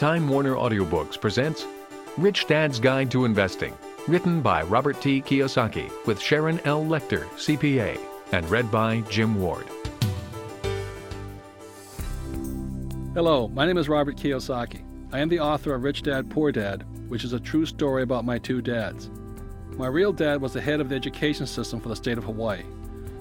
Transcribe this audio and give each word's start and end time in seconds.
Time 0.00 0.30
Warner 0.30 0.54
Audiobooks 0.54 1.20
presents 1.20 1.66
Rich 2.16 2.46
Dad's 2.46 2.80
Guide 2.80 3.10
to 3.10 3.26
Investing, 3.26 3.76
written 4.08 4.40
by 4.40 4.62
Robert 4.62 4.98
T. 5.02 5.20
Kiyosaki 5.20 5.90
with 6.06 6.18
Sharon 6.18 6.58
L. 6.64 6.82
Lechter, 6.82 7.26
CPA, 7.32 8.00
and 8.32 8.48
read 8.48 8.70
by 8.70 9.02
Jim 9.10 9.38
Ward. 9.38 9.66
Hello, 13.12 13.48
my 13.48 13.66
name 13.66 13.76
is 13.76 13.90
Robert 13.90 14.16
Kiyosaki. 14.16 14.82
I 15.12 15.18
am 15.18 15.28
the 15.28 15.40
author 15.40 15.74
of 15.74 15.82
Rich 15.82 16.00
Dad 16.04 16.30
Poor 16.30 16.50
Dad, 16.50 16.86
which 17.10 17.22
is 17.22 17.34
a 17.34 17.38
true 17.38 17.66
story 17.66 18.02
about 18.02 18.24
my 18.24 18.38
two 18.38 18.62
dads. 18.62 19.10
My 19.76 19.88
real 19.88 20.14
dad 20.14 20.40
was 20.40 20.54
the 20.54 20.62
head 20.62 20.80
of 20.80 20.88
the 20.88 20.96
education 20.96 21.46
system 21.46 21.78
for 21.78 21.90
the 21.90 21.96
state 21.96 22.16
of 22.16 22.24
Hawaii. 22.24 22.62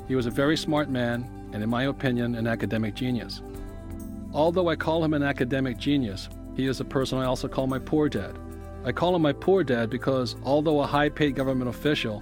He 0.07 0.15
was 0.15 0.27
a 0.27 0.31
very 0.31 0.55
smart 0.55 0.89
man, 0.89 1.29
and 1.51 1.61
in 1.61 1.69
my 1.69 1.87
opinion, 1.87 2.35
an 2.35 2.47
academic 2.47 2.95
genius. 2.95 3.41
Although 4.31 4.69
I 4.69 4.77
call 4.77 5.03
him 5.03 5.13
an 5.13 5.23
academic 5.23 5.77
genius, 5.77 6.29
he 6.59 6.67
is 6.67 6.81
a 6.81 6.85
person 6.85 7.17
I 7.17 7.25
also 7.25 7.47
call 7.47 7.67
my 7.67 7.79
poor 7.79 8.09
dad. 8.09 8.37
I 8.83 8.91
call 8.91 9.15
him 9.15 9.21
my 9.21 9.31
poor 9.31 9.63
dad 9.63 9.89
because, 9.89 10.35
although 10.43 10.81
a 10.81 10.87
high 10.87 11.07
paid 11.07 11.35
government 11.35 11.69
official, 11.69 12.21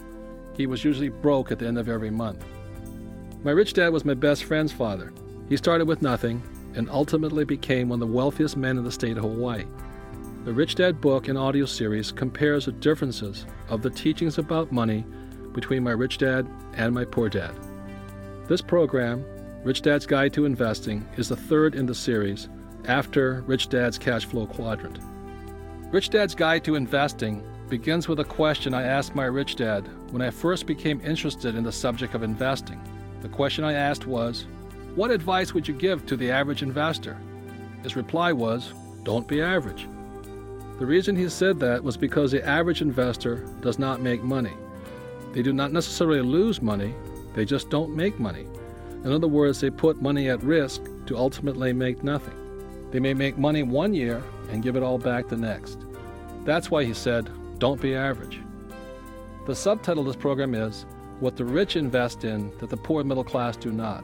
he 0.55 0.67
was 0.67 0.83
usually 0.83 1.09
broke 1.09 1.51
at 1.51 1.57
the 1.57 1.65
end 1.65 1.79
of 1.79 1.89
every 1.89 2.11
month. 2.11 2.45
My 3.43 3.51
rich 3.51 3.73
dad 3.73 3.89
was 3.89 4.05
my 4.05 4.13
best 4.13 4.43
friend's 4.43 4.71
father. 4.71 5.11
He 5.49 5.57
started 5.57 5.87
with 5.87 6.03
nothing 6.03 6.43
and 6.75 6.87
ultimately 6.89 7.45
became 7.45 7.89
one 7.89 8.01
of 8.01 8.07
the 8.07 8.13
wealthiest 8.13 8.57
men 8.57 8.77
in 8.77 8.83
the 8.83 8.91
state 8.91 9.17
of 9.17 9.23
Hawaii. 9.23 9.65
The 10.45 10.53
Rich 10.53 10.75
Dad 10.75 11.01
book 11.01 11.27
and 11.27 11.37
audio 11.37 11.65
series 11.65 12.11
compares 12.11 12.65
the 12.65 12.71
differences 12.73 13.45
of 13.69 13.81
the 13.81 13.89
teachings 13.89 14.37
about 14.37 14.71
money 14.71 15.03
between 15.51 15.83
my 15.83 15.91
rich 15.91 16.19
dad 16.19 16.47
and 16.73 16.93
my 16.93 17.05
poor 17.05 17.27
dad. 17.27 17.53
This 18.47 18.61
program 18.61 19.25
Rich 19.63 19.81
Dad's 19.81 20.05
Guide 20.05 20.31
to 20.33 20.45
Investing 20.45 21.05
is 21.17 21.27
the 21.27 21.35
third 21.35 21.73
in 21.73 21.87
the 21.87 21.95
series 21.95 22.49
after 22.87 23.43
Rich 23.45 23.69
Dad's 23.69 23.97
Cash 23.97 24.25
Flow 24.25 24.45
Quadrant. 24.45 24.99
Rich 25.91 26.09
Dad's 26.09 26.35
Guide 26.35 26.63
to 26.63 26.75
Investing 26.75 27.43
begins 27.69 28.07
with 28.07 28.21
a 28.21 28.25
question 28.25 28.73
I 28.73 28.83
asked 28.83 29.13
my 29.13 29.25
rich 29.25 29.55
dad 29.55 29.87
when 30.11 30.21
I 30.21 30.29
first 30.29 30.65
became 30.65 31.01
interested 31.01 31.55
in 31.55 31.63
the 31.63 31.71
subject 31.71 32.13
of 32.15 32.23
investing. 32.23 32.81
The 33.21 33.29
question 33.29 33.63
I 33.63 33.73
asked 33.73 34.07
was, 34.07 34.45
What 34.95 35.11
advice 35.11 35.53
would 35.53 35.67
you 35.67 35.73
give 35.73 36.05
to 36.05 36.15
the 36.15 36.31
average 36.31 36.63
investor? 36.63 37.17
His 37.83 37.95
reply 37.95 38.31
was, 38.31 38.73
Don't 39.03 39.27
be 39.27 39.41
average. 39.41 39.87
The 40.79 40.85
reason 40.85 41.15
he 41.15 41.27
said 41.27 41.59
that 41.59 41.83
was 41.83 41.97
because 41.97 42.31
the 42.31 42.45
average 42.47 42.81
investor 42.81 43.45
does 43.61 43.79
not 43.79 44.01
make 44.01 44.23
money. 44.23 44.53
They 45.33 45.41
do 45.41 45.51
not 45.51 45.73
necessarily 45.73 46.21
lose 46.21 46.61
money, 46.61 46.93
they 47.33 47.43
just 47.43 47.69
don't 47.69 47.95
make 47.95 48.19
money. 48.19 48.47
In 49.03 49.11
other 49.11 49.27
words, 49.27 49.59
they 49.59 49.69
put 49.69 50.01
money 50.01 50.29
at 50.29 50.43
risk 50.43 50.83
to 51.07 51.17
ultimately 51.17 51.73
make 51.73 52.03
nothing. 52.03 52.46
They 52.91 52.99
may 52.99 53.13
make 53.13 53.37
money 53.37 53.63
one 53.63 53.93
year 53.93 54.23
and 54.49 54.63
give 54.63 54.75
it 54.75 54.83
all 54.83 54.97
back 54.97 55.27
the 55.27 55.37
next. 55.37 55.85
That's 56.45 56.71
why 56.71 56.83
he 56.83 56.93
said, 56.93 57.29
don't 57.59 57.81
be 57.81 57.95
average. 57.95 58.39
The 59.45 59.55
subtitle 59.55 60.01
of 60.01 60.07
this 60.07 60.15
program 60.15 60.53
is 60.53 60.85
What 61.19 61.35
the 61.35 61.45
Rich 61.45 61.75
Invest 61.75 62.23
in 62.23 62.51
That 62.59 62.69
the 62.69 62.77
Poor 62.77 63.01
and 63.01 63.09
Middle 63.09 63.23
Class 63.23 63.57
Do 63.57 63.71
Not. 63.71 64.03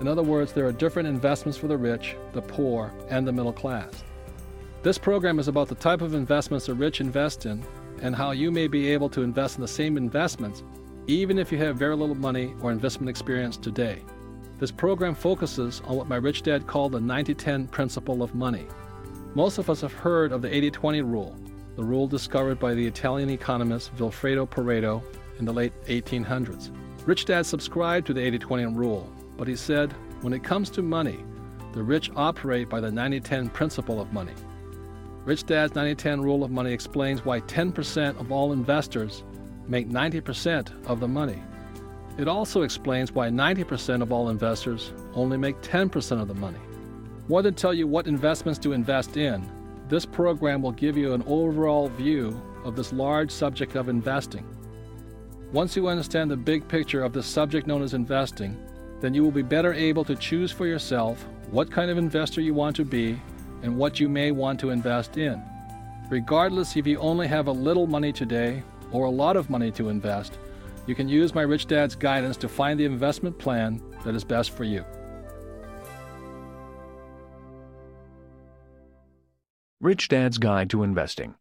In 0.00 0.08
other 0.08 0.22
words, 0.22 0.52
there 0.52 0.66
are 0.66 0.72
different 0.72 1.08
investments 1.08 1.56
for 1.56 1.68
the 1.68 1.76
rich, 1.76 2.16
the 2.32 2.42
poor, 2.42 2.92
and 3.08 3.26
the 3.26 3.32
middle 3.32 3.52
class. 3.52 4.02
This 4.82 4.98
program 4.98 5.38
is 5.38 5.48
about 5.48 5.68
the 5.68 5.76
type 5.76 6.02
of 6.02 6.14
investments 6.14 6.66
the 6.66 6.74
rich 6.74 7.00
invest 7.00 7.46
in 7.46 7.64
and 8.02 8.14
how 8.14 8.32
you 8.32 8.50
may 8.50 8.66
be 8.66 8.88
able 8.88 9.08
to 9.10 9.22
invest 9.22 9.56
in 9.56 9.62
the 9.62 9.68
same 9.68 9.96
investments 9.96 10.62
even 11.06 11.38
if 11.38 11.52
you 11.52 11.58
have 11.58 11.76
very 11.76 11.96
little 11.96 12.14
money 12.14 12.54
or 12.62 12.72
investment 12.72 13.10
experience 13.10 13.56
today. 13.56 14.02
This 14.58 14.70
program 14.70 15.14
focuses 15.14 15.82
on 15.84 15.96
what 15.96 16.08
my 16.08 16.16
rich 16.16 16.42
dad 16.42 16.66
called 16.66 16.92
the 16.92 17.00
90 17.00 17.34
10 17.34 17.66
principle 17.68 18.22
of 18.22 18.34
money. 18.34 18.66
Most 19.34 19.58
of 19.58 19.68
us 19.68 19.80
have 19.80 19.92
heard 19.92 20.30
of 20.30 20.42
the 20.42 20.54
80 20.54 20.70
20 20.70 21.02
rule, 21.02 21.36
the 21.76 21.84
rule 21.84 22.06
discovered 22.06 22.60
by 22.60 22.72
the 22.74 22.86
Italian 22.86 23.30
economist 23.30 23.94
Vilfredo 23.96 24.48
Pareto 24.48 25.02
in 25.38 25.44
the 25.44 25.52
late 25.52 25.72
1800s. 25.86 26.70
Rich 27.04 27.24
Dad 27.24 27.44
subscribed 27.44 28.06
to 28.06 28.14
the 28.14 28.20
80 28.20 28.38
20 28.38 28.66
rule, 28.66 29.12
but 29.36 29.48
he 29.48 29.56
said, 29.56 29.92
when 30.20 30.32
it 30.32 30.44
comes 30.44 30.70
to 30.70 30.82
money, 30.82 31.18
the 31.72 31.82
rich 31.82 32.10
operate 32.14 32.68
by 32.68 32.80
the 32.80 32.90
90 32.90 33.20
10 33.20 33.48
principle 33.50 34.00
of 34.00 34.12
money. 34.12 34.34
Rich 35.24 35.46
Dad's 35.46 35.74
90 35.74 35.96
10 35.96 36.20
rule 36.22 36.44
of 36.44 36.52
money 36.52 36.72
explains 36.72 37.24
why 37.24 37.40
10% 37.40 38.20
of 38.20 38.30
all 38.30 38.52
investors 38.52 39.24
make 39.66 39.88
90% 39.88 40.86
of 40.86 41.00
the 41.00 41.08
money. 41.08 41.42
It 42.16 42.28
also 42.28 42.62
explains 42.62 43.10
why 43.10 43.28
90% 43.28 44.00
of 44.00 44.12
all 44.12 44.28
investors 44.28 44.92
only 45.14 45.36
make 45.36 45.60
10% 45.62 46.20
of 46.20 46.28
the 46.28 46.34
money. 46.34 46.60
More 47.28 47.42
than 47.42 47.54
tell 47.54 47.74
you 47.74 47.86
what 47.86 48.06
investments 48.06 48.58
to 48.60 48.72
invest 48.72 49.16
in, 49.16 49.44
this 49.88 50.06
program 50.06 50.62
will 50.62 50.72
give 50.72 50.96
you 50.96 51.12
an 51.12 51.24
overall 51.26 51.88
view 51.88 52.40
of 52.64 52.76
this 52.76 52.92
large 52.92 53.30
subject 53.30 53.74
of 53.74 53.88
investing. 53.88 54.46
Once 55.52 55.76
you 55.76 55.88
understand 55.88 56.30
the 56.30 56.36
big 56.36 56.66
picture 56.68 57.02
of 57.02 57.12
the 57.12 57.22
subject 57.22 57.66
known 57.66 57.82
as 57.82 57.94
investing, 57.94 58.56
then 59.00 59.12
you 59.12 59.22
will 59.22 59.30
be 59.30 59.42
better 59.42 59.74
able 59.74 60.04
to 60.04 60.14
choose 60.16 60.52
for 60.52 60.66
yourself 60.66 61.26
what 61.50 61.70
kind 61.70 61.90
of 61.90 61.98
investor 61.98 62.40
you 62.40 62.54
want 62.54 62.76
to 62.76 62.84
be 62.84 63.20
and 63.62 63.76
what 63.76 63.98
you 63.98 64.08
may 64.08 64.30
want 64.30 64.58
to 64.60 64.70
invest 64.70 65.16
in. 65.18 65.42
Regardless 66.10 66.76
if 66.76 66.86
you 66.86 66.98
only 66.98 67.26
have 67.26 67.48
a 67.48 67.52
little 67.52 67.86
money 67.86 68.12
today 68.12 68.62
or 68.92 69.06
a 69.06 69.10
lot 69.10 69.36
of 69.36 69.50
money 69.50 69.70
to 69.72 69.88
invest, 69.88 70.38
you 70.86 70.94
can 70.94 71.08
use 71.08 71.34
my 71.34 71.42
Rich 71.42 71.66
Dad's 71.66 71.94
guidance 71.94 72.36
to 72.38 72.48
find 72.48 72.78
the 72.78 72.84
investment 72.84 73.38
plan 73.38 73.80
that 74.04 74.14
is 74.14 74.24
best 74.24 74.50
for 74.50 74.64
you. 74.64 74.84
Rich 79.80 80.08
Dad's 80.08 80.38
Guide 80.38 80.70
to 80.70 80.82
Investing. 80.82 81.34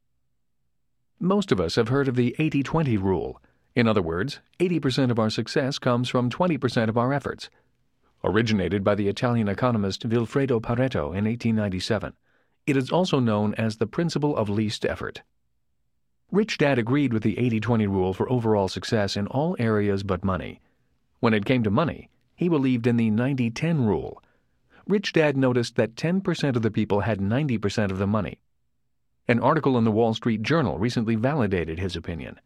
Most 1.20 1.52
of 1.52 1.62
us 1.62 1.76
have 1.76 1.88
heard 1.88 2.08
of 2.10 2.16
the 2.16 2.36
80 2.40 2.64
20 2.64 2.98
rule. 2.98 3.42
In 3.76 3.88
other 3.88 4.02
words, 4.02 4.40
80% 4.60 5.10
of 5.10 5.18
our 5.18 5.30
success 5.30 5.80
comes 5.80 6.10
from 6.10 6.30
20% 6.30 6.90
of 6.90 6.98
our 6.98 7.14
efforts. 7.14 7.50
Originated 8.24 8.84
by 8.84 8.96
the 8.96 9.08
Italian 9.08 9.48
economist 9.48 10.08
Vilfredo 10.08 10.62
Pareto 10.62 11.16
in 11.16 11.26
1897, 11.26 12.14
it 12.68 12.78
is 12.78 12.92
also 12.92 13.20
known 13.20 13.54
as 13.56 13.78
the 13.78 13.88
principle 13.88 14.36
of 14.36 14.50
least 14.50 14.86
effort. 14.86 15.22
Rich 16.32 16.58
Dad 16.58 16.80
agreed 16.80 17.14
with 17.14 17.24
the 17.24 17.38
80 17.38 17.60
20 17.60 17.88
rule 17.88 18.14
for 18.14 18.32
overall 18.32 18.68
success 18.68 19.16
in 19.16 19.28
all 19.28 19.56
areas 19.60 20.04
but 20.04 20.24
money. 20.24 20.62
When 21.20 21.34
it 21.34 21.46
came 21.46 21.64
to 21.64 21.70
money, 21.70 22.10
he 22.36 22.50
believed 22.50 22.88
in 22.88 22.98
the 22.98 23.10
90 23.10 23.52
10 23.52 23.86
rule. 23.86 24.22
Rich 24.88 25.14
Dad 25.14 25.38
noticed 25.38 25.76
that 25.76 25.96
10% 25.96 26.56
of 26.56 26.62
the 26.62 26.72
people 26.72 27.02
had 27.02 27.20
90% 27.20 27.92
of 27.92 27.98
the 27.98 28.08
money. 28.08 28.40
An 29.28 29.40
article 29.40 29.78
in 29.78 29.86
the 29.86 29.92
Wall 29.92 30.14
Street 30.14 30.42
Journal 30.42 30.78
recently 30.78 31.16
validated 31.16 31.80
his 31.80 31.96
opinion. 31.96 32.40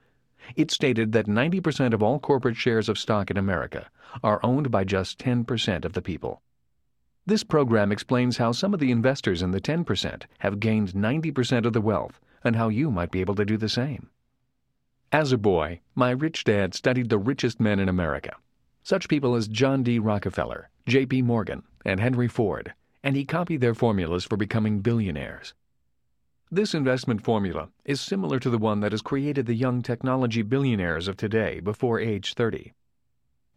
It 0.55 0.69
stated 0.69 1.11
that 1.13 1.25
90% 1.25 1.93
of 1.93 2.03
all 2.03 2.19
corporate 2.19 2.55
shares 2.55 2.87
of 2.87 2.99
stock 2.99 3.31
in 3.31 3.37
America 3.37 3.89
are 4.23 4.39
owned 4.43 4.69
by 4.69 4.83
just 4.83 5.17
10% 5.17 5.83
of 5.83 5.93
the 5.93 6.01
people. 6.01 6.41
This 7.25 7.43
program 7.43 7.91
explains 7.91 8.37
how 8.37 8.51
some 8.51 8.73
of 8.73 8.79
the 8.79 8.91
investors 8.91 9.41
in 9.41 9.51
the 9.51 9.59
10% 9.59 10.23
have 10.39 10.59
gained 10.59 10.93
90% 10.93 11.65
of 11.65 11.73
the 11.73 11.81
wealth 11.81 12.19
and 12.47 12.55
how 12.55 12.69
you 12.69 12.89
might 12.89 13.11
be 13.11 13.21
able 13.21 13.35
to 13.35 13.45
do 13.45 13.57
the 13.57 13.69
same. 13.69 14.09
As 15.11 15.31
a 15.31 15.37
boy, 15.37 15.81
my 15.93 16.09
rich 16.09 16.43
dad 16.43 16.73
studied 16.73 17.09
the 17.09 17.19
richest 17.19 17.59
men 17.59 17.79
in 17.79 17.87
America, 17.87 18.35
such 18.81 19.07
people 19.07 19.35
as 19.35 19.47
John 19.47 19.83
D. 19.83 19.99
Rockefeller, 19.99 20.69
J.P. 20.87 21.21
Morgan, 21.21 21.63
and 21.85 21.99
Henry 21.99 22.27
Ford, 22.27 22.73
and 23.03 23.15
he 23.15 23.25
copied 23.25 23.61
their 23.61 23.75
formulas 23.75 24.25
for 24.25 24.37
becoming 24.37 24.79
billionaires. 24.79 25.53
This 26.49 26.73
investment 26.73 27.21
formula 27.21 27.69
is 27.83 27.99
similar 27.99 28.39
to 28.39 28.49
the 28.49 28.57
one 28.57 28.79
that 28.79 28.93
has 28.93 29.01
created 29.01 29.45
the 29.45 29.53
young 29.53 29.81
technology 29.81 30.41
billionaires 30.41 31.09
of 31.09 31.17
today 31.17 31.59
before 31.59 31.99
age 31.99 32.33
30. 32.33 32.73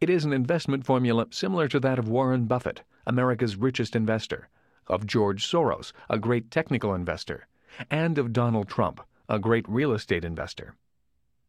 It 0.00 0.10
is 0.10 0.24
an 0.24 0.32
investment 0.32 0.84
formula 0.84 1.26
similar 1.30 1.68
to 1.68 1.78
that 1.80 1.98
of 2.00 2.08
Warren 2.08 2.46
Buffett, 2.46 2.82
America's 3.06 3.54
richest 3.54 3.94
investor, 3.94 4.48
of 4.88 5.06
George 5.06 5.46
Soros, 5.48 5.92
a 6.08 6.18
great 6.18 6.50
technical 6.50 6.94
investor, 6.94 7.46
and 7.90 8.18
of 8.18 8.32
Donald 8.32 8.68
Trump, 8.68 9.00
a 9.28 9.38
great 9.38 9.68
real 9.68 9.92
estate 9.92 10.24
investor. 10.24 10.74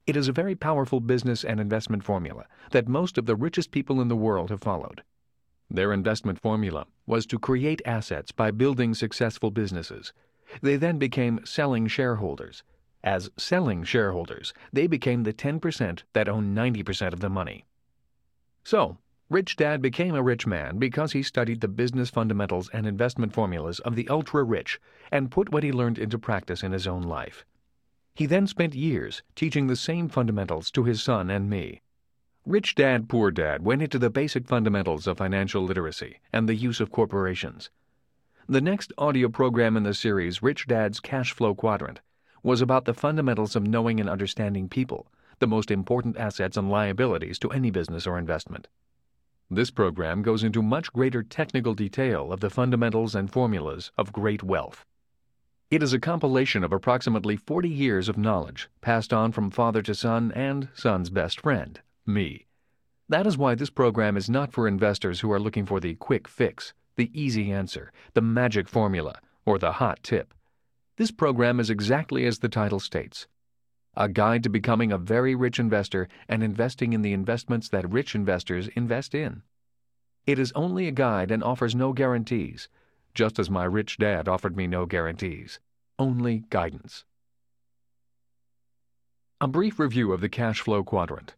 It 0.07 0.15
is 0.15 0.27
a 0.27 0.33
very 0.33 0.55
powerful 0.55 0.99
business 0.99 1.43
and 1.43 1.59
investment 1.59 2.03
formula 2.03 2.45
that 2.71 2.87
most 2.87 3.17
of 3.17 3.25
the 3.25 3.35
richest 3.35 3.71
people 3.71 4.01
in 4.01 4.07
the 4.07 4.15
world 4.15 4.49
have 4.49 4.61
followed. 4.61 5.03
Their 5.69 5.93
investment 5.93 6.39
formula 6.39 6.85
was 7.05 7.25
to 7.27 7.39
create 7.39 7.81
assets 7.85 8.31
by 8.31 8.51
building 8.51 8.93
successful 8.93 9.51
businesses. 9.51 10.11
They 10.61 10.75
then 10.75 10.97
became 10.97 11.45
selling 11.45 11.87
shareholders. 11.87 12.63
As 13.03 13.31
selling 13.37 13.83
shareholders, 13.83 14.53
they 14.73 14.85
became 14.85 15.23
the 15.23 15.33
10% 15.33 16.03
that 16.13 16.27
own 16.27 16.53
90% 16.53 17.13
of 17.13 17.19
the 17.19 17.29
money. 17.29 17.65
So, 18.63 18.97
Rich 19.31 19.55
Dad 19.55 19.81
became 19.81 20.13
a 20.13 20.21
rich 20.21 20.45
man 20.45 20.77
because 20.77 21.13
he 21.13 21.23
studied 21.23 21.61
the 21.61 21.69
business 21.69 22.09
fundamentals 22.09 22.69
and 22.73 22.85
investment 22.85 23.31
formulas 23.31 23.79
of 23.79 23.95
the 23.95 24.09
ultra 24.09 24.43
rich 24.43 24.77
and 25.09 25.31
put 25.31 25.53
what 25.53 25.63
he 25.63 25.71
learned 25.71 25.97
into 25.97 26.19
practice 26.19 26.63
in 26.63 26.73
his 26.73 26.85
own 26.85 27.03
life. 27.03 27.45
He 28.13 28.25
then 28.25 28.45
spent 28.45 28.75
years 28.75 29.23
teaching 29.33 29.67
the 29.67 29.77
same 29.77 30.09
fundamentals 30.09 30.69
to 30.71 30.83
his 30.83 31.01
son 31.01 31.29
and 31.29 31.49
me. 31.49 31.81
Rich 32.45 32.75
Dad 32.75 33.07
Poor 33.07 33.31
Dad 33.31 33.63
went 33.63 33.81
into 33.81 33.97
the 33.97 34.09
basic 34.09 34.49
fundamentals 34.49 35.07
of 35.07 35.19
financial 35.19 35.63
literacy 35.63 36.19
and 36.33 36.49
the 36.49 36.55
use 36.55 36.81
of 36.81 36.91
corporations. 36.91 37.69
The 38.49 38.59
next 38.59 38.91
audio 38.97 39.29
program 39.29 39.77
in 39.77 39.83
the 39.83 39.93
series, 39.93 40.43
Rich 40.43 40.67
Dad's 40.67 40.99
Cash 40.99 41.31
Flow 41.31 41.55
Quadrant, 41.55 42.01
was 42.43 42.59
about 42.59 42.83
the 42.83 42.93
fundamentals 42.93 43.55
of 43.55 43.65
knowing 43.65 44.01
and 44.01 44.09
understanding 44.09 44.67
people, 44.67 45.07
the 45.39 45.47
most 45.47 45.71
important 45.71 46.17
assets 46.17 46.57
and 46.57 46.69
liabilities 46.69 47.39
to 47.39 47.51
any 47.51 47.71
business 47.71 48.05
or 48.05 48.19
investment. 48.19 48.67
This 49.53 49.69
program 49.69 50.21
goes 50.21 50.45
into 50.45 50.61
much 50.61 50.93
greater 50.93 51.21
technical 51.23 51.73
detail 51.73 52.31
of 52.31 52.39
the 52.39 52.49
fundamentals 52.49 53.13
and 53.13 53.29
formulas 53.29 53.91
of 53.97 54.13
great 54.13 54.43
wealth. 54.43 54.85
It 55.69 55.83
is 55.83 55.91
a 55.91 55.99
compilation 55.99 56.63
of 56.63 56.71
approximately 56.71 57.35
40 57.35 57.67
years 57.67 58.07
of 58.07 58.17
knowledge 58.17 58.69
passed 58.79 59.11
on 59.11 59.33
from 59.33 59.51
father 59.51 59.81
to 59.81 59.93
son 59.93 60.31
and 60.31 60.69
son's 60.73 61.09
best 61.09 61.41
friend, 61.41 61.81
me. 62.05 62.45
That 63.09 63.27
is 63.27 63.37
why 63.37 63.55
this 63.55 63.69
program 63.69 64.15
is 64.15 64.29
not 64.29 64.53
for 64.53 64.69
investors 64.69 65.19
who 65.19 65.29
are 65.33 65.39
looking 65.39 65.65
for 65.65 65.81
the 65.81 65.95
quick 65.95 66.29
fix, 66.29 66.73
the 66.95 67.11
easy 67.13 67.51
answer, 67.51 67.91
the 68.13 68.21
magic 68.21 68.69
formula, 68.69 69.19
or 69.45 69.59
the 69.59 69.73
hot 69.73 70.01
tip. 70.01 70.33
This 70.95 71.11
program 71.11 71.59
is 71.59 71.69
exactly 71.69 72.25
as 72.25 72.39
the 72.39 72.47
title 72.47 72.79
states 72.79 73.27
a 73.95 74.09
guide 74.09 74.43
to 74.43 74.49
becoming 74.49 74.91
a 74.91 74.97
very 74.97 75.35
rich 75.35 75.59
investor 75.59 76.07
and 76.27 76.43
investing 76.43 76.93
in 76.93 77.01
the 77.01 77.13
investments 77.13 77.69
that 77.69 77.89
rich 77.91 78.15
investors 78.15 78.67
invest 78.75 79.13
in. 79.13 79.43
It 80.25 80.39
is 80.39 80.51
only 80.53 80.87
a 80.87 80.91
guide 80.91 81.31
and 81.31 81.43
offers 81.43 81.75
no 81.75 81.93
guarantees 81.93 82.69
just 83.13 83.39
as 83.39 83.49
my 83.49 83.63
rich 83.63 83.97
dad 83.97 84.27
offered 84.27 84.55
me 84.55 84.67
no 84.67 84.85
guarantees, 84.85 85.59
only 85.99 86.43
guidance. 86.49 87.05
A 89.39 89.47
brief 89.47 89.79
review 89.79 90.13
of 90.13 90.21
the 90.21 90.29
cash 90.29 90.61
flow 90.61 90.83
quadrant. 90.83 91.35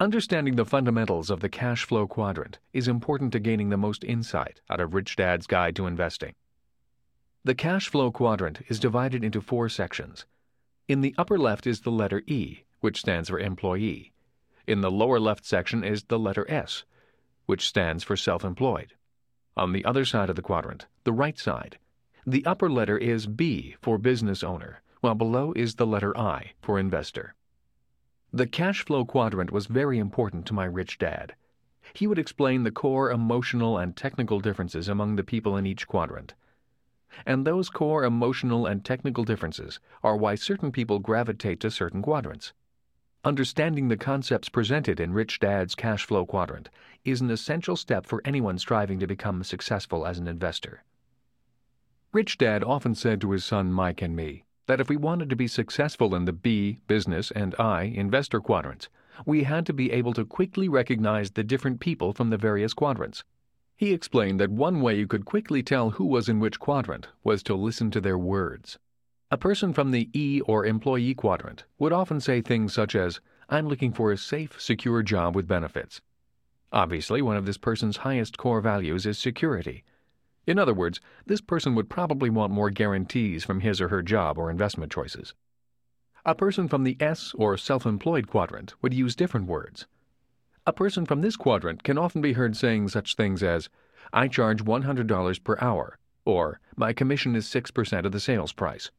Understanding 0.00 0.56
the 0.56 0.64
fundamentals 0.64 1.30
of 1.30 1.40
the 1.40 1.48
cash 1.48 1.84
flow 1.84 2.06
quadrant 2.06 2.58
is 2.72 2.86
important 2.86 3.32
to 3.32 3.40
gaining 3.40 3.70
the 3.70 3.76
most 3.76 4.04
insight 4.04 4.60
out 4.68 4.80
of 4.80 4.94
Rich 4.94 5.16
Dad's 5.16 5.46
Guide 5.46 5.74
to 5.76 5.86
Investing. 5.86 6.34
The 7.44 7.54
cash 7.54 7.88
flow 7.88 8.10
quadrant 8.10 8.60
is 8.68 8.78
divided 8.78 9.24
into 9.24 9.40
four 9.40 9.68
sections. 9.68 10.26
In 10.88 11.02
the 11.02 11.14
upper 11.18 11.38
left 11.38 11.66
is 11.66 11.82
the 11.82 11.90
letter 11.90 12.22
E, 12.26 12.64
which 12.80 13.00
stands 13.00 13.28
for 13.28 13.38
employee. 13.38 14.14
In 14.66 14.80
the 14.80 14.90
lower 14.90 15.20
left 15.20 15.44
section 15.44 15.84
is 15.84 16.04
the 16.04 16.18
letter 16.18 16.50
S, 16.50 16.84
which 17.44 17.68
stands 17.68 18.02
for 18.02 18.16
self 18.16 18.42
employed. 18.42 18.94
On 19.54 19.72
the 19.72 19.84
other 19.84 20.06
side 20.06 20.30
of 20.30 20.36
the 20.36 20.40
quadrant, 20.40 20.86
the 21.04 21.12
right 21.12 21.38
side, 21.38 21.78
the 22.26 22.44
upper 22.46 22.70
letter 22.70 22.96
is 22.96 23.26
B 23.26 23.76
for 23.82 23.98
business 23.98 24.42
owner, 24.42 24.80
while 25.02 25.14
below 25.14 25.52
is 25.52 25.74
the 25.74 25.86
letter 25.86 26.16
I 26.16 26.52
for 26.62 26.78
investor. 26.78 27.34
The 28.32 28.46
cash 28.46 28.82
flow 28.82 29.04
quadrant 29.04 29.50
was 29.50 29.66
very 29.66 29.98
important 29.98 30.46
to 30.46 30.54
my 30.54 30.64
rich 30.64 30.96
dad. 30.96 31.34
He 31.92 32.06
would 32.06 32.18
explain 32.18 32.62
the 32.62 32.70
core 32.70 33.10
emotional 33.10 33.76
and 33.76 33.94
technical 33.94 34.40
differences 34.40 34.88
among 34.88 35.16
the 35.16 35.24
people 35.24 35.54
in 35.54 35.66
each 35.66 35.86
quadrant. 35.86 36.32
And 37.24 37.46
those 37.46 37.70
core 37.70 38.04
emotional 38.04 38.66
and 38.66 38.84
technical 38.84 39.24
differences 39.24 39.80
are 40.02 40.16
why 40.16 40.34
certain 40.34 40.72
people 40.72 40.98
gravitate 40.98 41.60
to 41.60 41.70
certain 41.70 42.02
quadrants. 42.02 42.52
Understanding 43.24 43.88
the 43.88 43.96
concepts 43.96 44.48
presented 44.48 45.00
in 45.00 45.12
Rich 45.12 45.40
Dad's 45.40 45.74
cash 45.74 46.06
flow 46.06 46.24
quadrant 46.24 46.70
is 47.04 47.20
an 47.20 47.30
essential 47.30 47.76
step 47.76 48.06
for 48.06 48.22
anyone 48.24 48.58
striving 48.58 49.00
to 49.00 49.06
become 49.06 49.42
successful 49.42 50.06
as 50.06 50.18
an 50.18 50.28
investor. 50.28 50.84
Rich 52.12 52.38
Dad 52.38 52.62
often 52.62 52.94
said 52.94 53.20
to 53.20 53.32
his 53.32 53.44
son 53.44 53.72
Mike 53.72 54.00
and 54.00 54.14
me 54.14 54.44
that 54.66 54.80
if 54.80 54.88
we 54.88 54.96
wanted 54.96 55.28
to 55.30 55.36
be 55.36 55.48
successful 55.48 56.14
in 56.14 56.26
the 56.26 56.32
B, 56.32 56.78
business, 56.86 57.30
and 57.32 57.54
I, 57.58 57.82
investor 57.82 58.40
quadrants, 58.40 58.88
we 59.26 59.42
had 59.42 59.66
to 59.66 59.72
be 59.72 59.90
able 59.92 60.12
to 60.14 60.24
quickly 60.24 60.68
recognize 60.68 61.32
the 61.32 61.42
different 61.42 61.80
people 61.80 62.12
from 62.12 62.30
the 62.30 62.38
various 62.38 62.72
quadrants. 62.72 63.24
He 63.78 63.92
explained 63.92 64.40
that 64.40 64.50
one 64.50 64.80
way 64.80 64.98
you 64.98 65.06
could 65.06 65.24
quickly 65.24 65.62
tell 65.62 65.90
who 65.90 66.04
was 66.04 66.28
in 66.28 66.40
which 66.40 66.58
quadrant 66.58 67.06
was 67.22 67.44
to 67.44 67.54
listen 67.54 67.92
to 67.92 68.00
their 68.00 68.18
words. 68.18 68.76
A 69.30 69.38
person 69.38 69.72
from 69.72 69.92
the 69.92 70.10
E 70.12 70.40
or 70.40 70.66
employee 70.66 71.14
quadrant 71.14 71.64
would 71.78 71.92
often 71.92 72.20
say 72.20 72.40
things 72.40 72.74
such 72.74 72.96
as, 72.96 73.20
I'm 73.48 73.68
looking 73.68 73.92
for 73.92 74.10
a 74.10 74.16
safe, 74.18 74.60
secure 74.60 75.04
job 75.04 75.36
with 75.36 75.46
benefits. 75.46 76.00
Obviously, 76.72 77.22
one 77.22 77.36
of 77.36 77.46
this 77.46 77.56
person's 77.56 77.98
highest 77.98 78.36
core 78.36 78.60
values 78.60 79.06
is 79.06 79.16
security. 79.16 79.84
In 80.44 80.58
other 80.58 80.74
words, 80.74 81.00
this 81.26 81.40
person 81.40 81.76
would 81.76 81.88
probably 81.88 82.30
want 82.30 82.52
more 82.52 82.70
guarantees 82.70 83.44
from 83.44 83.60
his 83.60 83.80
or 83.80 83.90
her 83.90 84.02
job 84.02 84.38
or 84.38 84.50
investment 84.50 84.90
choices. 84.90 85.34
A 86.26 86.34
person 86.34 86.66
from 86.66 86.82
the 86.82 86.96
S 86.98 87.32
or 87.38 87.56
self 87.56 87.86
employed 87.86 88.26
quadrant 88.26 88.74
would 88.82 88.92
use 88.92 89.14
different 89.14 89.46
words. 89.46 89.86
A 90.68 90.72
person 90.74 91.06
from 91.06 91.22
this 91.22 91.34
quadrant 91.34 91.82
can 91.82 91.96
often 91.96 92.20
be 92.20 92.34
heard 92.34 92.54
saying 92.54 92.88
such 92.88 93.14
things 93.14 93.42
as, 93.42 93.70
I 94.12 94.28
charge 94.28 94.62
$100 94.66 95.42
per 95.42 95.56
hour, 95.62 95.98
or 96.26 96.60
my 96.76 96.92
commission 96.92 97.34
is 97.34 97.46
6% 97.46 98.04
of 98.04 98.12
the 98.12 98.20
sales 98.20 98.52
price. 98.52 98.90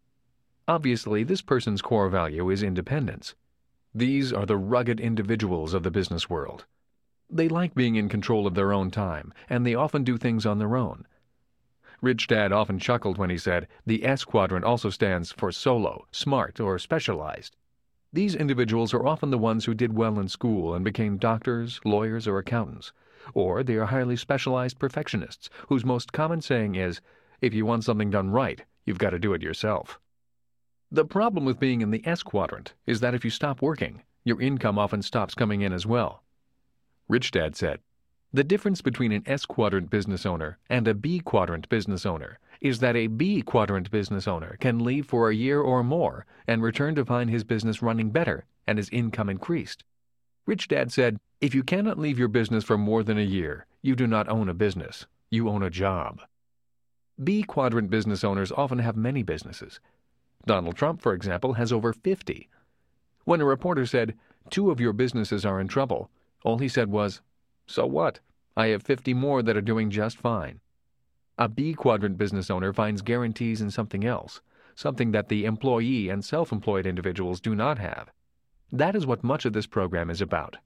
Obviously, 0.68 1.24
this 1.24 1.44
person's 1.44 1.84
core 1.84 2.10
value 2.10 2.50
is 2.50 2.64
independence. 2.64 3.36
These 3.94 4.34
are 4.34 4.48
the 4.48 4.58
rugged 4.58 5.00
individuals 5.00 5.76
of 5.76 5.84
the 5.84 5.92
business 5.92 6.28
world. 6.28 6.66
They 7.30 7.48
like 7.48 7.76
being 7.76 7.98
in 7.98 8.10
control 8.10 8.48
of 8.48 8.56
their 8.56 8.74
own 8.74 8.90
time, 8.90 9.32
and 9.48 9.64
they 9.64 9.76
often 9.76 10.04
do 10.04 10.18
things 10.18 10.48
on 10.48 10.58
their 10.58 10.76
own. 10.76 11.06
Rich 12.02 12.26
Dad 12.26 12.52
often 12.52 12.80
chuckled 12.80 13.20
when 13.20 13.30
he 13.30 13.38
said 13.38 13.68
the 13.86 14.04
S 14.06 14.24
quadrant 14.24 14.66
also 14.66 14.90
stands 14.90 15.32
for 15.32 15.52
solo, 15.52 16.08
smart, 16.12 16.60
or 16.60 16.80
specialized. 16.80 17.56
These 18.12 18.34
individuals 18.34 18.94
are 18.94 19.06
often 19.06 19.30
the 19.30 19.38
ones 19.38 19.66
who 19.66 19.76
did 19.76 19.96
well 19.96 20.20
in 20.20 20.28
school 20.28 20.74
and 20.74 20.84
became 20.84 21.18
doctors, 21.18 21.80
lawyers, 21.86 22.28
or 22.28 22.40
accountants. 22.40 22.92
Or 23.36 23.62
they 23.64 23.76
are 23.76 23.86
highly 23.86 24.16
specialized 24.16 24.80
perfectionists 24.80 25.50
whose 25.68 25.86
most 25.86 26.12
common 26.12 26.42
saying 26.42 26.74
is, 26.74 27.02
if 27.42 27.54
you 27.54 27.66
want 27.66 27.84
something 27.84 28.10
done 28.10 28.32
right, 28.32 28.64
you've 28.86 28.98
got 28.98 29.12
to 29.12 29.20
do 29.20 29.34
it 29.34 29.44
yourself. 29.44 30.00
The 30.92 31.06
problem 31.06 31.46
with 31.46 31.60
being 31.60 31.82
in 31.82 31.92
the 31.92 32.06
S 32.06 32.24
quadrant 32.24 32.74
is 32.88 33.00
that 33.02 33.14
if 33.14 33.24
you 33.24 33.30
stop 33.30 33.62
working, 33.62 34.02
your 34.24 34.42
income 34.42 34.80
often 34.80 35.04
stops 35.04 35.36
coming 35.36 35.62
in 35.62 35.72
as 35.72 35.86
well. 35.86 36.24
Rich 37.08 37.30
Dad 37.30 37.56
said, 37.56 37.80
The 38.32 38.44
difference 38.44 38.84
between 38.84 39.12
an 39.12 39.24
S 39.26 39.44
quadrant 39.48 39.90
business 39.90 40.24
owner 40.24 40.60
and 40.70 40.88
a 40.88 40.94
B 40.94 41.20
quadrant 41.20 41.68
business 41.68 42.06
owner 42.06 42.38
is 42.62 42.78
that 42.78 42.96
a 42.96 43.08
B 43.08 43.42
quadrant 43.42 43.90
business 43.90 44.28
owner 44.28 44.56
can 44.60 44.84
leave 44.84 45.08
for 45.08 45.30
a 45.30 45.36
year 45.36 45.60
or 45.62 45.84
more 45.84 46.28
and 46.46 46.62
return 46.62 46.94
to 46.94 47.06
find 47.06 47.32
his 47.32 47.44
business 47.44 47.82
running 47.82 48.12
better 48.12 48.46
and 48.68 48.78
his 48.78 48.90
income 48.92 49.30
increased. 49.30 49.84
Rich 50.46 50.68
Dad 50.68 50.92
said, 50.92 51.18
If 51.42 51.56
you 51.56 51.64
cannot 51.64 51.98
leave 51.98 52.20
your 52.20 52.28
business 52.28 52.64
for 52.64 52.78
more 52.78 53.02
than 53.02 53.18
a 53.18 53.22
year, 53.22 53.66
you 53.82 53.96
do 53.96 54.06
not 54.06 54.30
own 54.30 54.48
a 54.48 54.54
business, 54.54 55.08
you 55.32 55.50
own 55.50 55.64
a 55.64 55.72
job. 55.72 56.22
B 57.24 57.42
quadrant 57.42 57.90
business 57.90 58.24
owners 58.24 58.52
often 58.52 58.78
have 58.78 58.96
many 58.96 59.24
businesses. 59.24 59.80
Donald 60.46 60.76
Trump, 60.76 61.02
for 61.02 61.14
example, 61.14 61.54
has 61.54 61.74
over 61.74 61.94
50. 61.94 62.48
When 63.26 63.42
a 63.42 63.46
reporter 63.46 63.88
said, 63.88 64.16
Two 64.52 64.70
of 64.70 64.80
your 64.80 64.94
businesses 64.94 65.46
are 65.46 65.60
in 65.60 65.68
trouble, 65.68 66.12
all 66.44 66.60
he 66.60 66.68
said 66.68 66.90
was, 66.92 67.22
So 67.72 67.86
what? 67.86 68.20
I 68.58 68.70
have 68.70 68.82
50 68.82 69.14
more 69.14 69.44
that 69.44 69.56
are 69.56 69.62
doing 69.62 69.92
just 69.92 70.18
fine. 70.18 70.60
A 71.38 71.48
B 71.48 71.76
quadrant 71.76 72.18
business 72.18 72.50
owner 72.50 72.74
finds 72.74 73.04
guarantees 73.04 73.62
in 73.62 73.70
something 73.70 74.04
else, 74.04 74.42
something 74.74 75.12
that 75.12 75.30
the 75.30 75.46
employee 75.46 76.10
and 76.10 76.26
self 76.26 76.52
employed 76.52 76.88
individuals 76.88 77.40
do 77.40 77.54
not 77.54 77.78
have. 77.78 78.10
That 78.72 78.96
is 78.96 79.06
what 79.06 79.24
much 79.24 79.46
of 79.46 79.54
this 79.54 79.68
program 79.68 80.10
is 80.10 80.20
about. 80.20 80.58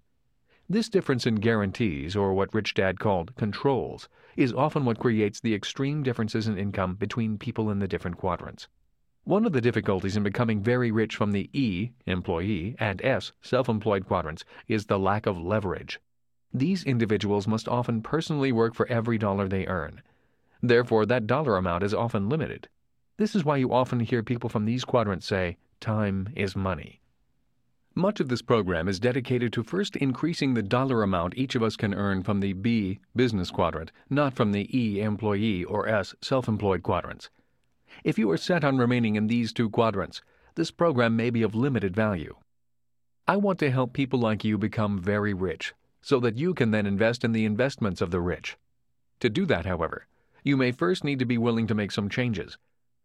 This 0.69 0.87
difference 0.87 1.27
in 1.27 1.41
guarantees, 1.41 2.15
or 2.15 2.33
what 2.33 2.53
Rich 2.53 2.73
Dad 2.73 3.01
called 3.01 3.35
controls, 3.35 4.07
is 4.37 4.53
often 4.53 4.85
what 4.85 4.97
creates 4.97 5.41
the 5.41 5.53
extreme 5.53 6.03
differences 6.03 6.47
in 6.47 6.57
income 6.57 6.95
between 6.95 7.37
people 7.37 7.69
in 7.69 7.79
the 7.79 7.87
different 7.89 8.15
quadrants. 8.15 8.69
One 9.25 9.45
of 9.45 9.51
the 9.51 9.59
difficulties 9.59 10.15
in 10.15 10.23
becoming 10.23 10.61
very 10.63 10.89
rich 10.89 11.17
from 11.17 11.33
the 11.33 11.49
E, 11.51 11.91
employee, 12.05 12.77
and 12.79 13.03
S, 13.03 13.33
self 13.41 13.67
employed 13.67 14.05
quadrants 14.05 14.45
is 14.69 14.85
the 14.85 14.97
lack 14.97 15.25
of 15.25 15.37
leverage. 15.37 15.99
These 16.55 16.83
individuals 16.83 17.47
must 17.47 17.67
often 17.67 18.03
personally 18.03 18.51
work 18.51 18.75
for 18.75 18.85
every 18.87 19.17
dollar 19.17 19.47
they 19.47 19.65
earn. 19.65 20.03
Therefore, 20.61 21.03
that 21.07 21.25
dollar 21.25 21.57
amount 21.57 21.83
is 21.83 21.95
often 21.95 22.29
limited. 22.29 22.69
This 23.17 23.33
is 23.33 23.43
why 23.43 23.57
you 23.57 23.73
often 23.73 23.99
hear 23.99 24.21
people 24.21 24.49
from 24.49 24.65
these 24.65 24.85
quadrants 24.85 25.25
say, 25.25 25.57
time 25.79 26.29
is 26.35 26.55
money. 26.55 27.01
Much 27.95 28.19
of 28.19 28.29
this 28.29 28.43
program 28.43 28.87
is 28.87 28.99
dedicated 28.99 29.51
to 29.53 29.63
first 29.63 29.95
increasing 29.95 30.53
the 30.53 30.61
dollar 30.61 31.01
amount 31.01 31.35
each 31.35 31.55
of 31.55 31.63
us 31.63 31.75
can 31.75 31.93
earn 31.95 32.21
from 32.21 32.39
the 32.39 32.53
B, 32.53 32.99
business 33.15 33.49
quadrant, 33.49 33.91
not 34.11 34.33
from 34.33 34.51
the 34.51 34.69
E, 34.77 35.01
employee, 35.01 35.63
or 35.63 35.87
S, 35.87 36.13
self 36.21 36.47
employed 36.47 36.83
quadrants. 36.83 37.31
If 38.03 38.19
you 38.19 38.29
are 38.29 38.37
set 38.37 38.63
on 38.63 38.77
remaining 38.77 39.15
in 39.15 39.25
these 39.25 39.53
two 39.53 39.71
quadrants, 39.71 40.21
this 40.53 40.69
program 40.69 41.15
may 41.15 41.31
be 41.31 41.41
of 41.41 41.55
limited 41.55 41.95
value. 41.95 42.35
I 43.27 43.37
want 43.37 43.57
to 43.59 43.71
help 43.71 43.93
people 43.93 44.19
like 44.19 44.43
you 44.43 44.59
become 44.59 44.99
very 45.01 45.33
rich 45.33 45.73
so 46.03 46.19
that 46.19 46.35
you 46.35 46.53
can 46.53 46.69
then 46.71 46.85
invest 46.85 47.23
in 47.23 47.31
the 47.31 47.45
investments 47.45 48.01
of 48.01 48.11
the 48.11 48.19
rich. 48.19 48.57
To 49.21 49.29
do 49.29 49.45
that, 49.45 49.65
however, 49.65 50.05
you 50.43 50.57
may 50.57 50.73
first 50.73 51.05
need 51.05 51.17
to 51.19 51.25
be 51.25 51.37
willing 51.37 51.65
to 51.67 51.73
make 51.73 51.91
some 51.91 52.09
changes. 52.09 52.57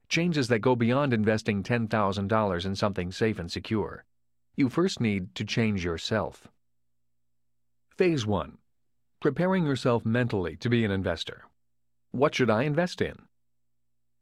Changes 0.09 0.49
that 0.49 0.59
go 0.59 0.75
beyond 0.75 1.15
investing 1.15 1.63
$10,000 1.63 2.67
in 2.67 2.75
something 2.75 3.13
safe 3.13 3.39
and 3.39 3.51
secure. 3.51 4.05
You 4.57 4.69
first 4.69 5.01
need 5.01 5.33
to 5.37 5.45
change 5.45 5.85
yourself. 5.85 6.49
Phase 7.97 8.27
1 8.27 8.59
Preparing 9.21 9.65
yourself 9.65 10.05
mentally 10.05 10.57
to 10.57 10.69
be 10.69 10.85
an 10.85 10.91
investor. 10.91 11.45
What 12.11 12.35
should 12.35 12.51
I 12.51 12.65
invest 12.65 13.01
in? 13.01 13.17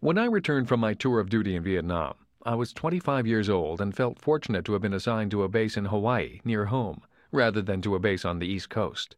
When 0.00 0.18
I 0.18 0.26
returned 0.26 0.68
from 0.68 0.80
my 0.80 0.92
tour 0.92 1.18
of 1.18 1.30
duty 1.30 1.56
in 1.56 1.62
Vietnam, 1.62 2.14
I 2.44 2.54
was 2.54 2.74
25 2.74 3.26
years 3.26 3.48
old 3.48 3.80
and 3.80 3.96
felt 3.96 4.20
fortunate 4.20 4.66
to 4.66 4.74
have 4.74 4.82
been 4.82 4.92
assigned 4.92 5.30
to 5.30 5.42
a 5.44 5.48
base 5.48 5.78
in 5.78 5.86
Hawaii, 5.86 6.40
near 6.44 6.66
home, 6.66 7.02
rather 7.36 7.62
than 7.62 7.80
to 7.82 7.94
a 7.94 8.00
base 8.00 8.24
on 8.24 8.40
the 8.40 8.48
East 8.48 8.70
Coast. 8.70 9.14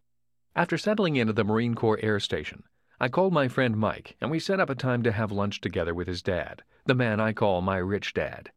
After 0.55 0.77
settling 0.77 1.17
in 1.17 1.31
at 1.31 1.37
the 1.37 1.45
Marine 1.45 1.75
Corps 1.75 2.01
Air 2.03 2.21
Station, 2.21 2.65
I 3.01 3.09
called 3.09 3.33
my 3.33 3.49
friend 3.49 3.77
Mike 3.77 4.17
and 4.21 4.31
we 4.31 4.41
set 4.41 4.59
up 4.59 4.69
a 4.69 4.75
time 4.75 5.03
to 5.05 5.13
have 5.13 5.33
lunch 5.33 5.61
together 5.61 5.95
with 5.95 6.09
his 6.09 6.21
dad, 6.21 6.63
the 6.85 6.95
man 6.95 7.21
I 7.21 7.33
call 7.33 7.63
my 7.63 7.77
rich 7.77 8.13
dad. 8.13 8.51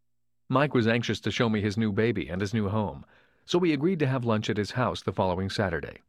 Mike 0.49 0.73
was 0.73 0.87
anxious 0.87 1.19
to 1.21 1.31
show 1.31 1.47
me 1.47 1.61
his 1.61 1.77
new 1.77 1.91
baby 1.91 2.27
and 2.27 2.41
his 2.41 2.53
new 2.53 2.67
home, 2.69 3.05
so 3.45 3.59
we 3.59 3.71
agreed 3.71 3.99
to 3.99 4.07
have 4.07 4.25
lunch 4.25 4.49
at 4.49 4.57
his 4.57 4.71
house 4.71 5.01
the 5.01 5.13
following 5.13 5.49
Saturday. 5.49 6.01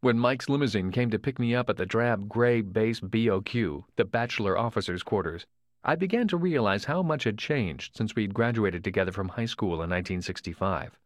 When 0.00 0.18
Mike's 0.18 0.48
limousine 0.48 0.90
came 0.90 1.10
to 1.10 1.18
pick 1.18 1.38
me 1.38 1.54
up 1.54 1.68
at 1.68 1.76
the 1.76 1.86
drab 1.86 2.28
gray 2.28 2.62
base 2.62 3.00
BOQ, 3.00 3.84
the 3.96 4.04
bachelor 4.04 4.56
officers' 4.56 5.02
quarters, 5.02 5.46
I 5.84 5.96
began 5.96 6.28
to 6.28 6.36
realize 6.36 6.86
how 6.86 7.02
much 7.02 7.24
had 7.24 7.38
changed 7.38 7.96
since 7.96 8.16
we'd 8.16 8.34
graduated 8.34 8.82
together 8.82 9.12
from 9.12 9.28
high 9.28 9.44
school 9.44 9.74
in 9.74 9.90
1965. 9.90 10.98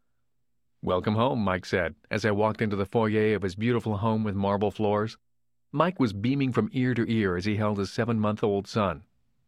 Welcome 0.83 1.15
home, 1.15 1.41
Mike 1.41 1.67
said, 1.67 1.95
as 2.11 2.25
I 2.25 2.31
walked 2.31 2.63
into 2.63 2.75
the 2.75 2.87
foyer 2.87 3.35
of 3.35 3.43
his 3.43 3.55
beautiful 3.55 3.99
home 3.99 4.25
with 4.25 4.35
marble 4.35 4.71
floors. 4.71 5.19
Mike 5.73 6.01
was 6.01 6.15
beaming 6.15 6.53
from 6.55 6.71
ear 6.73 6.95
to 6.95 7.05
ear 7.07 7.37
as 7.37 7.45
he 7.45 7.57
held 7.57 7.77
his 7.77 7.93
seven 7.93 8.19
month 8.19 8.43
old 8.43 8.67
son. 8.67 9.05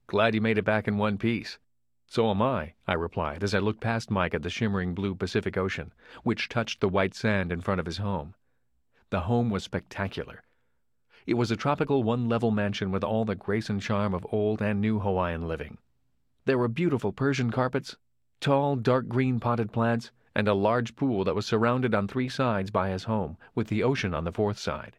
Glad 0.06 0.34
you 0.34 0.42
made 0.42 0.58
it 0.58 0.66
back 0.66 0.86
in 0.86 0.98
one 0.98 1.16
piece. 1.16 1.58
So 2.06 2.30
am 2.30 2.42
I, 2.42 2.74
I 2.86 2.92
replied 2.92 3.42
as 3.42 3.54
I 3.54 3.60
looked 3.60 3.80
past 3.80 4.10
Mike 4.10 4.34
at 4.34 4.42
the 4.42 4.50
shimmering 4.50 4.94
blue 4.94 5.14
Pacific 5.14 5.56
Ocean, 5.56 5.94
which 6.22 6.50
touched 6.50 6.82
the 6.82 6.88
white 6.90 7.14
sand 7.14 7.50
in 7.50 7.62
front 7.62 7.80
of 7.80 7.86
his 7.86 7.96
home. 7.96 8.34
The 9.08 9.20
home 9.20 9.48
was 9.48 9.64
spectacular. 9.64 10.42
It 11.24 11.34
was 11.34 11.50
a 11.50 11.56
tropical 11.56 12.02
one 12.02 12.28
level 12.28 12.50
mansion 12.50 12.90
with 12.90 13.02
all 13.02 13.24
the 13.24 13.34
grace 13.34 13.70
and 13.70 13.80
charm 13.80 14.12
of 14.12 14.26
old 14.30 14.60
and 14.60 14.82
new 14.82 14.98
Hawaiian 15.00 15.48
living. 15.48 15.78
There 16.44 16.58
were 16.58 16.68
beautiful 16.68 17.10
Persian 17.10 17.50
carpets, 17.50 17.96
tall, 18.38 18.76
dark 18.76 19.08
green 19.08 19.40
potted 19.40 19.72
plants, 19.72 20.12
and 20.34 20.48
a 20.48 20.54
large 20.54 20.96
pool 20.96 21.24
that 21.24 21.34
was 21.34 21.46
surrounded 21.46 21.94
on 21.94 22.08
three 22.08 22.28
sides 22.28 22.70
by 22.70 22.90
his 22.90 23.04
home, 23.04 23.36
with 23.54 23.68
the 23.68 23.82
ocean 23.82 24.14
on 24.14 24.24
the 24.24 24.32
fourth 24.32 24.58
side. 24.58 24.96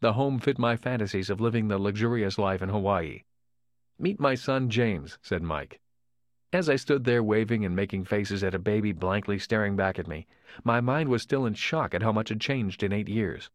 The 0.00 0.12
home 0.12 0.38
fit 0.38 0.58
my 0.58 0.76
fantasies 0.76 1.30
of 1.30 1.40
living 1.40 1.68
the 1.68 1.78
luxurious 1.78 2.38
life 2.38 2.62
in 2.62 2.68
Hawaii. 2.68 3.22
Meet 3.98 4.20
my 4.20 4.34
son 4.34 4.68
James, 4.68 5.18
said 5.22 5.42
Mike. 5.42 5.80
As 6.52 6.68
I 6.68 6.76
stood 6.76 7.04
there 7.04 7.22
waving 7.22 7.64
and 7.64 7.74
making 7.74 8.04
faces 8.04 8.44
at 8.44 8.54
a 8.54 8.58
baby 8.58 8.92
blankly 8.92 9.38
staring 9.38 9.76
back 9.76 9.98
at 9.98 10.06
me, 10.06 10.26
my 10.62 10.80
mind 10.80 11.08
was 11.08 11.22
still 11.22 11.46
in 11.46 11.54
shock 11.54 11.94
at 11.94 12.02
how 12.02 12.12
much 12.12 12.28
had 12.28 12.40
changed 12.40 12.82
in 12.82 12.92
eight 12.92 13.08
years. 13.08 13.50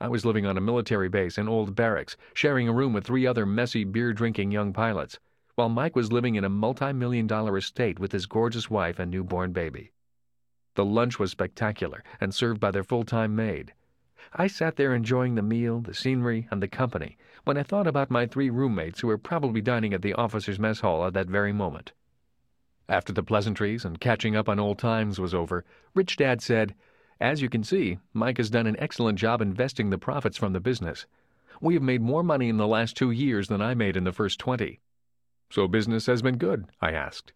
I 0.00 0.08
was 0.08 0.24
living 0.24 0.46
on 0.46 0.56
a 0.56 0.60
military 0.60 1.08
base 1.08 1.36
in 1.36 1.48
old 1.48 1.74
barracks, 1.74 2.16
sharing 2.32 2.68
a 2.68 2.72
room 2.72 2.92
with 2.92 3.04
three 3.04 3.26
other 3.26 3.44
messy, 3.44 3.84
beer 3.84 4.12
drinking 4.12 4.52
young 4.52 4.72
pilots, 4.72 5.18
while 5.56 5.68
Mike 5.68 5.96
was 5.96 6.12
living 6.12 6.36
in 6.36 6.44
a 6.44 6.48
multi 6.48 6.92
million 6.92 7.26
dollar 7.26 7.56
estate 7.56 7.98
with 7.98 8.12
his 8.12 8.26
gorgeous 8.26 8.70
wife 8.70 8.98
and 8.98 9.10
newborn 9.10 9.52
baby. 9.52 9.90
The 10.78 10.84
lunch 10.84 11.18
was 11.18 11.32
spectacular 11.32 12.04
and 12.20 12.32
served 12.32 12.60
by 12.60 12.70
their 12.70 12.84
full 12.84 13.02
time 13.02 13.34
maid. 13.34 13.74
I 14.32 14.46
sat 14.46 14.76
there 14.76 14.94
enjoying 14.94 15.34
the 15.34 15.42
meal, 15.42 15.80
the 15.80 15.92
scenery, 15.92 16.46
and 16.52 16.62
the 16.62 16.68
company 16.68 17.18
when 17.42 17.56
I 17.56 17.64
thought 17.64 17.88
about 17.88 18.12
my 18.12 18.26
three 18.26 18.48
roommates 18.48 19.00
who 19.00 19.08
were 19.08 19.18
probably 19.18 19.60
dining 19.60 19.92
at 19.92 20.02
the 20.02 20.14
officers' 20.14 20.60
mess 20.60 20.78
hall 20.78 21.04
at 21.04 21.14
that 21.14 21.26
very 21.26 21.52
moment. 21.52 21.94
After 22.88 23.12
the 23.12 23.24
pleasantries 23.24 23.84
and 23.84 23.98
catching 23.98 24.36
up 24.36 24.48
on 24.48 24.60
old 24.60 24.78
times 24.78 25.18
was 25.18 25.34
over, 25.34 25.64
Rich 25.96 26.14
Dad 26.14 26.40
said, 26.40 26.76
As 27.20 27.42
you 27.42 27.48
can 27.48 27.64
see, 27.64 27.98
Mike 28.12 28.36
has 28.36 28.48
done 28.48 28.68
an 28.68 28.78
excellent 28.78 29.18
job 29.18 29.42
investing 29.42 29.90
the 29.90 29.98
profits 29.98 30.36
from 30.36 30.52
the 30.52 30.60
business. 30.60 31.06
We 31.60 31.74
have 31.74 31.82
made 31.82 32.02
more 32.02 32.22
money 32.22 32.48
in 32.48 32.56
the 32.56 32.68
last 32.68 32.96
two 32.96 33.10
years 33.10 33.48
than 33.48 33.60
I 33.60 33.74
made 33.74 33.96
in 33.96 34.04
the 34.04 34.12
first 34.12 34.38
twenty. 34.38 34.78
So 35.50 35.66
business 35.66 36.06
has 36.06 36.22
been 36.22 36.38
good? 36.38 36.66
I 36.80 36.92
asked. 36.92 37.32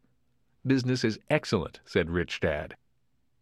Business 0.65 1.03
is 1.03 1.19
excellent, 1.29 1.81
said 1.85 2.09
Rich 2.09 2.39
Dad. 2.39 2.77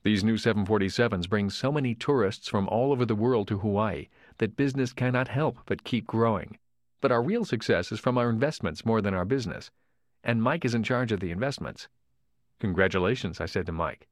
These 0.03 0.25
new 0.25 0.37
747s 0.37 1.29
bring 1.29 1.51
so 1.51 1.71
many 1.71 1.95
tourists 1.95 2.49
from 2.49 2.69
all 2.69 2.91
over 2.91 3.05
the 3.05 3.15
world 3.15 3.49
to 3.49 3.59
Hawaii 3.59 4.09
that 4.39 4.57
business 4.57 4.95
cannot 4.95 5.29
help 5.29 5.59
but 5.67 5.85
keep 5.85 6.07
growing. 6.07 6.57
But 7.03 7.13
our 7.13 7.23
real 7.23 7.45
success 7.45 7.93
is 7.93 8.01
from 8.01 8.17
our 8.17 8.31
investments 8.31 8.87
more 8.87 9.03
than 9.03 9.13
our 9.13 9.27
business. 9.27 9.71
And 10.25 10.43
Mike 10.43 10.65
is 10.65 10.75
in 10.75 10.83
charge 10.83 11.13
of 11.13 11.21
the 11.21 11.31
investments. 11.31 11.89
Congratulations, 12.61 13.41
I 13.41 13.47
said 13.47 13.67
to 13.67 13.73
Mike. 13.73 14.09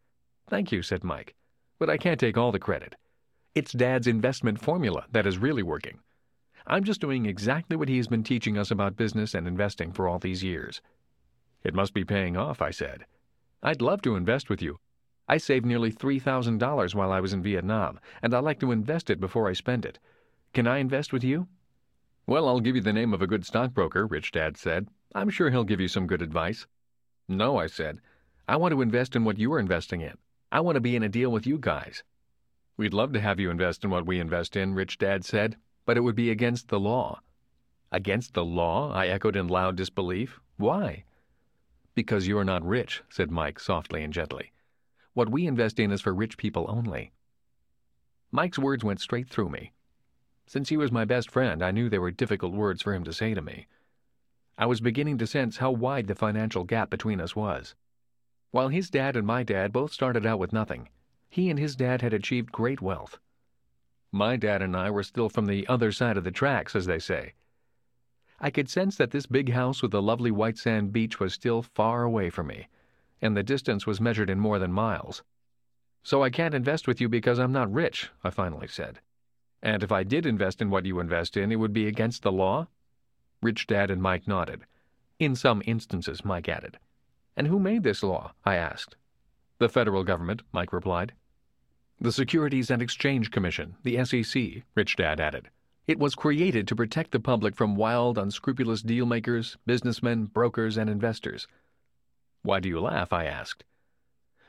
Thank 0.48 0.72
you, 0.72 0.82
said 0.82 1.04
Mike. 1.04 1.34
But 1.78 1.88
I 1.88 1.96
can't 1.96 2.20
take 2.20 2.36
all 2.36 2.52
the 2.52 2.58
credit. 2.58 2.96
It's 3.54 3.72
Dad's 3.72 4.06
investment 4.06 4.60
formula 4.60 5.06
that 5.12 5.26
is 5.26 5.38
really 5.38 5.62
working. 5.62 6.00
I'm 6.66 6.84
just 6.84 7.00
doing 7.00 7.24
exactly 7.24 7.76
what 7.76 7.88
he 7.88 7.96
has 7.96 8.08
been 8.08 8.24
teaching 8.24 8.58
us 8.58 8.70
about 8.70 8.96
business 8.96 9.32
and 9.32 9.48
investing 9.48 9.92
for 9.92 10.06
all 10.06 10.18
these 10.18 10.44
years. 10.44 10.82
It 11.64 11.74
must 11.74 11.94
be 11.94 12.04
paying 12.04 12.36
off, 12.36 12.60
I 12.60 12.72
said. 12.72 13.06
I'd 13.62 13.80
love 13.80 14.02
to 14.02 14.16
invest 14.16 14.50
with 14.50 14.60
you. 14.60 14.78
I 15.28 15.36
saved 15.36 15.66
nearly 15.66 15.92
$3,000 15.92 16.94
while 16.94 17.12
I 17.12 17.20
was 17.20 17.34
in 17.34 17.42
Vietnam, 17.42 18.00
and 18.22 18.32
I 18.32 18.38
like 18.38 18.60
to 18.60 18.72
invest 18.72 19.10
it 19.10 19.20
before 19.20 19.48
I 19.48 19.52
spend 19.52 19.84
it. 19.84 19.98
Can 20.54 20.66
I 20.66 20.78
invest 20.78 21.12
with 21.12 21.22
you? 21.22 21.48
Well, 22.26 22.48
I'll 22.48 22.60
give 22.60 22.76
you 22.76 22.82
the 22.82 22.92
name 22.92 23.12
of 23.12 23.20
a 23.20 23.26
good 23.26 23.44
stockbroker, 23.44 24.06
Rich 24.06 24.32
Dad 24.32 24.56
said. 24.56 24.88
I'm 25.14 25.30
sure 25.30 25.50
he'll 25.50 25.64
give 25.64 25.80
you 25.80 25.88
some 25.88 26.06
good 26.06 26.22
advice. 26.22 26.66
No, 27.28 27.58
I 27.58 27.66
said. 27.66 28.00
I 28.48 28.56
want 28.56 28.72
to 28.72 28.80
invest 28.80 29.14
in 29.14 29.24
what 29.24 29.38
you 29.38 29.52
are 29.52 29.58
investing 29.58 30.00
in. 30.00 30.16
I 30.50 30.60
want 30.60 30.76
to 30.76 30.80
be 30.80 30.96
in 30.96 31.02
a 31.02 31.08
deal 31.10 31.30
with 31.30 31.46
you 31.46 31.58
guys. 31.58 32.02
We'd 32.78 32.94
love 32.94 33.12
to 33.12 33.20
have 33.20 33.38
you 33.38 33.50
invest 33.50 33.84
in 33.84 33.90
what 33.90 34.06
we 34.06 34.20
invest 34.20 34.56
in, 34.56 34.74
Rich 34.74 34.96
Dad 34.96 35.24
said, 35.24 35.56
but 35.84 35.98
it 35.98 36.00
would 36.00 36.14
be 36.14 36.30
against 36.30 36.68
the 36.68 36.80
law. 36.80 37.20
Against 37.92 38.32
the 38.32 38.44
law? 38.44 38.92
I 38.92 39.08
echoed 39.08 39.36
in 39.36 39.48
loud 39.48 39.76
disbelief. 39.76 40.40
Why? 40.56 41.04
Because 41.94 42.26
you 42.26 42.38
are 42.38 42.44
not 42.44 42.66
rich, 42.66 43.02
said 43.10 43.30
Mike 43.30 43.60
softly 43.60 44.02
and 44.02 44.12
gently. 44.12 44.52
What 45.18 45.30
we 45.30 45.48
invest 45.48 45.80
in 45.80 45.90
is 45.90 46.00
for 46.00 46.14
rich 46.14 46.38
people 46.38 46.66
only. 46.68 47.10
Mike's 48.30 48.56
words 48.56 48.84
went 48.84 49.00
straight 49.00 49.28
through 49.28 49.48
me. 49.48 49.72
Since 50.46 50.68
he 50.68 50.76
was 50.76 50.92
my 50.92 51.04
best 51.04 51.28
friend, 51.28 51.60
I 51.60 51.72
knew 51.72 51.88
they 51.88 51.98
were 51.98 52.12
difficult 52.12 52.52
words 52.52 52.82
for 52.82 52.94
him 52.94 53.02
to 53.02 53.12
say 53.12 53.34
to 53.34 53.42
me. 53.42 53.66
I 54.56 54.66
was 54.66 54.80
beginning 54.80 55.18
to 55.18 55.26
sense 55.26 55.56
how 55.56 55.72
wide 55.72 56.06
the 56.06 56.14
financial 56.14 56.62
gap 56.62 56.88
between 56.88 57.20
us 57.20 57.34
was. 57.34 57.74
While 58.52 58.68
his 58.68 58.90
dad 58.90 59.16
and 59.16 59.26
my 59.26 59.42
dad 59.42 59.72
both 59.72 59.92
started 59.92 60.24
out 60.24 60.38
with 60.38 60.52
nothing, 60.52 60.88
he 61.28 61.50
and 61.50 61.58
his 61.58 61.74
dad 61.74 62.00
had 62.00 62.14
achieved 62.14 62.52
great 62.52 62.80
wealth. 62.80 63.18
My 64.12 64.36
dad 64.36 64.62
and 64.62 64.76
I 64.76 64.88
were 64.92 65.02
still 65.02 65.28
from 65.28 65.46
the 65.46 65.66
other 65.66 65.90
side 65.90 66.16
of 66.16 66.22
the 66.22 66.30
tracks, 66.30 66.76
as 66.76 66.86
they 66.86 67.00
say. 67.00 67.34
I 68.38 68.50
could 68.50 68.68
sense 68.68 68.94
that 68.98 69.10
this 69.10 69.26
big 69.26 69.50
house 69.50 69.82
with 69.82 69.90
the 69.90 70.00
lovely 70.00 70.30
white 70.30 70.58
sand 70.58 70.92
beach 70.92 71.18
was 71.18 71.34
still 71.34 71.62
far 71.62 72.04
away 72.04 72.30
from 72.30 72.46
me, 72.46 72.68
and 73.20 73.36
the 73.36 73.42
distance 73.42 73.86
was 73.86 74.00
measured 74.00 74.30
in 74.30 74.38
more 74.38 74.58
than 74.58 74.72
miles. 74.72 75.22
So 76.02 76.22
I 76.22 76.30
can't 76.30 76.54
invest 76.54 76.86
with 76.86 77.00
you 77.00 77.08
because 77.08 77.38
I'm 77.38 77.52
not 77.52 77.72
rich, 77.72 78.10
I 78.24 78.30
finally 78.30 78.68
said. 78.68 79.00
And 79.62 79.82
if 79.82 79.90
I 79.90 80.04
did 80.04 80.24
invest 80.24 80.62
in 80.62 80.70
what 80.70 80.86
you 80.86 81.00
invest 81.00 81.36
in, 81.36 81.50
it 81.50 81.56
would 81.56 81.72
be 81.72 81.86
against 81.86 82.22
the 82.22 82.32
law? 82.32 82.68
Rich 83.42 83.66
Dad 83.66 83.90
and 83.90 84.00
Mike 84.00 84.26
nodded. 84.26 84.64
In 85.18 85.34
some 85.34 85.62
instances, 85.66 86.24
Mike 86.24 86.48
added. 86.48 86.78
And 87.36 87.46
who 87.46 87.58
made 87.58 87.82
this 87.82 88.02
law? 88.02 88.32
I 88.44 88.56
asked. 88.56 88.96
The 89.58 89.68
federal 89.68 90.04
government, 90.04 90.42
Mike 90.52 90.72
replied. 90.72 91.12
The 92.00 92.12
Securities 92.12 92.70
and 92.70 92.80
Exchange 92.80 93.32
Commission, 93.32 93.76
the 93.82 94.04
SEC, 94.04 94.62
Rich 94.76 94.96
Dad 94.96 95.18
added. 95.18 95.50
It 95.88 95.98
was 95.98 96.14
created 96.14 96.68
to 96.68 96.76
protect 96.76 97.10
the 97.10 97.18
public 97.18 97.56
from 97.56 97.74
wild, 97.74 98.18
unscrupulous 98.18 98.82
dealmakers, 98.82 99.56
businessmen, 99.66 100.26
brokers, 100.26 100.76
and 100.76 100.88
investors. 100.88 101.48
Why 102.42 102.60
do 102.60 102.68
you 102.68 102.80
laugh? 102.80 103.12
I 103.12 103.24
asked. 103.24 103.64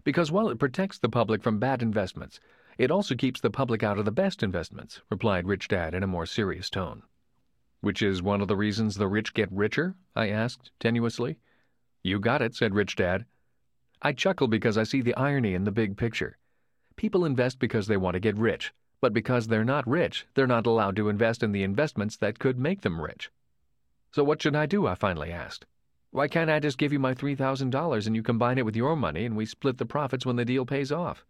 Because 0.04 0.32
while 0.32 0.50
it 0.50 0.60
protects 0.60 0.98
the 0.98 1.10
public 1.10 1.44
from 1.44 1.60
bad 1.60 1.82
investments, 1.82 2.40
it 2.78 2.92
also 2.92 3.16
keeps 3.16 3.42
the 3.42 3.50
public 3.50 3.84
out 3.84 4.00
of 4.00 4.06
the 4.06 4.12
best 4.12 4.42
investments, 4.42 5.02
replied 5.10 5.46
Rich 5.46 5.68
Dad 5.68 5.94
in 5.94 6.04
a 6.04 6.08
more 6.08 6.26
serious 6.26 6.70
tone. 6.70 7.04
Which 7.82 8.02
is 8.02 8.22
one 8.22 8.42
of 8.42 8.48
the 8.48 8.56
reasons 8.56 8.96
the 8.96 9.08
rich 9.08 9.34
get 9.34 9.52
richer? 9.52 9.96
I 10.16 10.30
asked 10.30 10.72
tenuously. 10.80 11.38
You 12.04 12.20
got 12.20 12.42
it, 12.42 12.56
said 12.56 12.76
Rich 12.76 12.96
Dad. 12.96 13.26
I 14.02 14.14
chuckle 14.14 14.48
because 14.48 14.78
I 14.78 14.84
see 14.84 15.02
the 15.02 15.16
irony 15.16 15.54
in 15.54 15.66
the 15.66 15.72
big 15.72 15.98
picture. 15.98 16.38
People 16.96 17.26
invest 17.26 17.60
because 17.60 17.88
they 17.88 17.98
want 17.98 18.14
to 18.14 18.20
get 18.20 18.38
rich, 18.38 18.74
but 19.02 19.14
because 19.14 19.48
they're 19.48 19.66
not 19.66 19.88
rich, 19.88 20.26
they're 20.34 20.48
not 20.48 20.66
allowed 20.66 20.96
to 20.98 21.10
invest 21.10 21.44
in 21.44 21.52
the 21.52 21.64
investments 21.64 22.18
that 22.18 22.40
could 22.40 22.58
make 22.58 22.82
them 22.82 23.02
rich. 23.02 23.30
So 24.12 24.24
what 24.24 24.42
should 24.42 24.56
I 24.56 24.66
do? 24.66 24.88
I 24.88 24.96
finally 24.96 25.32
asked. 25.32 25.66
Why 26.12 26.28
can't 26.28 26.50
I 26.50 26.60
just 26.60 26.80
give 26.80 26.92
you 26.92 26.98
my 26.98 27.14
$3,000 27.14 28.08
and 28.08 28.16
you 28.16 28.24
combine 28.24 28.58
it 28.58 28.66
with 28.66 28.76
your 28.76 28.96
money 28.96 29.26
and 29.26 29.38
we 29.38 29.46
split 29.46 29.78
the 29.78 29.86
profits 29.86 30.26
when 30.26 30.38
the 30.38 30.46
deal 30.46 30.66
pays 30.66 30.92
off? 30.92 31.24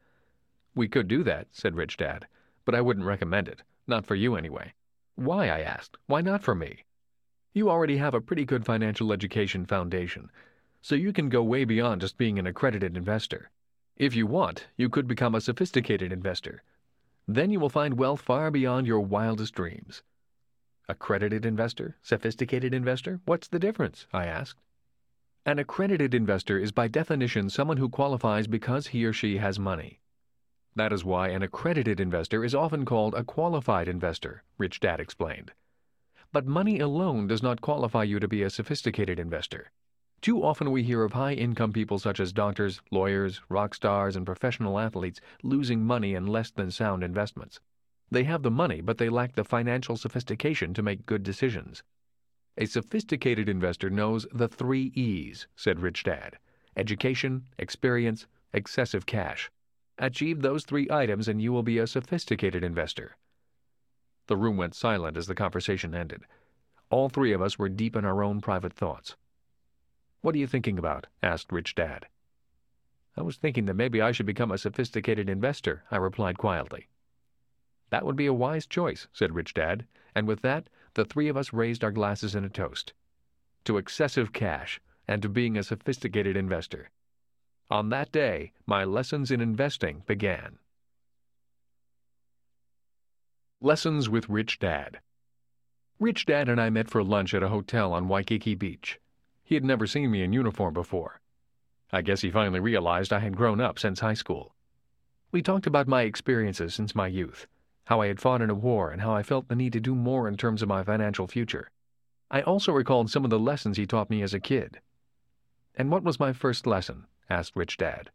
We 0.73 0.87
could 0.87 1.09
do 1.09 1.21
that, 1.23 1.47
said 1.51 1.75
Rich 1.75 1.97
Dad, 1.97 2.27
but 2.63 2.73
I 2.73 2.79
wouldn't 2.79 3.05
recommend 3.05 3.49
it. 3.49 3.61
Not 3.87 4.05
for 4.05 4.15
you, 4.15 4.35
anyway. 4.35 4.73
Why? 5.15 5.49
I 5.49 5.59
asked. 5.59 5.97
Why 6.07 6.21
not 6.21 6.43
for 6.43 6.55
me? 6.55 6.85
You 7.53 7.69
already 7.69 7.97
have 7.97 8.13
a 8.13 8.21
pretty 8.21 8.45
good 8.45 8.63
financial 8.63 9.11
education 9.11 9.65
foundation, 9.65 10.31
so 10.81 10.95
you 10.95 11.11
can 11.11 11.27
go 11.27 11.43
way 11.43 11.65
beyond 11.65 11.99
just 11.99 12.17
being 12.17 12.39
an 12.39 12.47
accredited 12.47 12.95
investor. 12.95 13.51
If 13.97 14.15
you 14.15 14.27
want, 14.27 14.67
you 14.77 14.87
could 14.87 15.07
become 15.07 15.35
a 15.35 15.41
sophisticated 15.41 16.13
investor. 16.13 16.63
Then 17.27 17.51
you 17.51 17.59
will 17.59 17.67
find 17.67 17.97
wealth 17.97 18.21
far 18.21 18.49
beyond 18.49 18.87
your 18.87 19.01
wildest 19.01 19.55
dreams. 19.55 20.03
Accredited 20.87 21.45
investor? 21.45 21.97
Sophisticated 22.01 22.73
investor? 22.73 23.19
What's 23.25 23.49
the 23.49 23.59
difference? 23.59 24.07
I 24.13 24.25
asked. 24.25 24.61
An 25.45 25.57
accredited 25.57 26.13
investor 26.13 26.59
is 26.59 26.71
by 26.71 26.87
definition 26.87 27.49
someone 27.49 27.77
who 27.77 27.87
qualifies 27.87 28.45
because 28.45 28.87
he 28.87 29.05
or 29.05 29.13
she 29.13 29.37
has 29.37 29.57
money. 29.57 29.99
That 30.75 30.91
is 30.91 31.05
why 31.05 31.29
an 31.29 31.41
accredited 31.41 31.99
investor 31.99 32.43
is 32.43 32.53
often 32.53 32.83
called 32.85 33.15
a 33.15 33.23
qualified 33.23 33.87
investor, 33.87 34.43
Rich 34.57 34.81
Dad 34.81 34.99
explained. 34.99 35.53
But 36.31 36.45
money 36.45 36.79
alone 36.79 37.27
does 37.27 37.41
not 37.41 37.61
qualify 37.61 38.03
you 38.03 38.19
to 38.19 38.27
be 38.27 38.43
a 38.43 38.49
sophisticated 38.49 39.17
investor. 39.17 39.71
Too 40.21 40.43
often 40.43 40.71
we 40.71 40.83
hear 40.83 41.03
of 41.03 41.13
high 41.13 41.33
income 41.33 41.71
people 41.71 41.97
such 41.97 42.19
as 42.19 42.33
doctors, 42.33 42.81
lawyers, 42.91 43.41
rock 43.47 43.73
stars, 43.73 44.17
and 44.17 44.25
professional 44.25 44.77
athletes 44.77 45.21
losing 45.41 45.85
money 45.85 46.15
in 46.15 46.27
less 46.27 46.51
than 46.51 46.69
sound 46.69 47.01
investments. 47.03 47.61
They 48.11 48.25
have 48.25 48.43
the 48.43 48.51
money, 48.51 48.81
but 48.81 48.97
they 48.97 49.07
lack 49.07 49.35
the 49.35 49.45
financial 49.45 49.95
sophistication 49.95 50.73
to 50.73 50.83
make 50.83 51.05
good 51.05 51.23
decisions. 51.23 51.81
A 52.61 52.65
sophisticated 52.65 53.47
investor 53.47 53.89
knows 53.89 54.27
the 54.33 54.49
three 54.49 54.91
E's, 54.93 55.47
said 55.55 55.79
Rich 55.79 56.03
Dad 56.03 56.37
education, 56.75 57.45
experience, 57.57 58.27
excessive 58.53 59.05
cash. 59.05 59.49
Achieve 59.97 60.41
those 60.41 60.65
three 60.65 60.87
items 60.91 61.29
and 61.29 61.41
you 61.41 61.53
will 61.53 61.63
be 61.63 61.77
a 61.77 61.87
sophisticated 61.87 62.61
investor. 62.61 63.15
The 64.27 64.35
room 64.35 64.57
went 64.57 64.75
silent 64.75 65.15
as 65.15 65.27
the 65.27 65.35
conversation 65.35 65.95
ended. 65.95 66.23
All 66.89 67.07
three 67.07 67.31
of 67.31 67.41
us 67.41 67.57
were 67.57 67.69
deep 67.69 67.95
in 67.95 68.03
our 68.03 68.23
own 68.23 68.41
private 68.41 68.73
thoughts. 68.73 69.15
What 70.19 70.35
are 70.35 70.37
you 70.37 70.47
thinking 70.47 70.77
about? 70.77 71.07
asked 71.23 71.53
Rich 71.53 71.75
Dad. 71.75 72.07
I 73.15 73.21
was 73.21 73.37
thinking 73.37 73.65
that 73.65 73.75
maybe 73.75 74.01
I 74.01 74.11
should 74.11 74.25
become 74.25 74.51
a 74.51 74.57
sophisticated 74.57 75.29
investor, 75.29 75.83
I 75.91 75.95
replied 75.95 76.37
quietly. 76.37 76.89
That 77.89 78.05
would 78.05 78.17
be 78.17 78.25
a 78.25 78.33
wise 78.33 78.67
choice, 78.67 79.07
said 79.13 79.33
Rich 79.33 79.53
Dad, 79.53 79.87
and 80.13 80.27
with 80.27 80.41
that, 80.41 80.69
the 80.93 81.05
three 81.05 81.27
of 81.27 81.37
us 81.37 81.53
raised 81.53 81.83
our 81.83 81.91
glasses 81.91 82.35
in 82.35 82.43
a 82.43 82.49
toast. 82.49 82.93
To 83.65 83.77
excessive 83.77 84.33
cash 84.33 84.79
and 85.07 85.21
to 85.21 85.29
being 85.29 85.57
a 85.57 85.63
sophisticated 85.63 86.37
investor. 86.37 86.89
On 87.71 87.89
that 87.89 88.11
day, 88.11 88.51
my 88.65 88.83
lessons 88.83 89.31
in 89.31 89.41
investing 89.41 90.03
began. 90.07 90.57
Lessons 93.61 94.09
with 94.09 94.29
Rich 94.29 94.59
Dad. 94.59 94.99
Rich 95.99 96.25
Dad 96.25 96.47
and 96.47 96.61
I 96.61 96.69
met 96.69 96.89
for 96.89 97.03
lunch 97.03 97.33
at 97.33 97.43
a 97.43 97.49
hotel 97.49 97.91
on 97.91 98.07
Waikiki 98.07 98.55
Beach. 98.55 98.99
He 99.43 99.55
had 99.55 99.65
never 99.65 99.85
seen 99.85 100.11
me 100.11 100.23
in 100.23 100.31
uniform 100.31 100.73
before. 100.73 101.19
I 101.91 102.01
guess 102.01 102.21
he 102.21 102.31
finally 102.31 102.59
realized 102.59 103.11
I 103.11 103.19
had 103.19 103.35
grown 103.35 103.59
up 103.59 103.77
since 103.77 103.99
high 103.99 104.13
school. 104.13 104.55
We 105.31 105.41
talked 105.41 105.67
about 105.67 105.87
my 105.87 106.03
experiences 106.03 106.73
since 106.73 106.95
my 106.95 107.07
youth, 107.07 107.47
how 107.89 108.01
I 108.01 108.07
had 108.07 108.21
fought 108.21 108.43
in 108.43 108.51
a 108.51 108.55
war, 108.55 108.91
and 108.91 109.01
how 109.01 109.15
I 109.15 109.23
felt 109.23 109.47
the 109.47 109.55
need 109.55 109.73
to 109.73 109.79
do 109.79 109.95
more 109.95 110.27
in 110.27 110.37
terms 110.37 110.61
of 110.61 110.69
my 110.69 110.83
financial 110.83 111.25
future. 111.25 111.71
I 112.29 112.43
also 112.43 112.71
recalled 112.71 113.09
some 113.09 113.23
of 113.23 113.31
the 113.31 113.39
lessons 113.39 113.77
he 113.77 113.87
taught 113.87 114.11
me 114.11 114.21
as 114.21 114.31
a 114.31 114.39
kid. 114.39 114.79
And 115.73 115.89
what 115.89 116.03
was 116.03 116.19
my 116.19 116.31
first 116.31 116.67
lesson? 116.67 117.07
asked 117.31 117.55
Rich 117.55 117.77
Dad. 117.77 118.11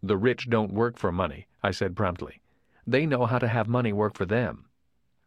The 0.00 0.16
rich 0.16 0.48
don't 0.48 0.72
work 0.72 0.96
for 0.96 1.10
money, 1.10 1.48
I 1.60 1.72
said 1.72 1.96
promptly. 1.96 2.40
They 2.86 3.04
know 3.04 3.26
how 3.26 3.40
to 3.40 3.48
have 3.48 3.66
money 3.66 3.92
work 3.92 4.14
for 4.16 4.26
them. 4.26 4.66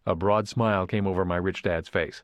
A 0.05 0.15
broad 0.15 0.47
smile 0.47 0.87
came 0.87 1.05
over 1.05 1.25
my 1.25 1.35
rich 1.35 1.61
dad's 1.61 1.89
face. 1.89 2.23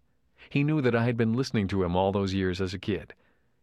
He 0.49 0.63
knew 0.63 0.79
that 0.79 0.95
I 0.95 1.03
had 1.03 1.17
been 1.17 1.33
listening 1.33 1.67
to 1.67 1.83
him 1.83 1.93
all 1.93 2.13
those 2.13 2.33
years 2.33 2.61
as 2.61 2.73
a 2.73 2.79
kid. 2.79 3.13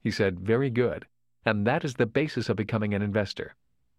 He 0.00 0.11
said, 0.11 0.38
Very 0.38 0.69
good. 0.69 1.07
And 1.47 1.66
that 1.66 1.83
is 1.83 1.95
the 1.95 2.04
basis 2.04 2.50
of 2.50 2.59
becoming 2.59 2.92
an 2.92 3.00
investor. 3.00 3.54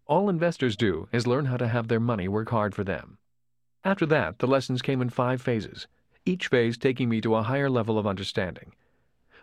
All 0.06 0.28
investors 0.28 0.76
do 0.76 1.08
is 1.10 1.26
learn 1.26 1.46
how 1.46 1.56
to 1.56 1.66
have 1.66 1.88
their 1.88 1.98
money 1.98 2.28
work 2.28 2.50
hard 2.50 2.76
for 2.76 2.84
them. 2.84 3.18
After 3.84 4.06
that, 4.06 4.38
the 4.38 4.46
lessons 4.46 4.82
came 4.82 5.00
in 5.02 5.10
five 5.10 5.42
phases, 5.42 5.86
each 6.24 6.48
phase 6.48 6.78
taking 6.78 7.08
me 7.08 7.20
to 7.20 7.34
a 7.34 7.42
higher 7.42 7.68
level 7.70 7.98
of 7.98 8.06
understanding. 8.06 8.74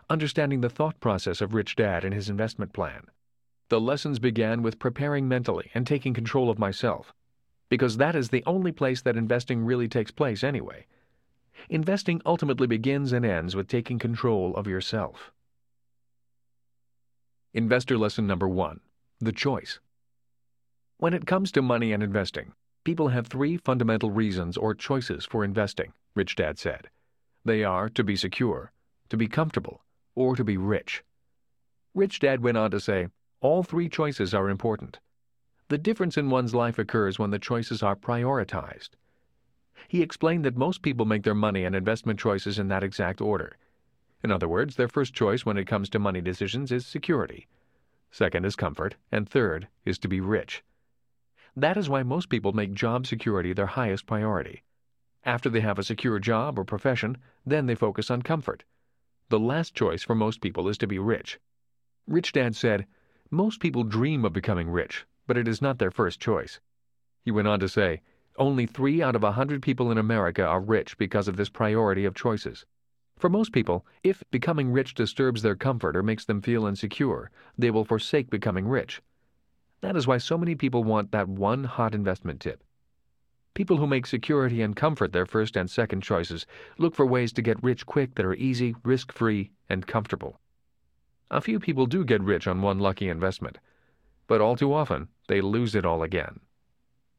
Understanding 0.09 0.61
the 0.61 0.69
thought 0.69 0.99
process 0.99 1.41
of 1.41 1.53
Rich 1.53 1.75
Dad 1.75 2.03
and 2.03 2.13
his 2.13 2.29
investment 2.29 2.73
plan. 2.73 3.05
The 3.69 3.79
lessons 3.79 4.19
began 4.19 4.61
with 4.61 4.79
preparing 4.79 5.27
mentally 5.27 5.71
and 5.73 5.85
taking 5.85 6.13
control 6.13 6.49
of 6.49 6.59
myself 6.59 7.13
because 7.71 7.95
that 7.95 8.17
is 8.17 8.29
the 8.29 8.43
only 8.45 8.73
place 8.73 9.01
that 9.01 9.15
investing 9.15 9.63
really 9.63 9.87
takes 9.87 10.11
place 10.11 10.43
anyway. 10.43 10.85
Investing 11.69 12.21
ultimately 12.25 12.67
begins 12.67 13.13
and 13.13 13.25
ends 13.25 13.55
with 13.55 13.69
taking 13.69 13.97
control 13.97 14.53
of 14.57 14.67
yourself. 14.67 15.31
Investor 17.53 17.97
lesson 17.97 18.27
number 18.27 18.45
one 18.45 18.81
The 19.19 19.31
choice. 19.31 19.79
When 20.97 21.13
it 21.13 21.25
comes 21.25 21.49
to 21.53 21.61
money 21.61 21.93
and 21.93 22.03
investing, 22.03 22.51
people 22.83 23.09
have 23.09 23.27
three 23.27 23.57
fundamental 23.57 24.11
reasons 24.11 24.57
or 24.57 24.73
choices 24.73 25.25
for 25.25 25.43
investing, 25.43 25.93
Rich 26.15 26.35
Dad 26.35 26.57
said. 26.57 26.89
They 27.45 27.63
are 27.63 27.89
to 27.89 28.03
be 28.03 28.15
secure, 28.15 28.71
to 29.09 29.17
be 29.17 29.27
comfortable, 29.27 29.83
or 30.15 30.35
to 30.35 30.43
be 30.43 30.57
rich. 30.57 31.03
Rich 31.93 32.19
Dad 32.19 32.41
went 32.41 32.57
on 32.57 32.71
to 32.71 32.79
say, 32.79 33.07
all 33.41 33.63
three 33.63 33.89
choices 33.89 34.33
are 34.33 34.49
important. 34.49 34.99
The 35.67 35.77
difference 35.77 36.17
in 36.17 36.29
one's 36.29 36.53
life 36.53 36.77
occurs 36.77 37.17
when 37.17 37.31
the 37.31 37.39
choices 37.39 37.81
are 37.81 37.95
prioritized. 37.95 38.89
He 39.87 40.01
explained 40.01 40.45
that 40.45 40.57
most 40.57 40.81
people 40.81 41.05
make 41.05 41.23
their 41.23 41.35
money 41.35 41.63
and 41.63 41.75
investment 41.75 42.19
choices 42.19 42.59
in 42.59 42.67
that 42.67 42.83
exact 42.83 43.21
order. 43.21 43.57
In 44.23 44.31
other 44.31 44.47
words, 44.47 44.75
their 44.75 44.87
first 44.87 45.13
choice 45.13 45.45
when 45.45 45.57
it 45.57 45.67
comes 45.67 45.89
to 45.89 45.99
money 45.99 46.21
decisions 46.21 46.71
is 46.71 46.85
security. 46.85 47.47
Second 48.11 48.45
is 48.45 48.55
comfort, 48.55 48.95
and 49.11 49.27
third 49.27 49.67
is 49.85 49.97
to 49.99 50.07
be 50.07 50.19
rich. 50.19 50.63
That 51.55 51.77
is 51.77 51.89
why 51.89 52.03
most 52.03 52.29
people 52.29 52.53
make 52.53 52.73
job 52.73 53.05
security 53.05 53.53
their 53.53 53.67
highest 53.67 54.05
priority. 54.05 54.63
After 55.23 55.49
they 55.49 55.61
have 55.61 55.77
a 55.77 55.83
secure 55.83 56.19
job 56.19 56.57
or 56.57 56.63
profession, 56.63 57.17
then 57.45 57.65
they 57.65 57.75
focus 57.75 58.09
on 58.09 58.21
comfort. 58.21 58.63
The 59.29 59.39
last 59.39 59.75
choice 59.75 60.03
for 60.03 60.15
most 60.15 60.41
people 60.41 60.67
is 60.67 60.77
to 60.79 60.87
be 60.87 60.99
rich. 60.99 61.39
Rich 62.07 62.31
Dad 62.33 62.55
said, 62.55 62.87
Most 63.29 63.59
people 63.59 63.83
dream 63.83 64.25
of 64.25 64.33
becoming 64.33 64.69
rich, 64.69 65.05
but 65.27 65.37
it 65.37 65.47
is 65.47 65.61
not 65.61 65.77
their 65.77 65.91
first 65.91 66.19
choice. 66.19 66.59
He 67.23 67.31
went 67.31 67.47
on 67.47 67.59
to 67.59 67.69
say, 67.69 68.01
only 68.37 68.65
three 68.65 69.01
out 69.01 69.15
of 69.15 69.23
a 69.23 69.33
hundred 69.33 69.61
people 69.61 69.91
in 69.91 69.97
America 69.97 70.45
are 70.45 70.61
rich 70.61 70.97
because 70.97 71.27
of 71.27 71.35
this 71.35 71.49
priority 71.49 72.05
of 72.05 72.15
choices. 72.15 72.65
For 73.17 73.29
most 73.29 73.51
people, 73.51 73.85
if 74.03 74.23
becoming 74.31 74.71
rich 74.71 74.95
disturbs 74.95 75.41
their 75.41 75.55
comfort 75.55 75.95
or 75.95 76.01
makes 76.01 76.25
them 76.25 76.41
feel 76.41 76.65
insecure, 76.65 77.29
they 77.57 77.69
will 77.69 77.85
forsake 77.85 78.29
becoming 78.29 78.67
rich. 78.67 79.01
That 79.81 79.95
is 79.95 80.07
why 80.07 80.19
so 80.19 80.37
many 80.37 80.55
people 80.55 80.83
want 80.83 81.11
that 81.11 81.27
one 81.27 81.63
hot 81.63 81.93
investment 81.93 82.39
tip. 82.39 82.63
People 83.53 83.77
who 83.77 83.87
make 83.87 84.05
security 84.05 84.61
and 84.61 84.75
comfort 84.75 85.11
their 85.11 85.25
first 85.25 85.57
and 85.57 85.69
second 85.69 86.01
choices 86.01 86.45
look 86.77 86.95
for 86.95 87.05
ways 87.05 87.33
to 87.33 87.41
get 87.41 87.61
rich 87.61 87.85
quick 87.85 88.15
that 88.15 88.25
are 88.25 88.35
easy, 88.35 88.75
risk 88.83 89.11
free, 89.11 89.51
and 89.67 89.85
comfortable. 89.87 90.39
A 91.29 91.41
few 91.41 91.59
people 91.59 91.85
do 91.85 92.05
get 92.05 92.21
rich 92.21 92.47
on 92.47 92.61
one 92.61 92.79
lucky 92.79 93.09
investment, 93.09 93.57
but 94.27 94.39
all 94.39 94.55
too 94.55 94.73
often 94.73 95.09
they 95.27 95.41
lose 95.41 95.75
it 95.75 95.85
all 95.85 96.03
again. 96.03 96.39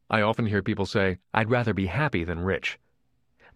I 0.09 0.23
often 0.23 0.47
hear 0.47 0.63
people 0.63 0.87
say, 0.87 1.19
I'd 1.35 1.51
rather 1.51 1.75
be 1.75 1.87
happy 1.87 2.25
than 2.25 2.41
rich. 2.41 2.79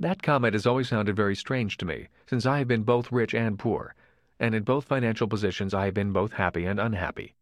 That 0.00 0.22
comment 0.22 0.54
has 0.54 0.66
always 0.66 0.88
sounded 0.88 1.16
very 1.16 1.36
strange 1.36 1.76
to 1.78 1.86
me, 1.86 2.08
since 2.26 2.44
I 2.44 2.58
have 2.58 2.68
been 2.68 2.82
both 2.82 3.12
rich 3.12 3.34
and 3.34 3.58
poor, 3.58 3.94
and 4.40 4.54
in 4.54 4.64
both 4.64 4.84
financial 4.84 5.28
positions 5.28 5.72
I 5.72 5.86
have 5.86 5.94
been 5.94 6.12
both 6.12 6.34
happy 6.34 6.66
and 6.66 6.80
unhappy. 6.80 7.34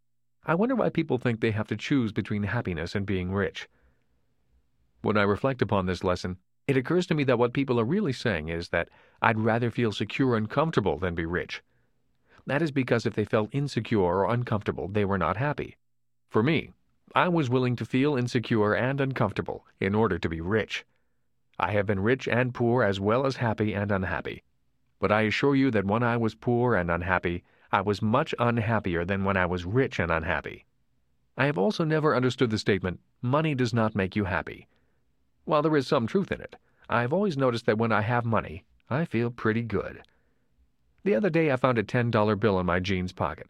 I 0.47 0.55
wonder 0.55 0.75
why 0.75 0.91
people 0.91 1.17
think 1.19 1.41
they 1.41 1.53
have 1.53 1.69
to 1.69 1.77
choose 1.77 2.13
between 2.13 2.43
happiness 2.43 2.95
and 2.95 3.07
being 3.07 3.33
rich. 3.33 3.69
When 5.01 5.17
I 5.17 5.23
reflect 5.23 5.63
upon 5.63 5.87
this 5.87 6.05
lesson, 6.05 6.39
it 6.67 6.77
occurs 6.77 7.07
to 7.07 7.15
me 7.15 7.25
that 7.25 7.39
what 7.39 7.53
people 7.53 7.81
are 7.81 7.85
really 7.85 8.13
saying 8.13 8.49
is 8.49 8.69
that 8.69 8.89
I'd 9.23 9.39
rather 9.39 9.71
feel 9.71 9.93
secure 9.93 10.37
and 10.37 10.49
comfortable 10.49 10.99
than 10.99 11.15
be 11.15 11.27
rich. 11.27 11.63
That 12.47 12.61
is 12.61 12.73
because 12.73 13.07
if 13.07 13.15
they 13.15 13.25
felt 13.25 13.55
insecure 13.55 14.01
or 14.01 14.31
uncomfortable, 14.31 14.89
they 14.89 15.05
were 15.05 15.19
not 15.19 15.39
happy. 15.39 15.77
For 16.29 16.43
me, 16.43 16.73
I 17.15 17.29
was 17.29 17.49
willing 17.49 17.77
to 17.77 17.87
feel 17.87 18.17
insecure 18.17 18.75
and 18.75 19.01
uncomfortable 19.01 19.67
in 19.81 19.95
order 19.95 20.19
to 20.19 20.29
be 20.29 20.41
rich. 20.41 20.85
I 21.59 21.73
have 21.73 21.87
been 21.87 22.01
rich 22.01 22.29
and 22.29 22.53
poor 22.53 22.83
as 22.83 23.01
well 23.01 23.25
as 23.25 23.37
happy 23.37 23.73
and 23.73 23.91
unhappy. 23.91 24.43
But 24.99 25.13
I 25.13 25.23
assure 25.23 25.55
you 25.55 25.71
that 25.71 25.87
when 25.87 26.03
I 26.03 26.17
was 26.17 26.35
poor 26.35 26.75
and 26.75 26.91
unhappy, 26.91 27.45
I 27.75 27.81
was 27.81 28.01
much 28.01 28.37
unhappier 28.39 29.05
than 29.05 29.25
when 29.25 29.37
I 29.37 29.47
was 29.47 29.65
rich 29.65 29.99
and 29.99 30.13
unhappy. 30.13 30.65
I 31.37 31.47
have 31.47 31.59
also 31.59 31.83
never 31.83 32.15
understood 32.15 32.51
the 32.51 32.59
statement, 32.59 33.01
money 33.21 33.57
does 33.57 33.75
not 33.75 33.97
make 33.97 34.15
you 34.15 34.27
happy. 34.27 34.69
While 35.45 35.61
there 35.63 35.77
is 35.77 35.89
some 35.89 36.07
truth 36.07 36.31
in 36.31 36.41
it, 36.41 36.55
I 36.89 37.01
have 37.01 37.13
always 37.13 37.37
noticed 37.37 37.67
that 37.67 37.77
when 37.77 37.91
I 37.91 38.03
have 38.03 38.25
money, 38.25 38.63
I 38.89 39.05
feel 39.05 39.29
pretty 39.33 39.63
good. 39.63 40.05
The 41.03 41.17
other 41.17 41.31
day 41.31 41.51
I 41.51 41.57
found 41.57 41.77
a 41.77 41.83
$10 41.83 42.39
bill 42.39 42.61
in 42.61 42.67
my 42.67 42.79
jeans 42.79 43.13
pocket. 43.13 43.49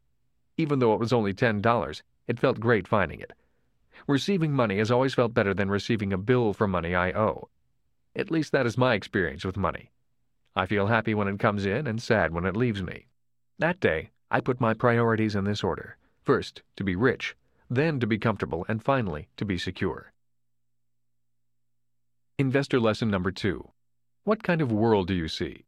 Even 0.56 0.78
though 0.78 0.94
it 0.94 1.00
was 1.00 1.12
only 1.12 1.34
$10, 1.34 2.02
it 2.26 2.40
felt 2.40 2.58
great 2.58 2.88
finding 2.88 3.20
it. 3.20 3.34
Receiving 4.06 4.52
money 4.52 4.78
has 4.78 4.90
always 4.90 5.12
felt 5.12 5.34
better 5.34 5.52
than 5.52 5.68
receiving 5.68 6.14
a 6.14 6.16
bill 6.16 6.54
for 6.54 6.66
money 6.66 6.94
I 6.94 7.12
owe. 7.12 7.50
At 8.16 8.30
least 8.30 8.52
that 8.52 8.64
is 8.64 8.78
my 8.78 8.94
experience 8.94 9.44
with 9.44 9.58
money. 9.58 9.90
I 10.56 10.64
feel 10.64 10.86
happy 10.86 11.12
when 11.12 11.28
it 11.28 11.38
comes 11.38 11.66
in 11.66 11.86
and 11.86 12.00
sad 12.00 12.32
when 12.32 12.46
it 12.46 12.56
leaves 12.56 12.82
me. 12.82 13.08
That 13.58 13.80
day, 13.80 14.10
I 14.34 14.40
put 14.40 14.60
my 14.60 14.74
priorities 14.74 15.36
in 15.36 15.44
this 15.44 15.62
order. 15.62 15.96
First, 16.24 16.64
to 16.74 16.82
be 16.82 16.96
rich, 16.96 17.36
then 17.70 18.00
to 18.00 18.06
be 18.08 18.18
comfortable, 18.18 18.66
and 18.68 18.82
finally, 18.82 19.28
to 19.36 19.44
be 19.44 19.58
secure. 19.58 20.12
Investor 22.36 22.80
lesson 22.80 23.08
number 23.08 23.30
two. 23.30 23.70
What 24.24 24.42
kind 24.42 24.60
of 24.60 24.72
world 24.72 25.06
do 25.06 25.14
you 25.14 25.28
see? 25.28 25.66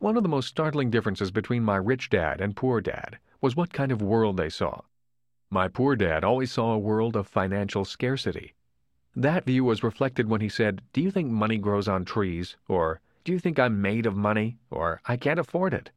One 0.00 0.16
of 0.16 0.24
the 0.24 0.28
most 0.28 0.48
startling 0.48 0.90
differences 0.90 1.30
between 1.30 1.62
my 1.62 1.76
rich 1.76 2.10
dad 2.10 2.40
and 2.40 2.56
poor 2.56 2.80
dad 2.80 3.20
was 3.40 3.54
what 3.54 3.72
kind 3.72 3.92
of 3.92 4.02
world 4.02 4.38
they 4.38 4.50
saw. 4.50 4.80
My 5.48 5.68
poor 5.68 5.94
dad 5.94 6.24
always 6.24 6.50
saw 6.50 6.72
a 6.72 6.80
world 6.80 7.14
of 7.14 7.28
financial 7.28 7.84
scarcity. 7.84 8.54
That 9.14 9.44
view 9.44 9.62
was 9.62 9.84
reflected 9.84 10.28
when 10.28 10.40
he 10.40 10.48
said, 10.48 10.82
Do 10.92 11.00
you 11.00 11.12
think 11.12 11.30
money 11.30 11.58
grows 11.58 11.86
on 11.86 12.04
trees? 12.04 12.56
Or, 12.66 13.00
Do 13.22 13.30
you 13.30 13.38
think 13.38 13.60
I'm 13.60 13.80
made 13.80 14.04
of 14.04 14.16
money? 14.16 14.58
Or, 14.68 15.00
I 15.06 15.16
can't 15.16 15.38
afford 15.38 15.72
it. 15.72 15.92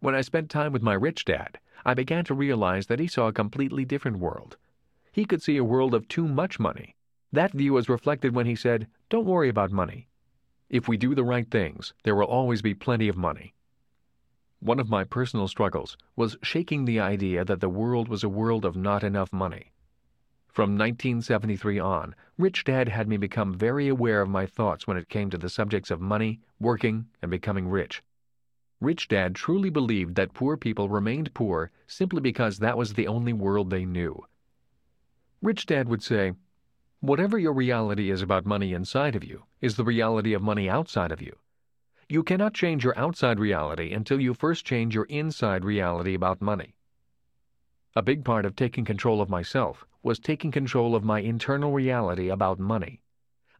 When 0.00 0.14
I 0.14 0.20
spent 0.20 0.48
time 0.48 0.72
with 0.72 0.82
my 0.82 0.94
rich 0.94 1.24
dad, 1.24 1.58
I 1.84 1.94
began 1.94 2.24
to 2.26 2.34
realize 2.34 2.86
that 2.86 3.00
he 3.00 3.08
saw 3.08 3.26
a 3.26 3.32
completely 3.32 3.84
different 3.84 4.18
world. 4.18 4.56
He 5.10 5.24
could 5.24 5.42
see 5.42 5.56
a 5.56 5.64
world 5.64 5.92
of 5.92 6.06
too 6.06 6.28
much 6.28 6.60
money. 6.60 6.94
That 7.32 7.52
view 7.52 7.72
was 7.72 7.88
reflected 7.88 8.34
when 8.34 8.46
he 8.46 8.54
said, 8.54 8.86
Don't 9.08 9.26
worry 9.26 9.48
about 9.48 9.72
money. 9.72 10.06
If 10.70 10.86
we 10.86 10.96
do 10.96 11.16
the 11.16 11.24
right 11.24 11.50
things, 11.50 11.94
there 12.04 12.14
will 12.14 12.26
always 12.26 12.62
be 12.62 12.74
plenty 12.74 13.08
of 13.08 13.16
money. 13.16 13.54
One 14.60 14.78
of 14.78 14.88
my 14.88 15.02
personal 15.02 15.48
struggles 15.48 15.96
was 16.14 16.36
shaking 16.42 16.84
the 16.84 17.00
idea 17.00 17.44
that 17.44 17.60
the 17.60 17.68
world 17.68 18.08
was 18.08 18.22
a 18.22 18.28
world 18.28 18.64
of 18.64 18.76
not 18.76 19.02
enough 19.02 19.32
money. 19.32 19.72
From 20.46 20.78
1973 20.78 21.78
on, 21.78 22.14
Rich 22.36 22.64
Dad 22.64 22.88
had 22.88 23.08
me 23.08 23.16
become 23.16 23.52
very 23.52 23.88
aware 23.88 24.20
of 24.20 24.28
my 24.28 24.46
thoughts 24.46 24.86
when 24.86 24.96
it 24.96 25.08
came 25.08 25.30
to 25.30 25.38
the 25.38 25.48
subjects 25.48 25.90
of 25.90 26.00
money, 26.00 26.40
working, 26.60 27.06
and 27.20 27.30
becoming 27.30 27.68
rich. 27.68 28.02
Rich 28.80 29.08
Dad 29.08 29.34
truly 29.34 29.70
believed 29.70 30.14
that 30.14 30.34
poor 30.34 30.56
people 30.56 30.88
remained 30.88 31.34
poor 31.34 31.72
simply 31.86 32.20
because 32.20 32.58
that 32.58 32.78
was 32.78 32.94
the 32.94 33.08
only 33.08 33.32
world 33.32 33.70
they 33.70 33.84
knew. 33.84 34.24
Rich 35.42 35.66
Dad 35.66 35.88
would 35.88 36.02
say, 36.02 36.34
Whatever 37.00 37.38
your 37.38 37.52
reality 37.52 38.10
is 38.10 38.22
about 38.22 38.46
money 38.46 38.72
inside 38.72 39.16
of 39.16 39.24
you 39.24 39.44
is 39.60 39.76
the 39.76 39.84
reality 39.84 40.32
of 40.32 40.42
money 40.42 40.68
outside 40.68 41.12
of 41.12 41.22
you. 41.22 41.36
You 42.08 42.22
cannot 42.22 42.54
change 42.54 42.84
your 42.84 42.98
outside 42.98 43.38
reality 43.38 43.92
until 43.92 44.20
you 44.20 44.32
first 44.32 44.64
change 44.64 44.94
your 44.94 45.04
inside 45.04 45.64
reality 45.64 46.14
about 46.14 46.40
money. 46.40 46.74
A 47.96 48.02
big 48.02 48.24
part 48.24 48.46
of 48.46 48.56
taking 48.56 48.84
control 48.84 49.20
of 49.20 49.28
myself 49.28 49.84
was 50.02 50.18
taking 50.18 50.50
control 50.50 50.94
of 50.94 51.04
my 51.04 51.20
internal 51.20 51.72
reality 51.72 52.28
about 52.28 52.58
money. 52.58 53.02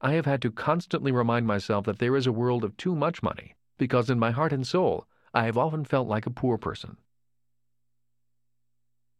I 0.00 0.12
have 0.12 0.26
had 0.26 0.40
to 0.42 0.52
constantly 0.52 1.10
remind 1.10 1.46
myself 1.46 1.84
that 1.86 1.98
there 1.98 2.16
is 2.16 2.26
a 2.26 2.32
world 2.32 2.62
of 2.62 2.76
too 2.76 2.94
much 2.94 3.22
money, 3.22 3.56
because 3.78 4.10
in 4.10 4.18
my 4.18 4.32
heart 4.32 4.52
and 4.52 4.66
soul, 4.66 5.06
I 5.32 5.44
have 5.44 5.56
often 5.56 5.84
felt 5.84 6.08
like 6.08 6.26
a 6.26 6.30
poor 6.30 6.58
person. 6.58 6.98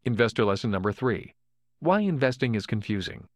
Investor 0.05 0.45
lesson 0.45 0.71
number 0.71 0.93
three 0.93 1.35
Why 1.81 2.01
investing 2.01 2.55
is 2.55 2.67
confusing. 2.67 3.29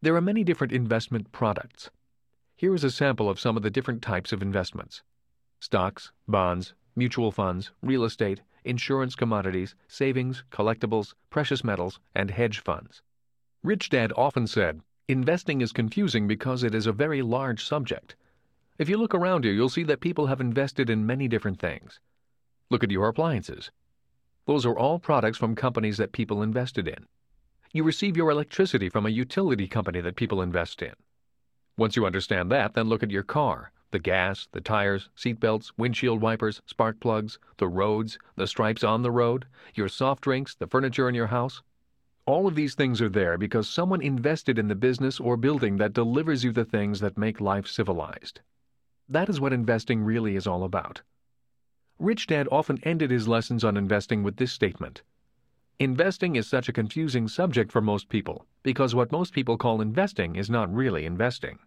There 0.00 0.14
are 0.14 0.20
many 0.20 0.44
different 0.44 0.72
investment 0.72 1.32
products. 1.32 1.90
Here 2.56 2.74
is 2.74 2.84
a 2.84 2.90
sample 2.90 3.28
of 3.28 3.40
some 3.40 3.56
of 3.56 3.62
the 3.62 3.70
different 3.70 4.02
types 4.02 4.32
of 4.32 4.42
investments 4.42 5.02
stocks, 5.60 6.12
bonds, 6.28 6.74
mutual 6.94 7.32
funds, 7.32 7.72
real 7.82 8.04
estate, 8.04 8.42
insurance 8.64 9.14
commodities, 9.14 9.74
savings, 9.86 10.44
collectibles, 10.50 11.14
precious 11.30 11.64
metals, 11.64 12.00
and 12.14 12.30
hedge 12.30 12.58
funds. 12.58 13.02
Rich 13.62 13.90
Dad 13.90 14.12
often 14.16 14.46
said, 14.46 14.82
Investing 15.08 15.60
is 15.60 15.72
confusing 15.72 16.28
because 16.28 16.62
it 16.62 16.74
is 16.74 16.86
a 16.86 16.92
very 16.92 17.22
large 17.22 17.64
subject. 17.64 18.14
If 18.78 18.88
you 18.88 18.96
look 18.96 19.12
around 19.12 19.44
you, 19.44 19.50
you'll 19.50 19.68
see 19.68 19.82
that 19.82 19.98
people 19.98 20.28
have 20.28 20.40
invested 20.40 20.88
in 20.88 21.04
many 21.04 21.26
different 21.26 21.58
things. 21.58 21.98
Look 22.70 22.84
at 22.84 22.92
your 22.92 23.08
appliances. 23.08 23.72
Those 24.46 24.64
are 24.64 24.78
all 24.78 25.00
products 25.00 25.36
from 25.36 25.56
companies 25.56 25.96
that 25.96 26.12
people 26.12 26.42
invested 26.42 26.86
in. 26.86 27.06
You 27.72 27.82
receive 27.82 28.16
your 28.16 28.30
electricity 28.30 28.88
from 28.88 29.04
a 29.04 29.10
utility 29.10 29.66
company 29.66 30.00
that 30.02 30.14
people 30.14 30.40
invest 30.40 30.80
in. 30.80 30.94
Once 31.76 31.96
you 31.96 32.06
understand 32.06 32.52
that, 32.52 32.74
then 32.74 32.88
look 32.88 33.02
at 33.02 33.10
your 33.10 33.24
car 33.24 33.72
the 33.90 33.98
gas, 33.98 34.46
the 34.52 34.60
tires, 34.60 35.08
seat 35.16 35.40
belts, 35.40 35.72
windshield 35.76 36.20
wipers, 36.20 36.62
spark 36.66 37.00
plugs, 37.00 37.38
the 37.56 37.66
roads, 37.66 38.16
the 38.36 38.46
stripes 38.46 38.84
on 38.84 39.02
the 39.02 39.10
road, 39.10 39.46
your 39.74 39.88
soft 39.88 40.22
drinks, 40.22 40.54
the 40.54 40.66
furniture 40.68 41.08
in 41.08 41.16
your 41.16 41.28
house. 41.28 41.62
All 42.26 42.46
of 42.46 42.54
these 42.54 42.76
things 42.76 43.00
are 43.00 43.08
there 43.08 43.38
because 43.38 43.68
someone 43.68 44.02
invested 44.02 44.56
in 44.56 44.68
the 44.68 44.76
business 44.76 45.18
or 45.18 45.36
building 45.36 45.78
that 45.78 45.94
delivers 45.94 46.44
you 46.44 46.52
the 46.52 46.64
things 46.64 47.00
that 47.00 47.18
make 47.18 47.40
life 47.40 47.66
civilized. 47.66 48.40
That 49.08 49.28
is 49.28 49.40
what 49.40 49.52
investing 49.52 50.02
really 50.02 50.36
is 50.36 50.46
all 50.46 50.64
about. 50.64 51.02
Rich 51.98 52.26
Dad 52.26 52.46
often 52.52 52.78
ended 52.82 53.10
his 53.10 53.26
lessons 53.26 53.64
on 53.64 53.76
investing 53.76 54.22
with 54.22 54.36
this 54.36 54.52
statement 54.52 55.02
Investing 55.80 56.34
is 56.34 56.46
such 56.46 56.68
a 56.68 56.72
confusing 56.72 57.28
subject 57.28 57.70
for 57.70 57.80
most 57.80 58.08
people 58.08 58.44
because 58.64 58.94
what 58.94 59.12
most 59.12 59.32
people 59.32 59.56
call 59.56 59.80
investing 59.80 60.34
is 60.34 60.50
not 60.50 60.74
really 60.74 61.06
investing. 61.06 61.60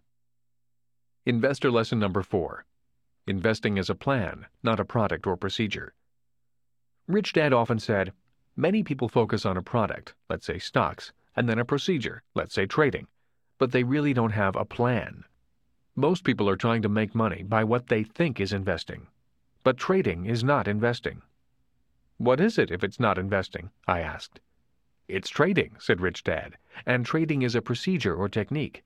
Investor 1.24 1.70
lesson 1.70 1.98
number 1.98 2.22
four 2.22 2.64
Investing 3.26 3.78
is 3.78 3.88
a 3.88 3.94
plan, 3.94 4.46
not 4.62 4.78
a 4.78 4.84
product 4.84 5.26
or 5.26 5.36
procedure. 5.36 5.94
Rich 7.08 7.32
Dad 7.32 7.52
often 7.52 7.78
said, 7.78 8.12
Many 8.54 8.82
people 8.82 9.08
focus 9.08 9.46
on 9.46 9.56
a 9.56 9.62
product, 9.62 10.14
let's 10.28 10.46
say 10.46 10.58
stocks, 10.58 11.12
and 11.34 11.48
then 11.48 11.58
a 11.58 11.64
procedure, 11.64 12.22
let's 12.34 12.54
say 12.54 12.66
trading, 12.66 13.06
but 13.58 13.72
they 13.72 13.82
really 13.82 14.12
don't 14.12 14.32
have 14.32 14.56
a 14.56 14.64
plan. 14.64 15.24
Most 15.94 16.24
people 16.24 16.48
are 16.48 16.56
trying 16.56 16.80
to 16.82 16.88
make 16.88 17.14
money 17.14 17.42
by 17.42 17.64
what 17.64 17.88
they 17.88 18.02
think 18.02 18.40
is 18.40 18.54
investing. 18.54 19.08
But 19.62 19.76
trading 19.76 20.24
is 20.24 20.42
not 20.42 20.66
investing. 20.66 21.20
What 22.16 22.40
is 22.40 22.56
it 22.56 22.70
if 22.70 22.82
it's 22.82 22.98
not 22.98 23.18
investing? 23.18 23.70
I 23.86 24.00
asked. 24.00 24.40
It's 25.06 25.28
trading, 25.28 25.76
said 25.78 26.00
Rich 26.00 26.24
Dad, 26.24 26.56
and 26.86 27.04
trading 27.04 27.42
is 27.42 27.54
a 27.54 27.60
procedure 27.60 28.14
or 28.14 28.30
technique. 28.30 28.84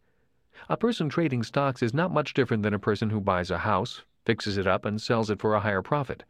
A 0.68 0.76
person 0.76 1.08
trading 1.08 1.44
stocks 1.44 1.80
is 1.80 1.94
not 1.94 2.10
much 2.10 2.34
different 2.34 2.64
than 2.64 2.74
a 2.74 2.78
person 2.80 3.10
who 3.10 3.20
buys 3.20 3.52
a 3.52 3.58
house, 3.58 4.02
fixes 4.24 4.56
it 4.56 4.66
up, 4.66 4.84
and 4.84 5.00
sells 5.00 5.30
it 5.30 5.38
for 5.38 5.54
a 5.54 5.60
higher 5.60 5.82
profit. 5.82 6.24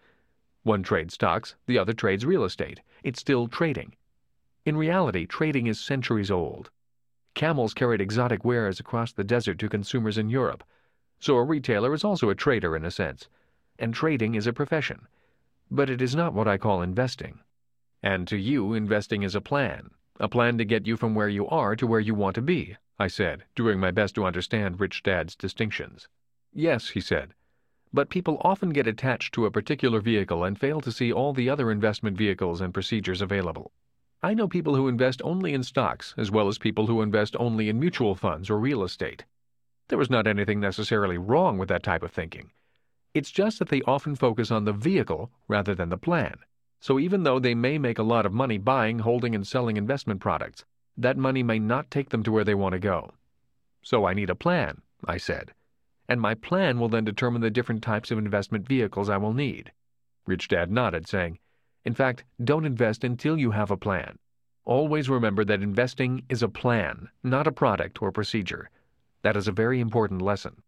One 0.62 0.82
trades 0.82 1.14
stocks, 1.14 1.54
the 1.64 1.78
other 1.78 1.94
trades 1.94 2.26
real 2.26 2.44
estate. 2.44 2.82
It's 3.02 3.20
still 3.20 3.48
trading. 3.48 3.94
In 4.66 4.76
reality, 4.76 5.24
trading 5.24 5.68
is 5.68 5.80
centuries 5.80 6.30
old. 6.30 6.70
Camels 7.37 7.75
carried 7.75 8.01
exotic 8.01 8.46
wares 8.46 8.81
across 8.81 9.12
the 9.12 9.22
desert 9.22 9.59
to 9.59 9.68
consumers 9.68 10.16
in 10.16 10.31
Europe. 10.31 10.64
So 11.20 11.37
a 11.37 11.44
retailer 11.44 11.92
is 11.92 12.03
also 12.03 12.31
a 12.31 12.35
trader 12.35 12.75
in 12.75 12.83
a 12.83 12.90
sense. 12.90 13.29
And 13.79 13.92
trading 13.92 14.35
is 14.35 14.46
a 14.46 14.55
profession. 14.55 15.07
But 15.70 15.90
it 15.90 16.01
is 16.01 16.16
not 16.16 16.33
what 16.33 16.49
I 16.49 16.57
call 16.57 16.81
investing. 16.81 17.40
And 18.03 18.27
to 18.29 18.38
you, 18.38 18.72
investing 18.72 19.22
is 19.22 19.35
a 19.35 19.42
plan, 19.42 19.90
a 20.18 20.31
plan 20.31 20.57
to 20.57 20.64
get 20.64 20.87
you 20.87 20.96
from 20.96 21.14
where 21.14 21.29
you 21.29 21.46
are 21.49 21.77
to 21.77 21.87
where 21.87 22.01
you 22.01 22.14
want 22.14 22.37
to 22.37 22.40
be, 22.40 22.79
I 22.99 23.09
said, 23.09 23.44
doing 23.55 23.79
my 23.79 23.90
best 23.90 24.14
to 24.14 24.25
understand 24.25 24.81
Rich 24.81 25.03
Dad's 25.03 25.37
distinctions. 25.37 26.09
Yes, 26.55 26.88
he 26.88 27.03
said. 27.03 27.35
But 27.92 28.09
people 28.09 28.40
often 28.44 28.70
get 28.70 28.87
attached 28.87 29.35
to 29.35 29.44
a 29.44 29.51
particular 29.51 30.01
vehicle 30.01 30.42
and 30.42 30.59
fail 30.59 30.81
to 30.81 30.90
see 30.90 31.12
all 31.12 31.35
the 31.35 31.51
other 31.51 31.70
investment 31.70 32.16
vehicles 32.16 32.62
and 32.62 32.72
procedures 32.72 33.20
available. 33.20 33.72
I 34.26 34.34
know 34.34 34.48
people 34.48 34.74
who 34.74 34.88
invest 34.88 35.22
only 35.22 35.54
in 35.54 35.62
stocks, 35.62 36.12
as 36.16 36.32
well 36.32 36.48
as 36.48 36.58
people 36.58 36.88
who 36.88 37.00
invest 37.00 37.36
only 37.38 37.68
in 37.68 37.78
mutual 37.78 38.16
funds 38.16 38.50
or 38.50 38.58
real 38.58 38.82
estate. 38.82 39.24
There 39.86 40.00
is 40.00 40.10
not 40.10 40.26
anything 40.26 40.58
necessarily 40.58 41.16
wrong 41.16 41.58
with 41.58 41.68
that 41.68 41.84
type 41.84 42.02
of 42.02 42.10
thinking. 42.10 42.50
It's 43.14 43.30
just 43.30 43.60
that 43.60 43.68
they 43.68 43.82
often 43.82 44.16
focus 44.16 44.50
on 44.50 44.64
the 44.64 44.72
vehicle 44.72 45.30
rather 45.46 45.76
than 45.76 45.90
the 45.90 45.96
plan. 45.96 46.38
So 46.80 46.98
even 46.98 47.22
though 47.22 47.38
they 47.38 47.54
may 47.54 47.78
make 47.78 48.00
a 48.00 48.02
lot 48.02 48.26
of 48.26 48.32
money 48.32 48.58
buying, 48.58 48.98
holding, 48.98 49.32
and 49.32 49.46
selling 49.46 49.76
investment 49.76 50.20
products, 50.20 50.64
that 50.96 51.16
money 51.16 51.44
may 51.44 51.60
not 51.60 51.88
take 51.88 52.08
them 52.08 52.24
to 52.24 52.32
where 52.32 52.42
they 52.42 52.56
want 52.56 52.72
to 52.72 52.80
go. 52.80 53.12
So 53.80 54.06
I 54.06 54.12
need 54.12 54.28
a 54.28 54.34
plan, 54.34 54.82
I 55.06 55.18
said. 55.18 55.52
And 56.08 56.20
my 56.20 56.34
plan 56.34 56.80
will 56.80 56.88
then 56.88 57.04
determine 57.04 57.42
the 57.42 57.50
different 57.50 57.80
types 57.80 58.10
of 58.10 58.18
investment 58.18 58.66
vehicles 58.66 59.08
I 59.08 59.18
will 59.18 59.32
need. 59.32 59.70
Rich 60.26 60.48
Dad 60.48 60.72
nodded, 60.72 61.06
saying, 61.06 61.38
In 61.87 61.94
fact, 61.94 62.25
don't 62.42 62.66
invest 62.66 63.05
until 63.05 63.38
you 63.38 63.53
have 63.53 63.70
a 63.70 63.77
plan. 63.77 64.18
Always 64.64 65.09
remember 65.09 65.44
that 65.44 65.62
investing 65.62 66.25
is 66.29 66.42
a 66.42 66.49
plan, 66.49 67.09
not 67.22 67.46
a 67.46 67.53
product 67.53 68.03
or 68.03 68.11
procedure. 68.11 68.70
That 69.22 69.37
is 69.37 69.46
a 69.46 69.53
very 69.53 69.79
important 69.79 70.20
lesson. 70.20 70.64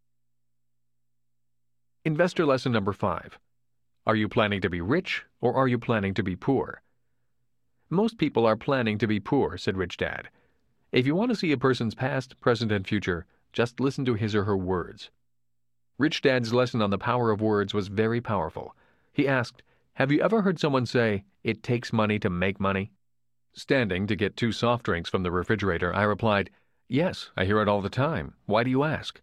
Investor 2.05 2.47
lesson 2.47 2.71
number 2.71 2.93
five 2.93 3.37
Are 4.07 4.15
you 4.15 4.29
planning 4.29 4.61
to 4.61 4.71
be 4.71 4.81
rich 4.81 5.25
or 5.41 5.57
are 5.57 5.67
you 5.67 5.77
planning 5.77 6.15
to 6.15 6.23
be 6.23 6.37
poor? 6.37 6.83
Most 7.91 8.17
people 8.17 8.47
are 8.47 8.57
planning 8.57 8.97
to 8.99 9.09
be 9.09 9.19
poor, 9.19 9.59
said 9.59 9.77
Rich 9.77 9.97
Dad. 9.97 10.29
If 10.93 11.05
you 11.05 11.17
want 11.17 11.31
to 11.33 11.37
see 11.37 11.51
a 11.51 11.59
person's 11.59 11.97
past, 11.97 12.39
present, 12.39 12.71
and 12.71 12.87
future, 12.87 13.27
just 13.53 13.81
listen 13.81 14.05
to 14.05 14.15
his 14.15 14.37
or 14.37 14.45
her 14.45 14.57
words. 14.57 15.11
Rich 15.99 16.23
Dad's 16.23 16.55
lesson 16.55 16.81
on 16.81 16.91
the 16.91 16.97
power 16.97 17.33
of 17.33 17.41
words 17.41 17.75
was 17.75 17.89
very 17.89 18.21
powerful. 18.21 18.77
He 19.13 19.27
asked, 19.27 19.65
Have 19.99 20.13
you 20.13 20.21
ever 20.21 20.43
heard 20.43 20.61
someone 20.61 20.87
say, 20.87 21.25
It 21.43 21.65
takes 21.65 21.93
money 21.93 22.21
to 22.21 22.31
make 22.31 22.61
money? 22.61 22.93
Standing 23.53 24.07
to 24.07 24.15
get 24.15 24.37
two 24.37 24.53
soft 24.53 24.85
drinks 24.85 25.11
from 25.11 25.25
the 25.25 25.33
refrigerator, 25.33 25.93
I 25.93 26.05
replied, 26.05 26.51
Yes, 26.87 27.33
I 27.37 27.45
hear 27.45 27.61
it 27.63 27.69
all 27.69 27.83
the 27.83 27.91
time. 27.91 28.35
Why 28.47 28.63
do 28.63 28.71
you 28.71 28.85
ask? 28.85 29.21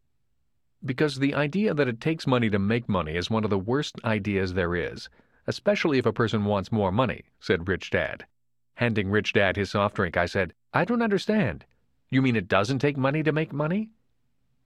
Because 0.83 1.17
the 1.17 1.33
idea 1.33 1.73
that 1.73 1.87
it 1.87 2.01
takes 2.01 2.27
money 2.27 2.49
to 2.49 2.59
make 2.59 2.89
money 2.89 3.15
is 3.15 3.29
one 3.29 3.45
of 3.45 3.49
the 3.49 3.57
worst 3.57 3.95
ideas 4.03 4.53
there 4.53 4.75
is, 4.75 5.07
especially 5.47 5.97
if 5.97 6.05
a 6.05 6.11
person 6.11 6.43
wants 6.43 6.73
more 6.73 6.91
money, 6.91 7.23
said 7.39 7.69
Rich 7.69 7.91
Dad. 7.91 8.25
Handing 8.73 9.09
Rich 9.09 9.31
Dad 9.31 9.55
his 9.55 9.71
soft 9.71 9.95
drink, 9.95 10.17
I 10.17 10.25
said, 10.25 10.51
I 10.73 10.83
don't 10.83 11.01
understand. 11.01 11.63
You 12.09 12.21
mean 12.21 12.35
it 12.35 12.49
doesn't 12.49 12.79
take 12.79 12.97
money 12.97 13.23
to 13.23 13.31
make 13.31 13.53
money? 13.53 13.91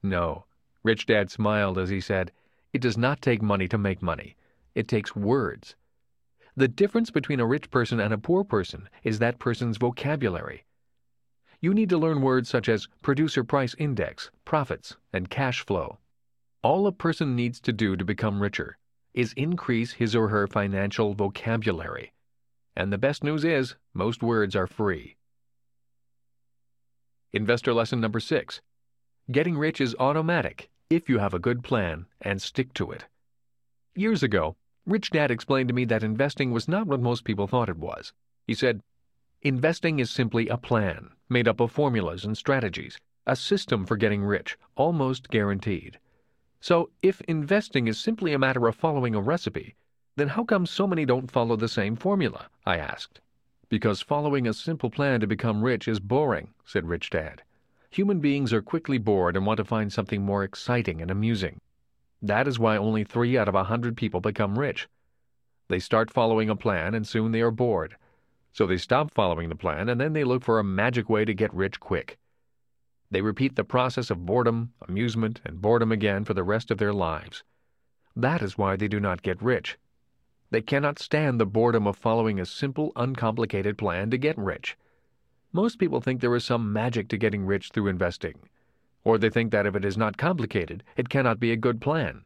No. 0.02 0.46
Rich 0.82 1.06
Dad 1.06 1.30
smiled 1.30 1.78
as 1.78 1.88
he 1.88 2.00
said, 2.00 2.32
It 2.72 2.80
does 2.80 2.98
not 2.98 3.22
take 3.22 3.42
money 3.42 3.68
to 3.68 3.78
make 3.78 4.02
money. 4.02 4.34
It 4.74 4.88
takes 4.88 5.14
words. 5.14 5.76
The 6.56 6.68
difference 6.68 7.10
between 7.10 7.40
a 7.40 7.46
rich 7.46 7.70
person 7.70 8.00
and 8.00 8.12
a 8.12 8.18
poor 8.18 8.44
person 8.44 8.88
is 9.02 9.18
that 9.18 9.38
person's 9.38 9.76
vocabulary. 9.76 10.64
You 11.60 11.74
need 11.74 11.90
to 11.90 11.98
learn 11.98 12.22
words 12.22 12.48
such 12.48 12.68
as 12.68 12.88
producer 13.02 13.44
price 13.44 13.74
index, 13.78 14.30
profits, 14.44 14.96
and 15.12 15.30
cash 15.30 15.64
flow. 15.64 15.98
All 16.62 16.86
a 16.86 16.92
person 16.92 17.36
needs 17.36 17.60
to 17.60 17.72
do 17.72 17.96
to 17.96 18.04
become 18.04 18.42
richer 18.42 18.78
is 19.14 19.32
increase 19.34 19.92
his 19.92 20.14
or 20.14 20.28
her 20.28 20.46
financial 20.46 21.14
vocabulary. 21.14 22.12
And 22.76 22.92
the 22.92 22.98
best 22.98 23.24
news 23.24 23.44
is, 23.44 23.76
most 23.92 24.22
words 24.22 24.54
are 24.54 24.66
free. 24.66 25.16
Investor 27.32 27.72
lesson 27.72 28.00
number 28.00 28.20
six 28.20 28.60
Getting 29.30 29.56
rich 29.56 29.80
is 29.80 29.94
automatic 29.98 30.70
if 30.88 31.08
you 31.08 31.18
have 31.18 31.34
a 31.34 31.38
good 31.38 31.62
plan 31.62 32.06
and 32.20 32.42
stick 32.42 32.72
to 32.74 32.90
it. 32.90 33.06
Years 33.94 34.22
ago, 34.22 34.56
Rich 34.90 35.10
Dad 35.10 35.30
explained 35.30 35.68
to 35.68 35.74
me 35.74 35.84
that 35.84 36.02
investing 36.02 36.50
was 36.50 36.66
not 36.66 36.88
what 36.88 37.00
most 37.00 37.22
people 37.22 37.46
thought 37.46 37.68
it 37.68 37.78
was. 37.78 38.12
He 38.44 38.54
said, 38.54 38.82
Investing 39.40 40.00
is 40.00 40.10
simply 40.10 40.48
a 40.48 40.56
plan, 40.56 41.10
made 41.28 41.46
up 41.46 41.60
of 41.60 41.70
formulas 41.70 42.24
and 42.24 42.36
strategies, 42.36 42.98
a 43.24 43.36
system 43.36 43.86
for 43.86 43.96
getting 43.96 44.24
rich, 44.24 44.58
almost 44.74 45.28
guaranteed. 45.28 46.00
So, 46.58 46.90
if 47.02 47.20
investing 47.28 47.86
is 47.86 48.00
simply 48.00 48.32
a 48.32 48.38
matter 48.40 48.66
of 48.66 48.74
following 48.74 49.14
a 49.14 49.20
recipe, 49.20 49.76
then 50.16 50.26
how 50.26 50.42
come 50.42 50.66
so 50.66 50.88
many 50.88 51.04
don't 51.04 51.30
follow 51.30 51.54
the 51.54 51.68
same 51.68 51.94
formula? 51.94 52.48
I 52.66 52.78
asked. 52.78 53.20
Because 53.68 54.02
following 54.02 54.48
a 54.48 54.52
simple 54.52 54.90
plan 54.90 55.20
to 55.20 55.28
become 55.28 55.62
rich 55.62 55.86
is 55.86 56.00
boring, 56.00 56.52
said 56.64 56.88
Rich 56.88 57.10
Dad. 57.10 57.42
Human 57.90 58.18
beings 58.18 58.52
are 58.52 58.60
quickly 58.60 58.98
bored 58.98 59.36
and 59.36 59.46
want 59.46 59.58
to 59.58 59.64
find 59.64 59.92
something 59.92 60.22
more 60.22 60.42
exciting 60.42 61.00
and 61.00 61.12
amusing. 61.12 61.60
That 62.22 62.46
is 62.46 62.58
why 62.58 62.76
only 62.76 63.04
three 63.04 63.38
out 63.38 63.48
of 63.48 63.54
a 63.54 63.64
hundred 63.64 63.96
people 63.96 64.20
become 64.20 64.58
rich. 64.58 64.88
They 65.68 65.78
start 65.78 66.10
following 66.10 66.50
a 66.50 66.56
plan 66.56 66.94
and 66.94 67.06
soon 67.06 67.32
they 67.32 67.40
are 67.40 67.50
bored. 67.50 67.96
So 68.52 68.66
they 68.66 68.76
stop 68.76 69.12
following 69.12 69.48
the 69.48 69.54
plan 69.54 69.88
and 69.88 70.00
then 70.00 70.12
they 70.12 70.24
look 70.24 70.42
for 70.42 70.58
a 70.58 70.64
magic 70.64 71.08
way 71.08 71.24
to 71.24 71.32
get 71.32 71.54
rich 71.54 71.80
quick. 71.80 72.18
They 73.10 73.22
repeat 73.22 73.56
the 73.56 73.64
process 73.64 74.10
of 74.10 74.26
boredom, 74.26 74.72
amusement, 74.88 75.40
and 75.44 75.60
boredom 75.60 75.90
again 75.90 76.24
for 76.24 76.34
the 76.34 76.44
rest 76.44 76.70
of 76.70 76.78
their 76.78 76.92
lives. 76.92 77.42
That 78.14 78.42
is 78.42 78.58
why 78.58 78.76
they 78.76 78.88
do 78.88 79.00
not 79.00 79.22
get 79.22 79.40
rich. 79.42 79.78
They 80.50 80.62
cannot 80.62 80.98
stand 80.98 81.40
the 81.40 81.46
boredom 81.46 81.86
of 81.86 81.96
following 81.96 82.38
a 82.38 82.46
simple, 82.46 82.92
uncomplicated 82.96 83.78
plan 83.78 84.10
to 84.10 84.18
get 84.18 84.36
rich. 84.36 84.76
Most 85.52 85.78
people 85.78 86.00
think 86.00 86.20
there 86.20 86.34
is 86.36 86.44
some 86.44 86.72
magic 86.72 87.08
to 87.08 87.16
getting 87.16 87.46
rich 87.46 87.70
through 87.70 87.88
investing. 87.88 88.34
Or 89.04 89.18
they 89.18 89.30
think 89.30 89.50
that 89.52 89.66
if 89.66 89.74
it 89.74 89.84
is 89.84 89.96
not 89.96 90.16
complicated, 90.16 90.84
it 90.96 91.08
cannot 91.08 91.40
be 91.40 91.52
a 91.52 91.56
good 91.56 91.80
plan. 91.80 92.24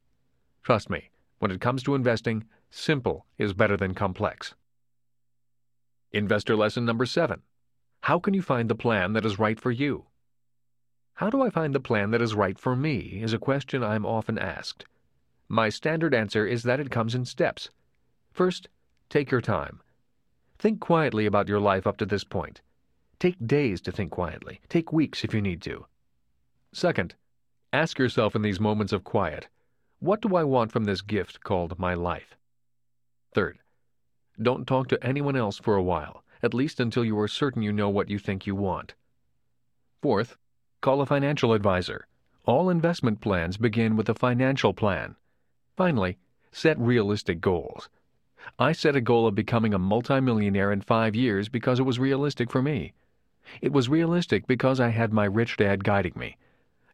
Trust 0.63 0.91
me, 0.91 1.11
when 1.39 1.51
it 1.51 1.61
comes 1.61 1.83
to 1.85 1.95
investing, 1.95 2.45
simple 2.71 3.27
is 3.39 3.53
better 3.53 3.77
than 3.77 3.95
complex. 3.95 4.55
Investor 6.13 6.57
lesson 6.57 6.85
number 6.85 7.07
seven 7.07 7.43
How 8.03 8.19
can 8.19 8.35
you 8.35 8.43
find 8.43 8.69
the 8.69 8.75
plan 8.75 9.13
that 9.13 9.25
is 9.25 9.39
right 9.39 9.59
for 9.59 9.71
you? 9.71 10.07
How 11.15 11.31
do 11.31 11.43
I 11.43 11.51
find 11.51 11.75
the 11.75 11.81
plan 11.81 12.11
that 12.11 12.23
is 12.23 12.35
right 12.35 12.59
for 12.59 12.75
me 12.75 13.21
is 13.23 13.33
a 13.33 13.39
question 13.39 13.85
I 13.85 13.95
am 13.95 14.05
often 14.05 14.39
asked. 14.39 14.85
My 15.49 15.69
standard 15.69 16.15
answer 16.15 16.47
is 16.47 16.65
that 16.65 16.81
it 16.81 16.91
comes 16.91 17.15
in 17.15 17.25
steps. 17.25 17.71
First, 18.33 18.69
take 19.09 19.31
your 19.31 19.41
time. 19.41 19.81
Think 20.59 20.81
quietly 20.81 21.27
about 21.27 21.47
your 21.49 21.61
life 21.61 21.87
up 21.87 21.99
to 21.99 22.07
this 22.07 22.25
point. 22.25 22.63
Take 23.21 23.37
days 23.47 23.81
to 23.83 23.93
think 23.93 24.11
quietly. 24.11 24.61
Take 24.69 24.93
weeks 24.93 25.23
if 25.23 25.33
you 25.33 25.41
need 25.41 25.63
to. 25.63 25.87
Second, 26.75 27.15
ask 27.73 27.99
yourself 28.01 28.35
in 28.35 28.43
these 28.43 28.59
moments 28.59 28.93
of 28.93 29.05
quiet, 29.05 29.49
what 30.01 30.21
do 30.21 30.35
I 30.35 30.43
want 30.43 30.73
from 30.73 30.85
this 30.85 31.03
gift 31.03 31.45
called 31.45 31.79
my 31.79 31.95
life? 31.95 32.37
Third, 33.33 33.61
don't 34.43 34.67
talk 34.67 34.89
to 34.89 35.07
anyone 35.07 35.37
else 35.37 35.59
for 35.59 35.77
a 35.77 35.83
while, 35.83 36.25
at 36.43 36.53
least 36.53 36.81
until 36.81 37.05
you 37.05 37.17
are 37.21 37.29
certain 37.29 37.63
you 37.63 37.73
know 37.73 37.89
what 37.89 38.11
you 38.11 38.19
think 38.19 38.45
you 38.45 38.57
want. 38.57 38.95
Fourth, 40.03 40.37
Call 40.85 41.01
a 41.01 41.07
financial 41.07 41.55
advisor. 41.55 42.09
All 42.45 42.69
investment 42.69 43.21
plans 43.23 43.57
begin 43.57 43.97
with 43.97 44.09
a 44.11 44.15
financial 44.15 44.75
plan. 44.75 45.17
Finally, 45.77 46.19
set 46.53 46.79
realistic 46.79 47.41
goals. 47.41 47.89
I 48.59 48.73
set 48.73 48.97
a 48.97 49.01
goal 49.01 49.27
of 49.27 49.35
becoming 49.35 49.73
a 49.73 49.79
multimillionaire 49.79 50.73
in 50.73 50.83
five 50.83 51.15
years 51.15 51.49
because 51.49 51.79
it 51.79 51.85
was 51.85 51.99
realistic 52.01 52.51
for 52.51 52.61
me. 52.61 52.93
It 53.63 53.73
was 53.73 53.89
realistic 53.89 54.47
because 54.47 54.81
I 54.81 54.89
had 54.89 55.13
my 55.13 55.25
rich 55.25 55.57
dad 55.57 55.85
guiding 55.85 56.13
me. 56.17 56.37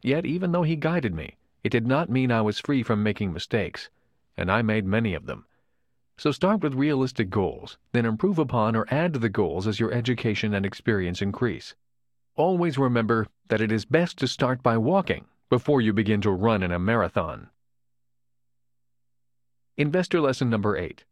Yet, 0.03 0.25
even 0.25 0.53
though 0.53 0.63
he 0.63 0.77
guided 0.77 1.15
me, 1.15 1.37
it 1.63 1.71
did 1.71 1.87
not 1.87 2.09
mean 2.09 2.33
I 2.33 2.41
was 2.41 2.59
free 2.59 2.83
from 2.83 3.03
making 3.03 3.33
mistakes, 3.33 3.91
and 4.37 4.51
I 4.51 4.63
made 4.63 4.87
many 4.87 5.15
of 5.15 5.27
them. 5.27 5.47
So 6.17 6.33
start 6.33 6.63
with 6.63 6.75
realistic 6.75 7.31
goals, 7.31 7.79
then 7.93 8.07
improve 8.07 8.39
upon 8.39 8.77
or 8.77 8.87
add 8.91 9.15
to 9.15 9.19
the 9.19 9.29
goals 9.29 9.67
as 9.67 9.81
your 9.81 9.93
education 9.93 10.55
and 10.55 10.65
experience 10.67 11.23
increase. 11.23 11.75
Always 12.37 12.79
remember 12.79 13.27
that 13.49 13.61
it 13.61 13.73
is 13.73 13.85
best 13.85 14.19
to 14.19 14.29
start 14.29 14.63
by 14.63 14.79
walking 14.79 15.27
before 15.49 15.81
you 15.81 15.93
begin 15.93 16.21
to 16.23 16.31
run 16.31 16.63
in 16.63 16.73
a 16.73 16.79
marathon. 16.79 17.49
Investor 19.77 20.21
lesson 20.21 20.49
number 20.49 20.77
eight. 20.77 21.05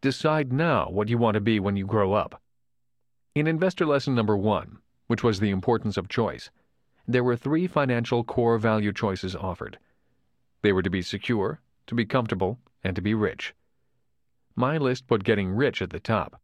Decide 0.00 0.52
now 0.52 0.88
what 0.90 1.08
you 1.08 1.18
want 1.18 1.34
to 1.34 1.40
be 1.40 1.60
when 1.60 1.76
you 1.76 1.86
grow 1.86 2.12
up. 2.12 2.42
In 3.34 3.46
investor 3.46 3.86
lesson 3.86 4.14
number 4.14 4.36
one, 4.36 4.78
which 5.06 5.22
was 5.22 5.40
the 5.40 5.50
importance 5.50 5.96
of 5.96 6.08
choice, 6.08 6.50
there 7.08 7.24
were 7.24 7.36
three 7.36 7.66
financial 7.66 8.22
core 8.22 8.58
value 8.58 8.92
choices 8.92 9.34
offered. 9.34 9.78
They 10.62 10.72
were 10.72 10.82
to 10.82 10.90
be 10.90 11.02
secure, 11.02 11.60
to 11.86 11.94
be 11.96 12.04
comfortable, 12.04 12.60
and 12.84 12.94
to 12.94 13.02
be 13.02 13.14
rich. 13.14 13.54
My 14.54 14.78
list 14.78 15.08
put 15.08 15.24
getting 15.24 15.50
rich 15.50 15.82
at 15.82 15.90
the 15.90 15.98
top. 15.98 16.40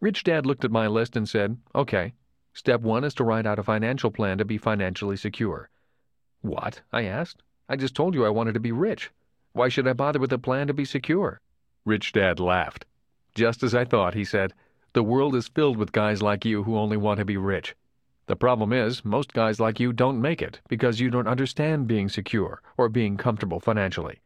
Rich 0.00 0.24
Dad 0.24 0.44
looked 0.44 0.64
at 0.64 0.70
my 0.70 0.88
list 0.88 1.16
and 1.16 1.28
said, 1.28 1.56
Okay, 1.74 2.12
Step 2.54 2.82
one 2.82 3.02
is 3.02 3.14
to 3.14 3.24
write 3.24 3.46
out 3.46 3.58
a 3.58 3.62
financial 3.62 4.10
plan 4.10 4.36
to 4.36 4.44
be 4.44 4.58
financially 4.58 5.16
secure. 5.16 5.70
What? 6.42 6.82
I 6.92 7.04
asked. 7.04 7.42
I 7.66 7.76
just 7.76 7.96
told 7.96 8.14
you 8.14 8.26
I 8.26 8.30
wanted 8.30 8.52
to 8.52 8.60
be 8.60 8.72
rich. 8.72 9.10
Why 9.52 9.70
should 9.70 9.88
I 9.88 9.94
bother 9.94 10.18
with 10.18 10.32
a 10.34 10.38
plan 10.38 10.66
to 10.66 10.74
be 10.74 10.84
secure? 10.84 11.40
Rich 11.86 12.12
Dad 12.12 12.38
laughed. 12.38 12.84
Just 13.34 13.62
as 13.62 13.74
I 13.74 13.86
thought, 13.86 14.12
he 14.12 14.24
said. 14.24 14.52
The 14.92 15.02
world 15.02 15.34
is 15.34 15.48
filled 15.48 15.78
with 15.78 15.92
guys 15.92 16.20
like 16.20 16.44
you 16.44 16.64
who 16.64 16.76
only 16.76 16.98
want 16.98 17.20
to 17.20 17.24
be 17.24 17.38
rich. 17.38 17.74
The 18.32 18.36
problem 18.36 18.72
is, 18.72 19.04
most 19.04 19.34
guys 19.34 19.60
like 19.60 19.78
you 19.78 19.92
don't 19.92 20.18
make 20.18 20.40
it 20.40 20.62
because 20.66 21.00
you 21.00 21.10
don't 21.10 21.28
understand 21.28 21.86
being 21.86 22.08
secure 22.08 22.62
or 22.78 22.88
being 22.88 23.18
comfortable 23.18 23.60
financially. 23.60 24.22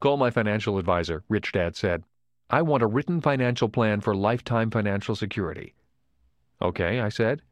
Call 0.00 0.16
my 0.16 0.30
financial 0.30 0.78
advisor, 0.78 1.22
Rich 1.28 1.52
Dad 1.52 1.76
said. 1.76 2.02
I 2.50 2.62
want 2.62 2.82
a 2.82 2.88
written 2.88 3.20
financial 3.20 3.68
plan 3.68 4.00
for 4.00 4.16
lifetime 4.16 4.68
financial 4.68 5.14
security. 5.14 5.76
Okay, 6.60 6.98
I 6.98 7.08
said. 7.08 7.42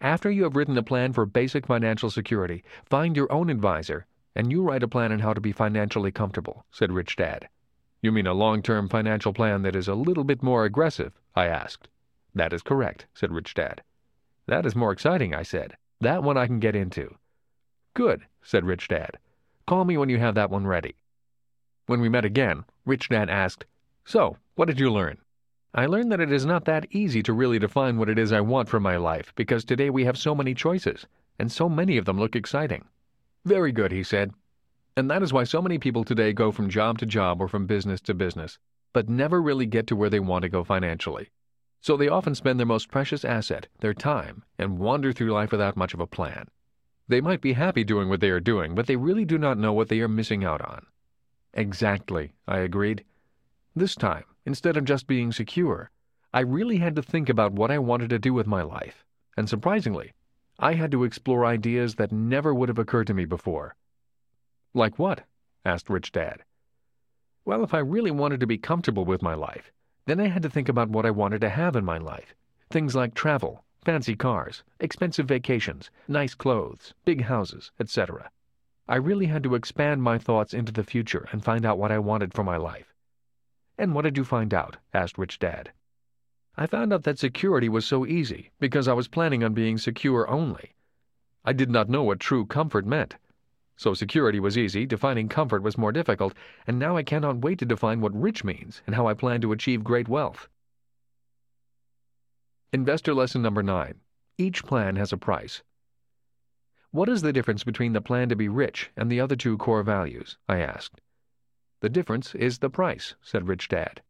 After 0.00 0.30
you 0.30 0.44
have 0.44 0.56
written 0.56 0.78
a 0.78 0.82
plan 0.82 1.12
for 1.12 1.26
basic 1.26 1.66
financial 1.66 2.08
security, 2.08 2.64
find 2.86 3.14
your 3.14 3.30
own 3.30 3.50
advisor, 3.50 4.06
and 4.34 4.50
you 4.50 4.62
write 4.62 4.82
a 4.82 4.88
plan 4.88 5.12
on 5.12 5.18
how 5.18 5.34
to 5.34 5.40
be 5.42 5.52
financially 5.52 6.12
comfortable, 6.12 6.64
said 6.70 6.90
Rich 6.90 7.16
Dad. 7.16 7.50
You 8.00 8.10
mean 8.10 8.26
a 8.26 8.32
long 8.32 8.62
term 8.62 8.88
financial 8.88 9.34
plan 9.34 9.60
that 9.64 9.76
is 9.76 9.86
a 9.86 9.94
little 9.94 10.24
bit 10.24 10.42
more 10.42 10.64
aggressive? 10.64 11.12
I 11.34 11.48
asked. 11.48 11.90
That 12.34 12.54
is 12.54 12.62
correct, 12.62 13.04
said 13.12 13.32
Rich 13.32 13.52
Dad. 13.52 13.82
That 14.46 14.66
is 14.66 14.76
more 14.76 14.92
exciting, 14.92 15.34
I 15.34 15.42
said. 15.42 15.76
That 16.00 16.22
one 16.22 16.36
I 16.36 16.46
can 16.46 16.60
get 16.60 16.76
into. 16.76 17.16
Good, 17.94 18.26
said 18.42 18.64
Rich 18.64 18.88
Dad. 18.88 19.18
Call 19.66 19.84
me 19.84 19.96
when 19.96 20.08
you 20.08 20.18
have 20.18 20.34
that 20.34 20.50
one 20.50 20.66
ready. 20.66 20.96
When 21.86 22.00
we 22.00 22.08
met 22.08 22.24
again, 22.24 22.64
Rich 22.84 23.08
Dad 23.08 23.30
asked, 23.30 23.64
So, 24.04 24.36
what 24.54 24.66
did 24.66 24.80
you 24.80 24.90
learn? 24.90 25.18
I 25.74 25.86
learned 25.86 26.12
that 26.12 26.20
it 26.20 26.30
is 26.30 26.44
not 26.44 26.66
that 26.66 26.86
easy 26.90 27.22
to 27.22 27.32
really 27.32 27.58
define 27.58 27.98
what 27.98 28.08
it 28.08 28.18
is 28.18 28.32
I 28.32 28.40
want 28.40 28.68
from 28.68 28.82
my 28.82 28.96
life 28.96 29.32
because 29.34 29.64
today 29.64 29.90
we 29.90 30.04
have 30.04 30.18
so 30.18 30.34
many 30.34 30.54
choices, 30.54 31.06
and 31.38 31.50
so 31.50 31.68
many 31.68 31.96
of 31.96 32.04
them 32.04 32.18
look 32.18 32.36
exciting. 32.36 32.84
Very 33.44 33.72
good, 33.72 33.92
he 33.92 34.02
said. 34.02 34.32
And 34.96 35.10
that 35.10 35.22
is 35.22 35.32
why 35.32 35.44
so 35.44 35.60
many 35.60 35.78
people 35.78 36.04
today 36.04 36.32
go 36.32 36.52
from 36.52 36.68
job 36.68 36.98
to 36.98 37.06
job 37.06 37.40
or 37.40 37.48
from 37.48 37.66
business 37.66 38.00
to 38.02 38.14
business, 38.14 38.58
but 38.92 39.08
never 39.08 39.42
really 39.42 39.66
get 39.66 39.86
to 39.88 39.96
where 39.96 40.10
they 40.10 40.20
want 40.20 40.42
to 40.42 40.48
go 40.48 40.62
financially. 40.62 41.30
So 41.84 41.98
they 41.98 42.08
often 42.08 42.34
spend 42.34 42.58
their 42.58 42.64
most 42.64 42.90
precious 42.90 43.26
asset, 43.26 43.68
their 43.80 43.92
time, 43.92 44.42
and 44.58 44.78
wander 44.78 45.12
through 45.12 45.32
life 45.32 45.52
without 45.52 45.76
much 45.76 45.92
of 45.92 46.00
a 46.00 46.06
plan. 46.06 46.48
They 47.08 47.20
might 47.20 47.42
be 47.42 47.52
happy 47.52 47.84
doing 47.84 48.08
what 48.08 48.20
they 48.20 48.30
are 48.30 48.40
doing, 48.40 48.74
but 48.74 48.86
they 48.86 48.96
really 48.96 49.26
do 49.26 49.36
not 49.36 49.58
know 49.58 49.74
what 49.74 49.90
they 49.90 50.00
are 50.00 50.08
missing 50.08 50.44
out 50.44 50.62
on. 50.62 50.86
Exactly, 51.52 52.32
I 52.48 52.60
agreed. 52.60 53.04
This 53.76 53.96
time, 53.96 54.24
instead 54.46 54.78
of 54.78 54.86
just 54.86 55.06
being 55.06 55.30
secure, 55.30 55.90
I 56.32 56.40
really 56.40 56.78
had 56.78 56.96
to 56.96 57.02
think 57.02 57.28
about 57.28 57.52
what 57.52 57.70
I 57.70 57.78
wanted 57.78 58.08
to 58.08 58.18
do 58.18 58.32
with 58.32 58.46
my 58.46 58.62
life. 58.62 59.04
And 59.36 59.46
surprisingly, 59.46 60.14
I 60.58 60.72
had 60.72 60.90
to 60.92 61.04
explore 61.04 61.44
ideas 61.44 61.96
that 61.96 62.12
never 62.12 62.54
would 62.54 62.70
have 62.70 62.78
occurred 62.78 63.08
to 63.08 63.14
me 63.14 63.26
before. 63.26 63.76
Like 64.72 64.98
what? 64.98 65.24
asked 65.66 65.90
Rich 65.90 66.12
Dad. 66.12 66.44
Well, 67.44 67.62
if 67.62 67.74
I 67.74 67.80
really 67.80 68.10
wanted 68.10 68.40
to 68.40 68.46
be 68.46 68.56
comfortable 68.56 69.04
with 69.04 69.20
my 69.20 69.34
life, 69.34 69.70
then 70.06 70.20
I 70.20 70.28
had 70.28 70.42
to 70.42 70.50
think 70.50 70.68
about 70.68 70.90
what 70.90 71.06
I 71.06 71.10
wanted 71.10 71.40
to 71.40 71.48
have 71.48 71.76
in 71.76 71.84
my 71.84 71.98
life. 71.98 72.34
Things 72.70 72.94
like 72.94 73.14
travel, 73.14 73.64
fancy 73.84 74.14
cars, 74.16 74.62
expensive 74.80 75.26
vacations, 75.26 75.90
nice 76.08 76.34
clothes, 76.34 76.94
big 77.04 77.22
houses, 77.22 77.72
etc. 77.80 78.30
I 78.86 78.96
really 78.96 79.26
had 79.26 79.42
to 79.44 79.54
expand 79.54 80.02
my 80.02 80.18
thoughts 80.18 80.52
into 80.52 80.72
the 80.72 80.84
future 80.84 81.28
and 81.32 81.42
find 81.42 81.64
out 81.64 81.78
what 81.78 81.90
I 81.90 81.98
wanted 81.98 82.34
for 82.34 82.44
my 82.44 82.56
life. 82.56 82.92
And 83.78 83.94
what 83.94 84.02
did 84.02 84.16
you 84.16 84.24
find 84.24 84.52
out? 84.52 84.76
asked 84.92 85.16
Rich 85.18 85.38
Dad. 85.38 85.72
I 86.56 86.66
found 86.66 86.92
out 86.92 87.02
that 87.04 87.18
security 87.18 87.68
was 87.68 87.84
so 87.84 88.06
easy 88.06 88.50
because 88.60 88.86
I 88.86 88.92
was 88.92 89.08
planning 89.08 89.42
on 89.42 89.54
being 89.54 89.78
secure 89.78 90.28
only. 90.28 90.74
I 91.44 91.52
did 91.52 91.70
not 91.70 91.88
know 91.88 92.02
what 92.02 92.20
true 92.20 92.46
comfort 92.46 92.86
meant. 92.86 93.16
So 93.76 93.92
security 93.94 94.38
was 94.38 94.56
easy, 94.56 94.86
defining 94.86 95.28
comfort 95.28 95.62
was 95.62 95.76
more 95.76 95.92
difficult, 95.92 96.34
and 96.66 96.78
now 96.78 96.96
I 96.96 97.02
cannot 97.02 97.38
wait 97.38 97.58
to 97.58 97.66
define 97.66 98.00
what 98.00 98.14
rich 98.14 98.44
means 98.44 98.82
and 98.86 98.94
how 98.94 99.08
I 99.08 99.14
plan 99.14 99.40
to 99.40 99.52
achieve 99.52 99.82
great 99.82 100.08
wealth. 100.08 100.48
Investor 102.72 103.14
lesson 103.14 103.42
number 103.42 103.62
9. 103.62 103.94
Each 104.38 104.64
plan 104.64 104.96
has 104.96 105.12
a 105.12 105.16
price. 105.16 105.62
What 106.90 107.08
is 107.08 107.22
the 107.22 107.32
difference 107.32 107.64
between 107.64 107.92
the 107.92 108.00
plan 108.00 108.28
to 108.28 108.36
be 108.36 108.48
rich 108.48 108.90
and 108.96 109.10
the 109.10 109.20
other 109.20 109.36
two 109.36 109.58
core 109.58 109.82
values? 109.82 110.38
I 110.48 110.60
asked. 110.60 111.00
The 111.80 111.88
difference 111.88 112.34
is 112.34 112.58
the 112.58 112.70
price, 112.70 113.16
said 113.20 113.48
Rich 113.48 113.68
Dad. 113.68 114.02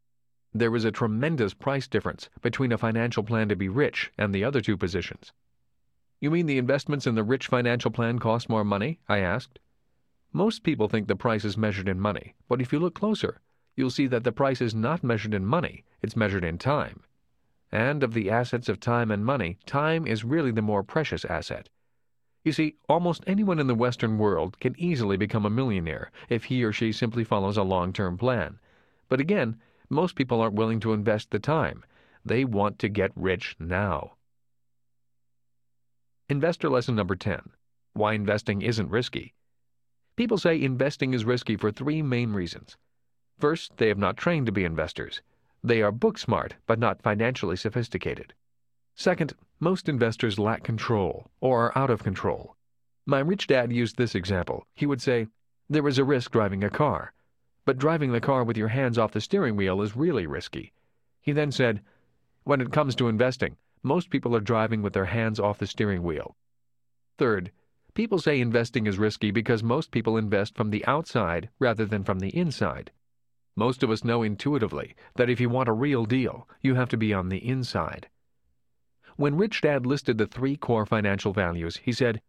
There 0.53 0.75
is 0.75 0.85
a 0.85 0.91
tremendous 0.91 1.53
price 1.53 1.87
difference 1.87 2.29
between 2.41 2.71
a 2.71 2.77
financial 2.77 3.23
plan 3.23 3.49
to 3.49 3.55
be 3.55 3.69
rich 3.69 4.11
and 4.17 4.33
the 4.33 4.43
other 4.43 4.61
two 4.61 4.77
positions. 4.77 5.33
You 6.19 6.31
mean 6.31 6.45
the 6.45 6.57
investments 6.57 7.05
in 7.05 7.15
the 7.15 7.23
rich 7.23 7.47
financial 7.47 7.91
plan 7.91 8.19
cost 8.19 8.47
more 8.47 8.63
money? 8.63 8.99
I 9.07 9.19
asked. 9.19 9.59
Most 10.31 10.63
people 10.63 10.87
think 10.87 11.07
the 11.07 11.15
price 11.15 11.45
is 11.45 11.57
measured 11.57 11.87
in 11.87 11.99
money, 11.99 12.35
but 12.47 12.61
if 12.61 12.73
you 12.73 12.79
look 12.79 12.95
closer, 12.95 13.41
you'll 13.75 13.89
see 13.89 14.07
that 14.07 14.23
the 14.23 14.31
price 14.31 14.61
is 14.61 14.73
not 14.73 15.03
measured 15.03 15.33
in 15.33 15.45
money, 15.45 15.83
it's 16.01 16.15
measured 16.15 16.43
in 16.43 16.57
time. 16.57 17.03
And 17.71 18.03
of 18.03 18.13
the 18.13 18.29
assets 18.29 18.69
of 18.69 18.79
time 18.79 19.11
and 19.11 19.25
money, 19.25 19.57
time 19.65 20.07
is 20.07 20.23
really 20.23 20.51
the 20.51 20.61
more 20.61 20.83
precious 20.83 21.25
asset. 21.25 21.69
You 22.43 22.51
see, 22.51 22.75
almost 22.87 23.23
anyone 23.27 23.59
in 23.59 23.67
the 23.67 23.75
Western 23.75 24.17
world 24.17 24.59
can 24.59 24.75
easily 24.77 25.17
become 25.17 25.45
a 25.45 25.49
millionaire 25.49 26.11
if 26.29 26.45
he 26.45 26.63
or 26.63 26.71
she 26.71 26.91
simply 26.91 27.23
follows 27.23 27.57
a 27.57 27.63
long 27.63 27.91
term 27.91 28.17
plan. 28.17 28.59
But 29.09 29.19
again, 29.19 29.59
most 29.89 30.15
people 30.15 30.41
aren't 30.41 30.55
willing 30.55 30.79
to 30.81 30.93
invest 30.93 31.31
the 31.31 31.39
time. 31.39 31.83
They 32.23 32.45
want 32.45 32.79
to 32.79 32.89
get 32.89 33.11
rich 33.15 33.55
now. 33.59 34.14
Investor 36.27 36.69
lesson 36.69 36.95
number 36.95 37.15
10 37.15 37.51
Why 37.93 38.13
investing 38.13 38.63
isn't 38.63 38.89
risky. 38.89 39.35
People 40.15 40.39
say 40.39 40.59
investing 40.59 41.13
is 41.13 41.23
risky 41.23 41.55
for 41.55 41.71
three 41.71 42.01
main 42.01 42.33
reasons. 42.33 42.77
First, 43.37 43.77
they 43.77 43.89
have 43.89 43.99
not 43.99 44.17
trained 44.17 44.47
to 44.47 44.51
be 44.51 44.63
investors. 44.63 45.21
They 45.63 45.83
are 45.83 45.91
book 45.91 46.17
smart, 46.17 46.55
but 46.65 46.79
not 46.79 47.03
financially 47.03 47.55
sophisticated. 47.55 48.33
Second, 48.95 49.35
most 49.59 49.87
investors 49.87 50.39
lack 50.39 50.63
control 50.63 51.29
or 51.41 51.65
are 51.65 51.77
out 51.77 51.91
of 51.91 52.01
control. 52.01 52.55
My 53.05 53.19
rich 53.19 53.45
dad 53.45 53.71
used 53.71 53.95
this 53.95 54.15
example. 54.15 54.65
He 54.73 54.87
would 54.87 55.03
say, 55.03 55.27
There 55.69 55.87
is 55.87 55.99
a 55.99 56.03
risk 56.03 56.31
driving 56.31 56.63
a 56.63 56.71
car. 56.71 57.13
But 57.65 57.77
driving 57.77 58.13
the 58.13 58.19
car 58.19 58.43
with 58.43 58.57
your 58.57 58.69
hands 58.69 58.97
off 58.97 59.11
the 59.11 59.21
steering 59.21 59.55
wheel 59.55 59.79
is 59.83 59.95
really 59.95 60.25
risky. 60.25 60.73
He 61.21 61.33
then 61.33 61.51
said, 61.51 61.83
When 62.45 62.61
it 62.61 62.71
comes 62.71 62.95
to 62.95 63.09
investing, 63.09 63.57
most 63.85 64.09
people 64.09 64.35
are 64.35 64.41
driving 64.41 64.81
with 64.81 64.93
their 64.93 65.05
hands 65.05 65.39
off 65.39 65.59
the 65.59 65.67
steering 65.67 66.01
wheel. 66.01 66.35
Third, 67.19 67.51
people 67.93 68.17
say 68.17 68.41
investing 68.41 68.87
is 68.87 68.97
risky 68.97 69.29
because 69.29 69.61
most 69.61 69.91
people 69.91 70.17
invest 70.17 70.57
from 70.57 70.71
the 70.71 70.83
outside 70.87 71.49
rather 71.59 71.85
than 71.85 72.03
from 72.03 72.19
the 72.19 72.35
inside. 72.35 72.91
Most 73.55 73.83
of 73.83 73.91
us 73.91 74.03
know 74.03 74.23
intuitively 74.23 74.95
that 75.15 75.29
if 75.29 75.39
you 75.39 75.49
want 75.49 75.69
a 75.69 75.73
real 75.73 76.05
deal, 76.05 76.49
you 76.61 76.73
have 76.73 76.89
to 76.89 76.97
be 76.97 77.13
on 77.13 77.29
the 77.29 77.47
inside. 77.47 78.09
When 79.17 79.37
Rich 79.37 79.61
Dad 79.61 79.85
listed 79.85 80.17
the 80.17 80.25
three 80.25 80.57
core 80.57 80.87
financial 80.87 81.31
values, 81.31 81.77
he 81.77 81.93
said, 81.93 82.21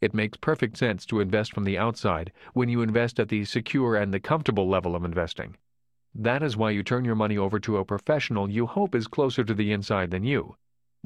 it 0.00 0.12
makes 0.12 0.36
perfect 0.36 0.76
sense 0.76 1.06
to 1.06 1.20
invest 1.20 1.54
from 1.54 1.64
the 1.64 1.78
outside 1.78 2.32
when 2.52 2.68
you 2.68 2.82
invest 2.82 3.18
at 3.18 3.28
the 3.28 3.44
secure 3.44 3.94
and 3.94 4.12
the 4.12 4.20
comfortable 4.20 4.68
level 4.68 4.96
of 4.96 5.04
investing. 5.04 5.56
That 6.14 6.42
is 6.42 6.56
why 6.56 6.72
you 6.72 6.82
turn 6.82 7.04
your 7.04 7.14
money 7.14 7.38
over 7.38 7.60
to 7.60 7.76
a 7.76 7.84
professional 7.84 8.50
you 8.50 8.66
hope 8.66 8.94
is 8.94 9.06
closer 9.06 9.44
to 9.44 9.54
the 9.54 9.72
inside 9.72 10.10
than 10.10 10.24
you. 10.24 10.56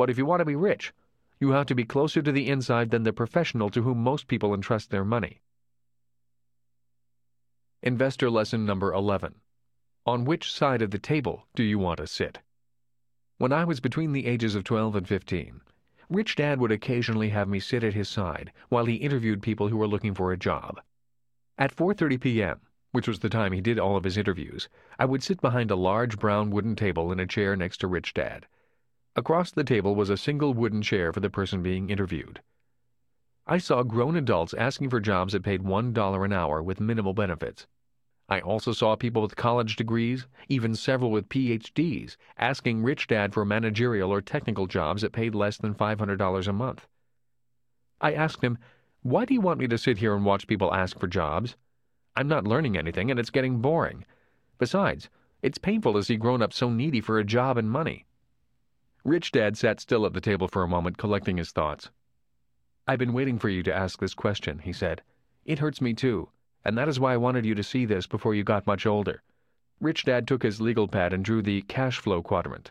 But 0.01 0.09
if 0.09 0.17
you 0.17 0.25
want 0.25 0.41
to 0.41 0.47
be 0.47 0.57
rich, 0.57 0.95
you 1.41 1.51
have 1.51 1.67
to 1.67 1.75
be 1.75 1.85
closer 1.85 2.23
to 2.23 2.33
the 2.33 2.49
inside 2.49 2.89
than 2.89 3.03
the 3.03 3.13
professional 3.13 3.69
to 3.69 3.83
whom 3.83 4.03
most 4.03 4.29
people 4.29 4.55
entrust 4.55 4.89
their 4.89 5.05
money. 5.05 5.43
Investor 7.83 8.31
lesson 8.31 8.65
number 8.65 8.95
11. 8.95 9.35
On 10.07 10.25
which 10.25 10.51
side 10.51 10.81
of 10.81 10.91
the 10.91 10.99
table 10.99 11.49
do 11.55 11.63
you 11.63 11.79
want 11.79 11.99
to 11.99 12.07
sit? 12.07 12.39
When 13.37 13.53
I 13.53 13.65
was 13.65 13.81
between 13.81 14.13
the 14.13 14.25
ages 14.25 14.55
of 14.55 14.65
12 14.65 14.97
and 14.97 15.07
15, 15.07 15.61
Rich 16.09 16.35
Dad 16.37 16.61
would 16.61 16.73
occasionally 16.73 17.29
have 17.29 17.47
me 17.47 17.61
sit 17.61 17.85
at 17.85 17.93
his 17.93 18.09
side 18.09 18.53
while 18.71 18.87
he 18.87 18.95
interviewed 18.95 19.43
people 19.43 19.69
who 19.69 19.77
were 19.77 19.87
looking 19.87 20.15
for 20.15 20.33
a 20.33 20.39
job. 20.39 20.81
At 21.59 21.77
4:30 21.77 22.19
p.m., 22.19 22.61
which 22.93 23.07
was 23.07 23.19
the 23.19 23.29
time 23.29 23.53
he 23.53 23.61
did 23.61 23.79
all 23.79 23.99
of 23.99 24.05
his 24.05 24.17
interviews, 24.17 24.71
I 24.99 25.05
would 25.05 25.23
sit 25.23 25.43
behind 25.43 25.71
a 25.71 25.77
large 25.77 26.19
brown 26.19 26.51
wooden 26.51 26.75
table 26.75 27.13
in 27.13 27.21
a 27.21 27.27
chair 27.27 27.55
next 27.55 27.81
to 27.81 27.87
Rich 27.87 28.15
Dad. 28.15 28.47
Across 29.17 29.53
the 29.53 29.65
table 29.65 29.97
was 29.97 30.09
a 30.09 30.17
single 30.17 30.55
wooden 30.55 30.83
chair 30.83 31.13
for 31.13 31.19
the 31.19 31.29
person 31.29 31.63
being 31.63 31.91
interviewed. 31.91 32.41
I 33.45 33.59
saw 33.59 33.83
grown 33.83 34.15
adults 34.15 34.55
asking 34.55 34.91
for 34.91 35.01
jobs 35.01 35.33
that 35.33 35.43
paid 35.43 35.63
$1 35.63 36.25
an 36.25 36.33
hour 36.33 36.63
with 36.63 36.79
minimal 36.79 37.13
benefits. 37.13 37.67
I 38.29 38.41
also 38.41 38.71
saw 38.71 38.95
people 38.95 39.23
with 39.23 39.35
college 39.35 39.75
degrees, 39.75 40.29
even 40.49 40.77
several 40.77 41.11
with 41.11 41.29
PhDs, 41.29 42.17
asking 42.39 42.85
Rich 42.85 43.09
Dad 43.09 43.35
for 43.35 43.45
managerial 43.45 44.13
or 44.13 44.21
technical 44.21 44.69
jobs 44.69 45.03
that 45.03 45.13
paid 45.13 45.35
less 45.35 45.57
than 45.57 45.75
$500 45.75 46.47
a 46.47 46.53
month. 46.53 46.87
I 48.01 48.13
asked 48.13 48.45
him, 48.45 48.59
Why 49.03 49.25
do 49.25 49.35
you 49.35 49.41
want 49.41 49.59
me 49.59 49.67
to 49.67 49.77
sit 49.79 49.99
here 49.99 50.15
and 50.15 50.25
watch 50.25 50.47
people 50.47 50.73
ask 50.73 51.01
for 51.01 51.09
jobs? 51.09 51.57
I'm 52.15 52.29
not 52.29 52.47
learning 52.47 52.77
anything 52.77 53.11
and 53.11 53.19
it's 53.19 53.31
getting 53.31 53.59
boring. 53.61 54.05
Besides, 54.59 55.11
it's 55.43 55.59
painful 55.59 55.95
to 55.95 56.05
see 56.05 56.17
grown 56.17 56.43
ups 56.43 56.59
so 56.59 56.71
needy 56.71 57.01
for 57.01 57.19
a 57.19 57.25
job 57.25 57.59
and 57.59 57.69
money. 57.69 58.07
Rich 59.05 59.33
Dad 59.33 59.57
sat 59.57 59.81
still 59.81 60.05
at 60.07 60.13
the 60.13 60.21
table 60.21 60.49
for 60.49 60.63
a 60.63 60.69
moment, 60.69 60.99
collecting 60.99 61.37
his 61.37 61.53
thoughts. 61.53 61.91
I've 62.87 62.99
been 62.99 63.13
waiting 63.13 63.39
for 63.39 63.49
you 63.49 63.63
to 63.63 63.75
ask 63.75 63.99
this 63.99 64.15
question, 64.15 64.59
he 64.59 64.73
said. 64.73 65.03
It 65.45 65.59
hurts 65.59 65.81
me 65.81 65.95
too 65.95 66.31
and 66.65 66.77
that 66.77 66.89
is 66.89 67.01
why 67.01 67.15
I 67.15 67.19
wanted 67.19 67.47
you 67.47 67.55
to 67.55 67.63
see 67.63 67.85
this 67.85 68.07
before 68.07 68.35
you 68.35 68.45
got 68.45 68.67
much 68.67 68.85
older. 68.87 69.23
Rich 69.81 70.05
Dad 70.05 70.29
took 70.29 70.43
his 70.43 70.61
legal 70.61 70.89
pad 70.89 71.13
and 71.13 71.25
drew 71.25 71.41
the 71.41 71.63
cash 71.63 71.99
flow 71.99 72.23
quadrant. 72.23 72.71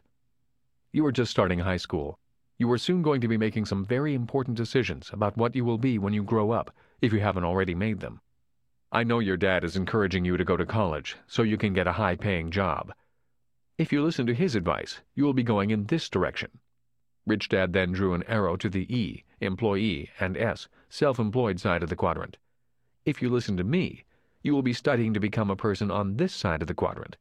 You 0.92 1.06
are 1.06 1.12
just 1.12 1.32
starting 1.32 1.60
high 1.60 1.78
school. 1.78 2.20
You 2.58 2.72
are 2.72 2.78
soon 2.78 3.02
going 3.02 3.22
to 3.22 3.28
be 3.28 3.38
making 3.38 3.66
some 3.66 3.86
very 3.86 4.14
important 4.14 4.58
decisions 4.58 5.10
about 5.12 5.38
what 5.38 5.56
you 5.56 5.66
will 5.66 5.78
be 5.78 5.98
when 5.98 6.14
you 6.14 6.24
grow 6.24 6.52
up, 6.52 6.72
if 7.02 7.12
you 7.14 7.20
haven't 7.20 7.46
already 7.46 7.74
made 7.74 8.00
them. 8.00 8.22
I 8.92 9.04
know 9.04 9.20
your 9.20 9.38
dad 9.38 9.64
is 9.64 9.76
encouraging 9.76 10.26
you 10.26 10.38
to 10.38 10.46
go 10.46 10.58
to 10.58 10.66
college 10.66 11.16
so 11.28 11.42
you 11.42 11.58
can 11.58 11.74
get 11.74 11.88
a 11.88 11.94
high 11.94 12.16
paying 12.16 12.52
job. 12.52 12.94
If 13.80 13.94
you 13.94 14.04
listen 14.04 14.26
to 14.26 14.34
his 14.34 14.56
advice, 14.56 15.00
you 15.16 15.24
will 15.24 15.32
be 15.32 15.42
going 15.42 15.70
in 15.70 15.86
this 15.86 16.10
direction. 16.10 16.60
Rich 17.26 17.48
Dad 17.48 17.72
then 17.72 17.94
drew 17.94 18.14
an 18.14 18.24
arrow 18.24 18.58
to 18.58 18.68
the 18.68 18.94
E, 18.94 19.24
employee, 19.40 20.10
and 20.20 20.36
S, 20.36 20.68
self 20.90 21.18
employed 21.18 21.62
side 21.62 21.82
of 21.82 21.88
the 21.88 21.96
quadrant. 21.96 22.36
If 23.06 23.22
you 23.22 23.30
listen 23.30 23.56
to 23.56 23.64
me, 23.64 24.04
you 24.44 24.54
will 24.54 24.64
be 24.64 24.74
studying 24.74 25.14
to 25.14 25.22
become 25.22 25.50
a 25.50 25.56
person 25.56 25.90
on 25.90 26.18
this 26.18 26.34
side 26.34 26.62
of 26.62 26.68
the 26.68 26.74
quadrant. 26.74 27.16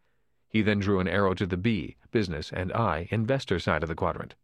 He 0.48 0.60
then 0.60 0.80
drew 0.80 0.98
an 0.98 1.06
arrow 1.06 1.32
to 1.34 1.46
the 1.46 1.56
B, 1.56 1.94
business, 2.10 2.52
and 2.52 2.72
I, 2.72 3.06
investor 3.12 3.60
side 3.60 3.84
of 3.84 3.88
the 3.88 3.94
quadrant. 3.94 4.34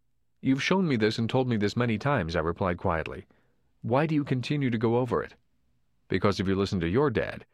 You've 0.40 0.62
shown 0.62 0.86
me 0.86 0.94
this 0.94 1.18
and 1.18 1.28
told 1.28 1.48
me 1.48 1.56
this 1.56 1.76
many 1.76 1.98
times, 1.98 2.36
I 2.36 2.40
replied 2.42 2.76
quietly. 2.78 3.26
Why 3.82 4.06
do 4.06 4.14
you 4.14 4.22
continue 4.22 4.70
to 4.70 4.78
go 4.78 4.98
over 4.98 5.20
it? 5.20 5.34
Because 6.06 6.38
if 6.38 6.46
you 6.46 6.54
listen 6.54 6.78
to 6.78 6.88
your 6.88 7.10
dad, 7.10 7.44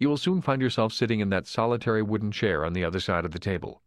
you 0.00 0.08
will 0.08 0.16
soon 0.16 0.42
find 0.42 0.60
yourself 0.60 0.92
sitting 0.92 1.20
in 1.20 1.30
that 1.30 1.46
solitary 1.46 2.02
wooden 2.02 2.32
chair 2.32 2.64
on 2.64 2.72
the 2.72 2.82
other 2.82 2.98
side 2.98 3.24
of 3.24 3.30
the 3.30 3.38
table. 3.38 3.80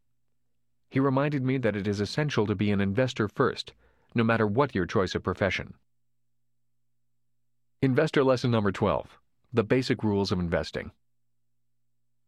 He 0.92 1.00
reminded 1.00 1.42
me 1.42 1.58
that 1.58 1.78
it 1.78 1.88
is 1.88 2.02
essential 2.02 2.46
to 2.46 2.54
be 2.54 2.70
an 2.70 2.82
investor 2.82 3.30
first, 3.30 3.72
no 4.14 4.26
matter 4.26 4.46
what 4.46 4.76
your 4.76 4.86
choice 4.86 5.16
of 5.16 5.24
profession. 5.24 5.74
Investor 7.82 8.26
lesson 8.26 8.52
number 8.52 8.74
12 8.74 9.18
the 9.54 9.64
Basic 9.64 10.04
Rules 10.04 10.34
of 10.34 10.40
Investing. 10.40 10.92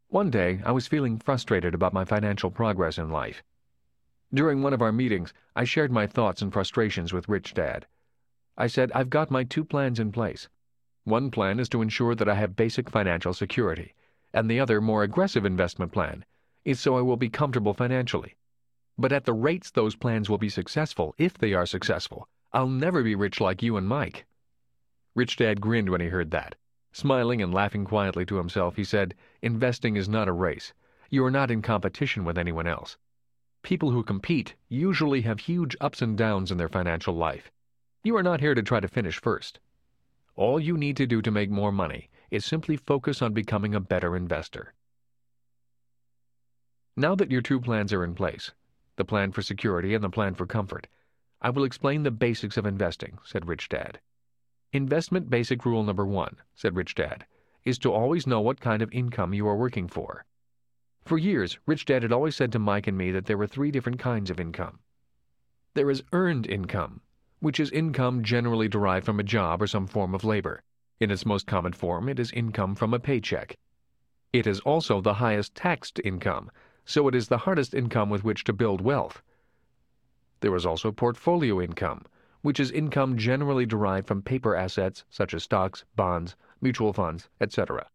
One 0.08 0.30
day, 0.30 0.62
I 0.66 0.72
was 0.72 0.88
feeling 0.88 1.18
frustrated 1.18 1.74
about 1.74 1.94
my 1.94 2.06
financial 2.06 2.52
progress 2.52 2.98
in 2.98 3.10
life. 3.10 3.44
During 4.34 4.62
one 4.62 4.74
of 4.74 4.82
our 4.82 4.94
meetings, 4.94 5.34
I 5.58 5.66
shared 5.66 5.92
my 5.92 6.08
thoughts 6.08 6.42
and 6.42 6.52
frustrations 6.52 7.12
with 7.12 7.28
Rich 7.28 7.54
Dad. 7.54 7.86
I 8.58 8.68
said, 8.68 8.94
I've 8.94 9.10
got 9.10 9.30
my 9.30 9.44
two 9.44 9.66
plans 9.66 10.00
in 10.00 10.14
place. 10.14 10.48
One 11.04 11.32
plan 11.32 11.60
is 11.60 11.68
to 11.70 11.82
ensure 11.82 12.16
that 12.16 12.30
I 12.30 12.36
have 12.36 12.56
basic 12.56 12.90
financial 12.90 13.34
security, 13.34 13.94
and 14.34 14.50
the 14.50 14.62
other, 14.62 14.80
more 14.80 15.04
aggressive 15.04 15.44
investment 15.44 15.92
plan, 15.92 16.24
is 16.64 16.80
so 16.80 16.98
I 16.98 17.02
will 17.02 17.18
be 17.18 17.30
comfortable 17.30 17.74
financially. 17.74 18.36
But 18.98 19.12
at 19.12 19.26
the 19.26 19.34
rates 19.34 19.72
those 19.72 19.96
plans 19.96 20.30
will 20.30 20.38
be 20.38 20.50
successful, 20.50 21.16
if 21.18 21.38
they 21.38 21.54
are 21.54 21.66
successful, 21.66 22.30
I'll 22.52 22.68
never 22.68 23.02
be 23.02 23.16
rich 23.16 23.42
like 23.42 23.64
you 23.64 23.76
and 23.78 23.88
Mike. 23.88 24.26
Rich 25.16 25.38
Dad 25.38 25.62
grinned 25.62 25.90
when 25.90 26.02
he 26.02 26.08
heard 26.08 26.32
that. 26.32 26.56
Smiling 26.92 27.42
and 27.42 27.52
laughing 27.54 27.86
quietly 27.86 28.26
to 28.28 28.38
himself, 28.38 28.76
he 28.76 28.84
said, 28.84 29.16
Investing 29.42 29.96
is 29.96 30.08
not 30.08 30.28
a 30.28 30.32
race. 30.32 30.74
You 31.10 31.26
are 31.26 31.32
not 31.32 31.50
in 31.50 31.64
competition 31.64 32.24
with 32.24 32.38
anyone 32.38 32.68
else. 32.68 32.98
People 33.64 33.92
who 33.92 34.04
compete 34.04 34.56
usually 34.70 35.22
have 35.22 35.40
huge 35.40 35.76
ups 35.82 36.02
and 36.02 36.16
downs 36.18 36.52
in 36.52 36.58
their 36.58 36.70
financial 36.70 37.16
life. 37.16 37.52
You 38.04 38.16
are 38.16 38.24
not 38.24 38.42
here 38.42 38.54
to 38.54 38.62
try 38.62 38.80
to 38.80 38.88
finish 38.88 39.20
first. 39.20 39.60
All 40.36 40.60
you 40.60 40.78
need 40.78 40.98
to 40.98 41.08
do 41.08 41.22
to 41.22 41.32
make 41.32 41.50
more 41.50 41.72
money 41.72 42.10
is 42.30 42.46
simply 42.46 42.78
focus 42.78 43.22
on 43.22 43.34
becoming 43.34 43.74
a 43.74 43.80
better 43.80 44.16
investor. 44.16 44.74
Now 46.96 47.16
that 47.16 47.32
your 47.32 47.42
two 47.42 47.60
plans 47.60 47.94
are 47.94 48.04
in 48.04 48.14
place, 48.14 48.52
the 48.96 49.06
plan 49.06 49.32
for 49.32 49.42
security 49.42 49.94
and 49.94 50.04
the 50.04 50.10
plan 50.10 50.36
for 50.36 50.46
comfort, 50.46 50.88
I 51.42 51.50
will 51.50 51.64
explain 51.64 52.04
the 52.04 52.12
basics 52.12 52.58
of 52.58 52.66
investing, 52.66 53.20
said 53.24 53.48
Rich 53.48 53.70
Dad. 53.70 54.00
Investment 54.72 55.30
basic 55.30 55.66
rule 55.66 55.84
number 55.84 56.06
one, 56.06 56.38
said 56.56 56.76
Rich 56.76 56.96
Dad, 56.96 57.26
is 57.66 57.78
to 57.80 57.92
always 57.92 58.26
know 58.26 58.42
what 58.42 58.60
kind 58.60 58.82
of 58.82 58.92
income 58.92 59.34
you 59.34 59.48
are 59.48 59.56
working 59.56 59.88
for. 59.88 60.26
For 61.06 61.18
years, 61.18 61.60
Rich 61.66 61.86
Dad 61.86 62.02
had 62.04 62.12
always 62.12 62.36
said 62.36 62.52
to 62.54 62.60
Mike 62.60 62.88
and 62.88 62.98
me 62.98 63.12
that 63.12 63.26
there 63.26 63.38
were 63.38 63.48
three 63.48 63.72
different 63.72 64.00
kinds 64.00 64.30
of 64.30 64.40
income. 64.40 64.80
There 65.74 65.92
is 65.92 66.04
earned 66.14 66.48
income, 66.48 67.02
which 67.40 67.60
is 67.60 67.72
income 67.72 68.24
generally 68.24 68.70
derived 68.70 69.06
from 69.06 69.20
a 69.20 69.24
job 69.24 69.62
or 69.62 69.68
some 69.68 69.86
form 69.86 70.16
of 70.16 70.24
labor. 70.24 70.64
In 71.00 71.12
its 71.12 71.26
most 71.26 71.46
common 71.46 71.74
form, 71.74 72.08
it 72.08 72.20
is 72.20 72.32
income 72.32 72.74
from 72.74 72.94
a 72.94 73.00
paycheck. 73.00 73.58
It 74.32 74.48
is 74.48 74.62
also 74.62 75.02
the 75.02 75.16
highest 75.16 75.54
taxed 75.54 76.00
income, 76.06 76.50
so 76.86 77.08
it 77.08 77.16
is 77.16 77.28
the 77.28 77.40
hardest 77.40 77.74
income 77.74 78.10
with 78.10 78.24
which 78.24 78.44
to 78.44 78.54
build 78.54 78.82
wealth. 78.82 79.22
There 80.42 80.56
is 80.56 80.66
also 80.66 80.92
portfolio 80.92 81.62
income, 81.62 82.06
which 82.42 82.60
is 82.60 82.72
income 82.72 83.18
generally 83.18 83.66
derived 83.66 84.08
from 84.08 84.22
paper 84.22 84.56
assets 84.56 85.06
such 85.10 85.34
as 85.34 85.44
stocks, 85.44 85.86
bonds, 85.96 86.36
mutual 86.60 86.92
funds, 86.92 87.30
etc. 87.40 87.88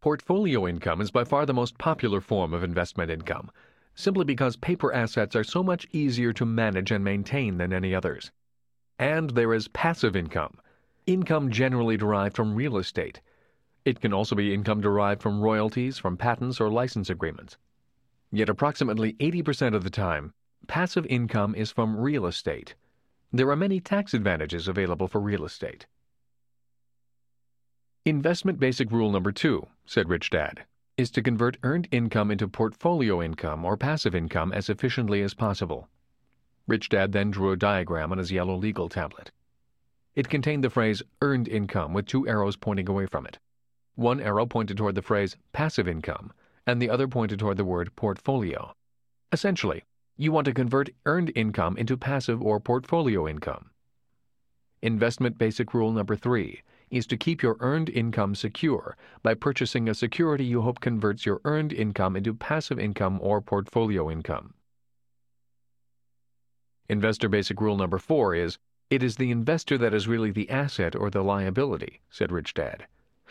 Portfolio 0.00 0.68
income 0.68 1.00
is 1.00 1.10
by 1.10 1.24
far 1.24 1.46
the 1.46 1.54
most 1.54 1.78
popular 1.78 2.20
form 2.20 2.52
of 2.52 2.62
investment 2.62 3.10
income, 3.10 3.50
simply 3.94 4.24
because 4.24 4.56
paper 4.56 4.92
assets 4.92 5.34
are 5.34 5.42
so 5.42 5.62
much 5.62 5.86
easier 5.90 6.32
to 6.32 6.44
manage 6.44 6.90
and 6.90 7.02
maintain 7.02 7.56
than 7.56 7.72
any 7.72 7.94
others. 7.94 8.30
And 8.98 9.30
there 9.30 9.54
is 9.54 9.68
passive 9.68 10.14
income, 10.14 10.60
income 11.06 11.50
generally 11.50 11.96
derived 11.96 12.36
from 12.36 12.54
real 12.54 12.76
estate. 12.76 13.22
It 13.84 14.00
can 14.00 14.12
also 14.12 14.36
be 14.36 14.52
income 14.52 14.82
derived 14.82 15.22
from 15.22 15.40
royalties 15.40 15.96
from 15.96 16.18
patents 16.18 16.60
or 16.60 16.68
license 16.68 17.08
agreements. 17.08 17.56
Yet 18.30 18.48
approximately 18.48 19.14
80% 19.14 19.74
of 19.74 19.84
the 19.84 19.90
time, 19.90 20.32
passive 20.66 21.06
income 21.06 21.54
is 21.54 21.70
from 21.70 21.96
real 21.96 22.26
estate. 22.26 22.74
There 23.32 23.50
are 23.50 23.56
many 23.56 23.80
tax 23.80 24.14
advantages 24.14 24.68
available 24.68 25.08
for 25.08 25.20
real 25.20 25.44
estate. 25.44 25.86
Investment 28.04 28.58
basic 28.58 28.90
rule 28.90 29.10
number 29.10 29.32
two, 29.32 29.66
said 29.84 30.08
Rich 30.08 30.30
Dad, 30.30 30.64
is 30.96 31.10
to 31.10 31.22
convert 31.22 31.58
earned 31.62 31.88
income 31.90 32.30
into 32.30 32.48
portfolio 32.48 33.22
income 33.22 33.64
or 33.64 33.76
passive 33.76 34.14
income 34.14 34.52
as 34.52 34.68
efficiently 34.68 35.22
as 35.22 35.34
possible. 35.34 35.88
Rich 36.66 36.88
Dad 36.88 37.12
then 37.12 37.30
drew 37.30 37.52
a 37.52 37.56
diagram 37.56 38.12
on 38.12 38.18
his 38.18 38.32
yellow 38.32 38.56
legal 38.56 38.88
tablet. 38.88 39.30
It 40.14 40.28
contained 40.28 40.64
the 40.64 40.70
phrase 40.70 41.02
earned 41.22 41.48
income 41.48 41.92
with 41.92 42.06
two 42.06 42.26
arrows 42.26 42.56
pointing 42.56 42.88
away 42.88 43.06
from 43.06 43.26
it. 43.26 43.38
One 43.94 44.20
arrow 44.20 44.46
pointed 44.46 44.76
toward 44.76 44.94
the 44.94 45.02
phrase 45.02 45.36
passive 45.52 45.86
income, 45.86 46.32
and 46.68 46.82
the 46.82 46.90
other 46.90 47.08
pointed 47.08 47.38
toward 47.38 47.56
the 47.56 47.64
word 47.64 47.96
portfolio. 47.96 48.74
Essentially, 49.32 49.84
you 50.18 50.30
want 50.30 50.44
to 50.44 50.52
convert 50.52 50.90
earned 51.06 51.32
income 51.34 51.78
into 51.78 51.96
passive 51.96 52.42
or 52.42 52.60
portfolio 52.60 53.26
income. 53.26 53.70
Investment 54.82 55.38
basic 55.38 55.72
rule 55.72 55.92
number 55.92 56.14
three 56.14 56.60
is 56.90 57.06
to 57.06 57.16
keep 57.16 57.42
your 57.42 57.56
earned 57.60 57.88
income 57.88 58.34
secure 58.34 58.98
by 59.22 59.32
purchasing 59.32 59.88
a 59.88 59.94
security 59.94 60.44
you 60.44 60.60
hope 60.60 60.78
converts 60.80 61.24
your 61.24 61.40
earned 61.46 61.72
income 61.72 62.14
into 62.14 62.34
passive 62.34 62.78
income 62.78 63.18
or 63.22 63.40
portfolio 63.40 64.10
income. 64.10 64.52
Investor 66.90 67.30
basic 67.30 67.62
rule 67.62 67.78
number 67.78 67.98
four 67.98 68.34
is 68.34 68.58
it 68.90 69.02
is 69.02 69.16
the 69.16 69.30
investor 69.30 69.78
that 69.78 69.94
is 69.94 70.06
really 70.06 70.32
the 70.32 70.50
asset 70.50 70.94
or 70.94 71.08
the 71.08 71.22
liability, 71.22 72.02
said 72.10 72.30
Rich 72.30 72.52
Dad. 72.52 72.86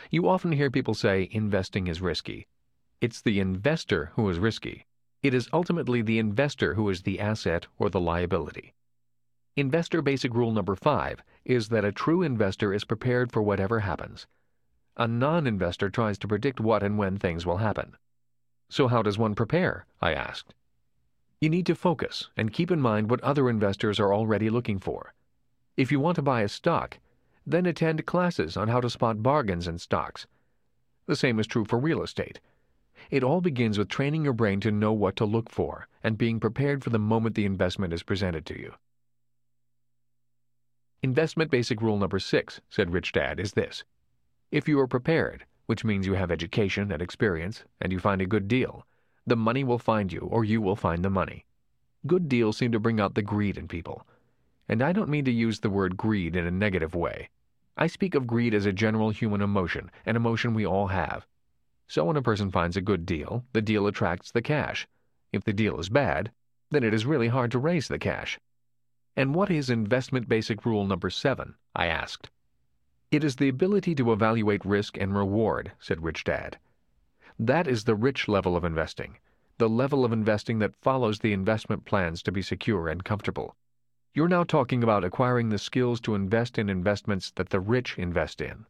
You 0.10 0.28
often 0.28 0.54
hear 0.54 0.72
people 0.72 0.96
say 0.96 1.30
investing 1.32 1.86
is 1.86 2.02
risky. 2.02 2.48
It's 3.00 3.22
the 3.22 3.40
investor 3.40 4.12
who 4.16 4.28
is 4.28 4.40
risky. 4.40 4.88
It 5.22 5.36
is 5.36 5.50
ultimately 5.54 6.02
the 6.02 6.18
investor 6.18 6.74
who 6.74 6.90
is 6.90 7.04
the 7.04 7.20
asset 7.20 7.68
or 7.78 7.92
the 7.92 8.00
liability. 8.00 8.74
Investor 9.56 10.02
basic 10.02 10.34
rule 10.34 10.52
number 10.52 10.76
five 10.76 11.22
is 11.46 11.70
that 11.70 11.86
a 11.86 11.92
true 11.92 12.24
investor 12.24 12.74
is 12.74 12.86
prepared 12.86 13.32
for 13.32 13.44
whatever 13.44 13.82
happens. 13.82 14.26
A 14.96 15.08
non 15.08 15.46
investor 15.46 15.92
tries 15.92 16.18
to 16.18 16.28
predict 16.28 16.60
what 16.60 16.82
and 16.82 16.98
when 16.98 17.18
things 17.18 17.46
will 17.46 17.58
happen. 17.58 17.96
So, 18.68 18.88
how 18.88 19.04
does 19.04 19.18
one 19.18 19.36
prepare? 19.36 19.86
I 20.02 20.14
asked. 20.14 20.56
You 21.40 21.50
need 21.50 21.68
to 21.68 21.76
focus 21.76 22.32
and 22.36 22.52
keep 22.52 22.72
in 22.72 22.82
mind 22.82 23.12
what 23.12 23.22
other 23.22 23.48
investors 23.48 24.00
are 24.00 24.12
already 24.12 24.50
looking 24.50 24.80
for. 24.80 25.14
If 25.76 25.92
you 25.92 26.00
want 26.00 26.16
to 26.16 26.24
buy 26.24 26.42
a 26.42 26.50
stock, 26.50 26.98
then 27.46 27.68
attend 27.68 28.08
classes 28.08 28.58
on 28.58 28.70
how 28.70 28.82
to 28.82 28.90
spot 28.90 29.22
bargains 29.22 29.68
in 29.68 29.78
stocks. 29.78 30.26
The 31.06 31.16
same 31.16 31.40
is 31.40 31.46
true 31.46 31.64
for 31.64 31.78
real 31.78 32.02
estate. 32.02 32.40
It 33.10 33.24
all 33.24 33.42
begins 33.42 33.78
with 33.78 33.88
training 33.88 34.24
your 34.24 34.34
brain 34.34 34.60
to 34.62 34.72
know 34.72 34.92
what 34.92 35.16
to 35.18 35.26
look 35.26 35.50
for 35.50 35.88
and 36.04 36.18
being 36.18 36.40
prepared 36.40 36.84
for 36.84 36.90
the 36.90 37.00
moment 37.00 37.36
the 37.36 37.46
investment 37.46 37.94
is 37.94 38.04
presented 38.04 38.46
to 38.48 38.60
you. 38.60 38.74
Investment 41.04 41.52
basic 41.52 41.82
rule 41.82 41.98
number 41.98 42.20
six, 42.20 42.60
said 42.70 42.92
Rich 42.92 43.14
Dad, 43.14 43.40
is 43.40 43.54
this. 43.54 43.84
If 44.52 44.68
you 44.68 44.80
are 44.80 44.88
prepared, 44.88 45.46
which 45.68 45.84
means 45.84 46.08
you 46.08 46.14
have 46.14 46.32
education 46.32 46.92
and 46.92 47.02
experience, 47.02 47.64
and 47.80 47.92
you 47.92 48.00
find 48.00 48.22
a 48.22 48.26
good 48.26 48.48
deal, 48.48 48.86
the 49.26 49.36
money 49.36 49.64
will 49.64 49.80
find 49.80 50.12
you 50.12 50.22
or 50.22 50.44
you 50.44 50.62
will 50.62 50.76
find 50.76 51.04
the 51.04 51.10
money. 51.10 51.46
Good 52.06 52.28
deals 52.28 52.58
seem 52.58 52.72
to 52.72 52.80
bring 52.80 53.00
out 53.00 53.16
the 53.16 53.22
greed 53.22 53.58
in 53.58 53.68
people. 53.68 54.08
And 54.70 54.82
I 54.82 54.92
don't 54.92 55.10
mean 55.10 55.26
to 55.26 55.32
use 55.32 55.60
the 55.60 55.70
word 55.70 55.98
greed 55.98 56.36
in 56.36 56.46
a 56.46 56.52
negative 56.52 56.96
way. 56.96 57.30
I 57.78 57.88
speak 57.88 58.16
of 58.16 58.28
greed 58.28 58.54
as 58.54 58.66
a 58.66 58.74
general 58.74 59.12
human 59.12 59.42
emotion, 59.42 59.92
an 60.06 60.16
emotion 60.16 60.54
we 60.54 60.66
all 60.66 60.88
have. 60.88 61.28
So 61.88 62.06
when 62.06 62.18
a 62.18 62.22
person 62.22 62.52
finds 62.52 62.76
a 62.76 62.82
good 62.82 63.06
deal, 63.06 63.46
the 63.54 63.62
deal 63.62 63.88
attracts 63.88 64.32
the 64.32 64.42
cash. 64.42 64.88
If 65.32 65.44
the 65.44 65.54
deal 65.54 65.80
is 65.80 65.90
bad, 65.90 66.32
then 66.70 66.84
it 66.84 66.94
is 66.94 67.06
really 67.06 67.30
hard 67.30 67.52
to 67.52 67.60
raise 67.60 67.88
the 67.88 68.00
cash. 68.00 68.40
And 69.16 69.34
what 69.34 69.50
is 69.50 69.70
investment 69.70 70.28
basic 70.28 70.66
rule 70.66 70.86
number 70.86 71.10
seven? 71.10 71.56
I 71.76 71.88
asked. 71.88 72.30
It 73.10 73.24
is 73.24 73.38
the 73.38 73.48
ability 73.48 73.96
to 73.96 74.12
evaluate 74.12 74.66
risk 74.66 74.98
and 74.98 75.16
reward, 75.16 75.72
said 75.80 76.04
Rich 76.04 76.26
Dad. 76.26 76.60
That 77.40 77.68
is 77.68 77.86
the 77.86 77.96
rich 77.96 78.28
level 78.28 78.58
of 78.58 78.66
investing, 78.66 79.18
the 79.58 79.70
level 79.70 80.04
of 80.04 80.12
investing 80.12 80.60
that 80.60 80.76
follows 80.76 81.20
the 81.20 81.32
investment 81.32 81.86
plans 81.86 82.22
to 82.24 82.32
be 82.32 82.42
secure 82.42 82.90
and 82.90 83.04
comfortable. 83.04 83.56
You're 84.14 84.28
now 84.28 84.44
talking 84.44 84.84
about 84.84 85.06
acquiring 85.06 85.50
the 85.50 85.58
skills 85.58 86.02
to 86.02 86.16
invest 86.16 86.58
in 86.58 86.70
investments 86.70 87.32
that 87.36 87.50
the 87.50 87.60
rich 87.60 87.98
invest 87.98 88.42
in. 88.42 88.66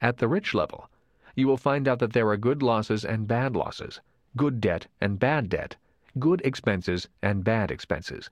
At 0.00 0.18
the 0.18 0.28
rich 0.28 0.54
level, 0.54 0.88
you 1.34 1.46
will 1.46 1.56
find 1.56 1.86
out 1.86 1.98
that 1.98 2.12
there 2.12 2.28
are 2.28 2.36
good 2.36 2.62
losses 2.62 3.04
and 3.04 3.28
bad 3.28 3.54
losses, 3.54 4.00
good 4.36 4.60
debt 4.60 4.86
and 5.00 5.18
bad 5.18 5.48
debt, 5.48 5.76
good 6.18 6.40
expenses 6.44 7.08
and 7.22 7.44
bad 7.44 7.70
expenses. 7.70 8.30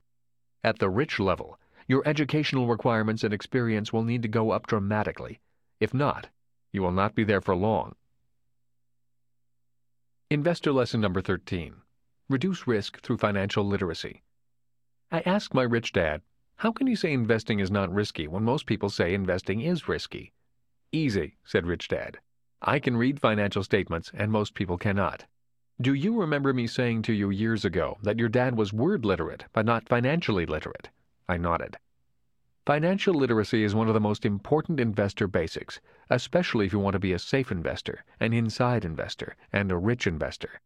At 0.64 0.78
the 0.78 0.90
rich 0.90 1.20
level, 1.20 1.58
your 1.86 2.02
educational 2.06 2.66
requirements 2.66 3.24
and 3.24 3.32
experience 3.32 3.92
will 3.92 4.04
need 4.04 4.22
to 4.22 4.28
go 4.28 4.50
up 4.50 4.66
dramatically. 4.66 5.40
If 5.80 5.94
not, 5.94 6.28
you 6.72 6.82
will 6.82 6.92
not 6.92 7.14
be 7.14 7.24
there 7.24 7.40
for 7.40 7.54
long. 7.54 7.94
Investor 10.30 10.72
lesson 10.72 11.00
number 11.00 11.20
13 11.20 11.76
Reduce 12.28 12.66
risk 12.66 13.00
through 13.00 13.16
financial 13.16 13.64
literacy. 13.64 14.22
I 15.10 15.20
asked 15.20 15.54
my 15.54 15.62
rich 15.62 15.92
dad, 15.92 16.20
How 16.56 16.72
can 16.72 16.86
you 16.86 16.96
say 16.96 17.12
investing 17.12 17.60
is 17.60 17.70
not 17.70 17.92
risky 17.92 18.28
when 18.28 18.44
most 18.44 18.66
people 18.66 18.90
say 18.90 19.14
investing 19.14 19.62
is 19.62 19.88
risky? 19.88 20.32
Easy, 20.92 21.36
said 21.44 21.66
Rich 21.66 21.88
Dad. 21.88 22.18
I 22.62 22.80
can 22.80 22.96
read 22.96 23.20
financial 23.20 23.62
statements, 23.62 24.10
and 24.14 24.32
most 24.32 24.54
people 24.54 24.78
cannot. 24.78 25.26
Do 25.80 25.94
you 25.94 26.18
remember 26.20 26.52
me 26.52 26.66
saying 26.66 27.02
to 27.02 27.12
you 27.12 27.30
years 27.30 27.64
ago 27.64 27.98
that 28.02 28.18
your 28.18 28.28
dad 28.28 28.56
was 28.56 28.72
word 28.72 29.04
literate, 29.04 29.44
but 29.52 29.64
not 29.64 29.88
financially 29.88 30.44
literate? 30.44 30.90
I 31.28 31.36
nodded. 31.36 31.76
Financial 32.66 33.14
literacy 33.14 33.62
is 33.62 33.76
one 33.76 33.86
of 33.86 33.94
the 33.94 34.00
most 34.00 34.26
important 34.26 34.80
investor 34.80 35.28
basics, 35.28 35.80
especially 36.10 36.66
if 36.66 36.72
you 36.72 36.80
want 36.80 36.94
to 36.94 36.98
be 36.98 37.12
a 37.12 37.18
safe 37.18 37.52
investor, 37.52 38.04
an 38.18 38.32
inside 38.32 38.84
investor, 38.84 39.36
and 39.52 39.70
a 39.70 39.78
rich 39.78 40.06
investor. 40.06 40.60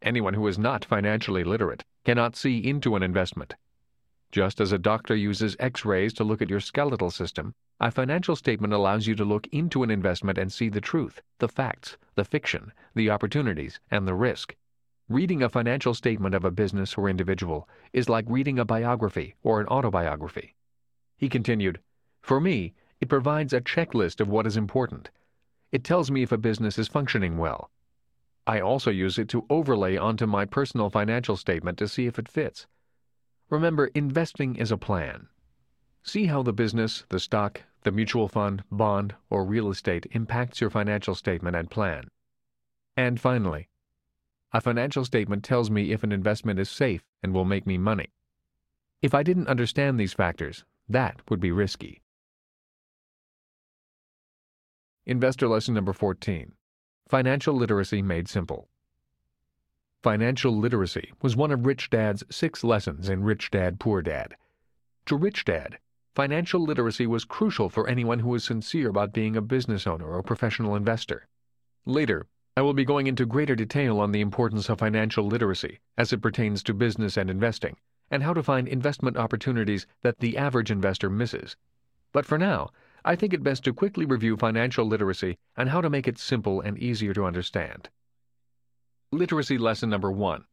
Anyone 0.00 0.34
who 0.34 0.46
is 0.46 0.58
not 0.58 0.84
financially 0.84 1.42
literate 1.42 1.84
cannot 2.04 2.36
see 2.36 2.58
into 2.58 2.94
an 2.94 3.02
investment. 3.02 3.56
Just 4.34 4.60
as 4.60 4.72
a 4.72 4.78
doctor 4.78 5.14
uses 5.14 5.54
x 5.60 5.84
rays 5.84 6.12
to 6.14 6.24
look 6.24 6.42
at 6.42 6.50
your 6.50 6.58
skeletal 6.58 7.12
system, 7.12 7.54
a 7.78 7.92
financial 7.92 8.34
statement 8.34 8.72
allows 8.72 9.06
you 9.06 9.14
to 9.14 9.24
look 9.24 9.46
into 9.52 9.84
an 9.84 9.92
investment 9.92 10.38
and 10.38 10.52
see 10.52 10.68
the 10.68 10.80
truth, 10.80 11.22
the 11.38 11.46
facts, 11.46 11.96
the 12.16 12.24
fiction, 12.24 12.72
the 12.96 13.10
opportunities, 13.10 13.78
and 13.92 14.08
the 14.08 14.14
risk. 14.14 14.56
Reading 15.08 15.40
a 15.40 15.48
financial 15.48 15.94
statement 15.94 16.34
of 16.34 16.44
a 16.44 16.50
business 16.50 16.98
or 16.98 17.08
individual 17.08 17.68
is 17.92 18.08
like 18.08 18.24
reading 18.26 18.58
a 18.58 18.64
biography 18.64 19.36
or 19.44 19.60
an 19.60 19.68
autobiography. 19.68 20.56
He 21.16 21.28
continued, 21.28 21.78
For 22.20 22.40
me, 22.40 22.74
it 23.00 23.08
provides 23.08 23.52
a 23.52 23.60
checklist 23.60 24.18
of 24.18 24.26
what 24.26 24.48
is 24.48 24.56
important. 24.56 25.10
It 25.70 25.84
tells 25.84 26.10
me 26.10 26.24
if 26.24 26.32
a 26.32 26.38
business 26.38 26.76
is 26.76 26.88
functioning 26.88 27.38
well. 27.38 27.70
I 28.48 28.58
also 28.58 28.90
use 28.90 29.16
it 29.16 29.28
to 29.28 29.46
overlay 29.48 29.96
onto 29.96 30.26
my 30.26 30.44
personal 30.44 30.90
financial 30.90 31.36
statement 31.36 31.78
to 31.78 31.86
see 31.86 32.08
if 32.08 32.18
it 32.18 32.28
fits. 32.28 32.66
Remember, 33.50 33.86
investing 33.94 34.56
is 34.56 34.70
a 34.72 34.76
plan. 34.76 35.28
See 36.02 36.26
how 36.26 36.42
the 36.42 36.52
business, 36.52 37.04
the 37.08 37.20
stock, 37.20 37.62
the 37.82 37.92
mutual 37.92 38.28
fund, 38.28 38.64
bond, 38.70 39.14
or 39.30 39.44
real 39.44 39.70
estate 39.70 40.06
impacts 40.12 40.60
your 40.60 40.70
financial 40.70 41.14
statement 41.14 41.56
and 41.56 41.70
plan. 41.70 42.08
And 42.96 43.20
finally, 43.20 43.68
A 44.54 44.60
financial 44.60 45.04
statement 45.04 45.42
tells 45.42 45.68
me 45.68 45.90
if 45.90 46.04
an 46.04 46.12
investment 46.12 46.60
is 46.60 46.70
safe 46.70 47.02
and 47.24 47.34
will 47.34 47.44
make 47.44 47.66
me 47.66 47.76
money. 47.76 48.12
If 49.02 49.12
I 49.12 49.24
didn't 49.24 49.48
understand 49.48 49.98
these 49.98 50.12
factors, 50.12 50.64
that 50.88 51.20
would 51.28 51.40
be 51.40 51.50
risky. 51.50 52.02
Investor 55.06 55.48
lesson 55.48 55.74
number 55.74 55.92
14 55.92 56.52
Financial 57.08 57.52
Literacy 57.52 58.00
Made 58.00 58.28
Simple. 58.28 58.68
Financial 60.04 60.54
literacy 60.54 61.14
was 61.22 61.34
one 61.34 61.50
of 61.50 61.64
Rich 61.64 61.88
Dad's 61.88 62.22
six 62.28 62.62
lessons 62.62 63.08
in 63.08 63.24
Rich 63.24 63.50
Dad 63.50 63.80
Poor 63.80 64.02
Dad. 64.02 64.36
To 65.06 65.16
Rich 65.16 65.46
Dad, 65.46 65.78
financial 66.14 66.60
literacy 66.62 67.06
was 67.06 67.24
crucial 67.24 67.70
for 67.70 67.88
anyone 67.88 68.18
who 68.18 68.28
was 68.28 68.44
sincere 68.44 68.90
about 68.90 69.14
being 69.14 69.34
a 69.34 69.40
business 69.40 69.86
owner 69.86 70.06
or 70.06 70.22
professional 70.22 70.76
investor. 70.76 71.26
Later, 71.86 72.26
I 72.54 72.60
will 72.60 72.74
be 72.74 72.84
going 72.84 73.06
into 73.06 73.24
greater 73.24 73.56
detail 73.56 73.98
on 73.98 74.12
the 74.12 74.20
importance 74.20 74.68
of 74.68 74.80
financial 74.80 75.24
literacy 75.26 75.78
as 75.96 76.12
it 76.12 76.20
pertains 76.20 76.62
to 76.64 76.74
business 76.74 77.16
and 77.16 77.30
investing, 77.30 77.78
and 78.10 78.22
how 78.22 78.34
to 78.34 78.42
find 78.42 78.68
investment 78.68 79.16
opportunities 79.16 79.86
that 80.02 80.18
the 80.18 80.36
average 80.36 80.70
investor 80.70 81.08
misses. 81.08 81.56
But 82.12 82.26
for 82.26 82.36
now, 82.36 82.68
I 83.06 83.16
think 83.16 83.32
it 83.32 83.42
best 83.42 83.64
to 83.64 83.72
quickly 83.72 84.04
review 84.04 84.36
financial 84.36 84.84
literacy 84.84 85.38
and 85.56 85.70
how 85.70 85.80
to 85.80 85.88
make 85.88 86.06
it 86.06 86.18
simple 86.18 86.60
and 86.60 86.76
easier 86.76 87.14
to 87.14 87.24
understand. 87.24 87.88
Literacy 89.14 89.58
lesson 89.58 89.90
number 89.90 90.10
one. 90.10 90.44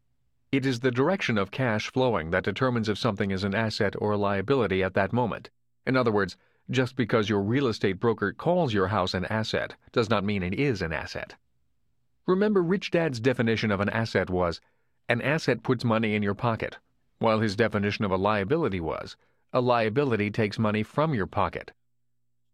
It 0.51 0.68
is 0.68 0.82
the 0.82 0.91
direction 0.91 1.39
of 1.39 1.49
cash 1.49 1.91
flowing 1.91 2.30
that 2.30 2.43
determines 2.43 2.89
if 2.89 2.99
something 2.99 3.32
is 3.32 3.43
an 3.43 3.55
asset 3.55 3.95
or 3.97 4.12
a 4.12 4.18
liability 4.18 4.84
at 4.84 4.93
that 4.93 5.12
moment. 5.12 5.49
In 5.88 5.97
other 5.97 6.12
words, 6.12 6.38
just 6.70 6.95
because 6.95 7.28
your 7.28 7.41
real 7.41 7.66
estate 7.66 7.99
broker 7.99 8.32
calls 8.32 8.72
your 8.72 8.89
house 8.89 9.16
an 9.16 9.26
asset 9.26 9.74
does 9.91 10.12
not 10.12 10.24
mean 10.24 10.43
it 10.43 10.53
is 10.53 10.84
an 10.84 10.93
asset. 10.93 11.34
Remember, 12.28 12.62
Rich 12.62 12.91
Dad's 12.91 13.20
definition 13.20 13.72
of 13.72 13.80
an 13.80 13.89
asset 13.89 14.30
was 14.30 14.62
an 15.09 15.24
asset 15.24 15.64
puts 15.64 15.84
money 15.84 16.14
in 16.14 16.22
your 16.22 16.36
pocket, 16.36 16.78
while 17.18 17.39
his 17.39 17.55
definition 17.55 18.05
of 18.05 18.12
a 18.12 18.16
liability 18.16 18.80
was 18.80 19.18
a 19.51 19.59
liability 19.59 20.30
takes 20.30 20.59
money 20.59 20.84
from 20.84 21.16
your 21.16 21.26
pocket. 21.26 21.72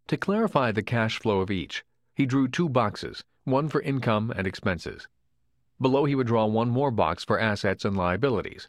To 0.07 0.15
clarify 0.15 0.71
the 0.71 0.83
cash 0.83 1.19
flow 1.19 1.41
of 1.41 1.51
each, 1.51 1.83
he 2.15 2.25
drew 2.25 2.47
two 2.47 2.69
boxes, 2.69 3.25
one 3.43 3.67
for 3.67 3.81
income 3.81 4.31
and 4.33 4.47
expenses. 4.47 5.09
Below 5.80 6.05
he 6.05 6.15
would 6.15 6.28
draw 6.28 6.45
one 6.45 6.69
more 6.69 6.91
box 6.91 7.23
for 7.23 7.39
assets 7.39 7.86
and 7.86 7.95
liabilities. 7.95 8.67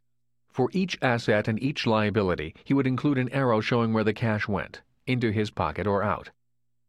For 0.49 0.69
each 0.73 0.99
asset 1.01 1.49
and 1.49 1.63
each 1.63 1.87
liability, 1.87 2.55
he 2.65 2.75
would 2.75 2.87
include 2.87 3.17
an 3.17 3.29
arrow 3.31 3.61
showing 3.61 3.93
where 3.93 4.05
the 4.05 4.13
cash 4.13 4.47
went, 4.47 4.83
into 5.07 5.31
his 5.31 5.51
pocket 5.51 5.87
or 5.87 6.03
out. 6.03 6.31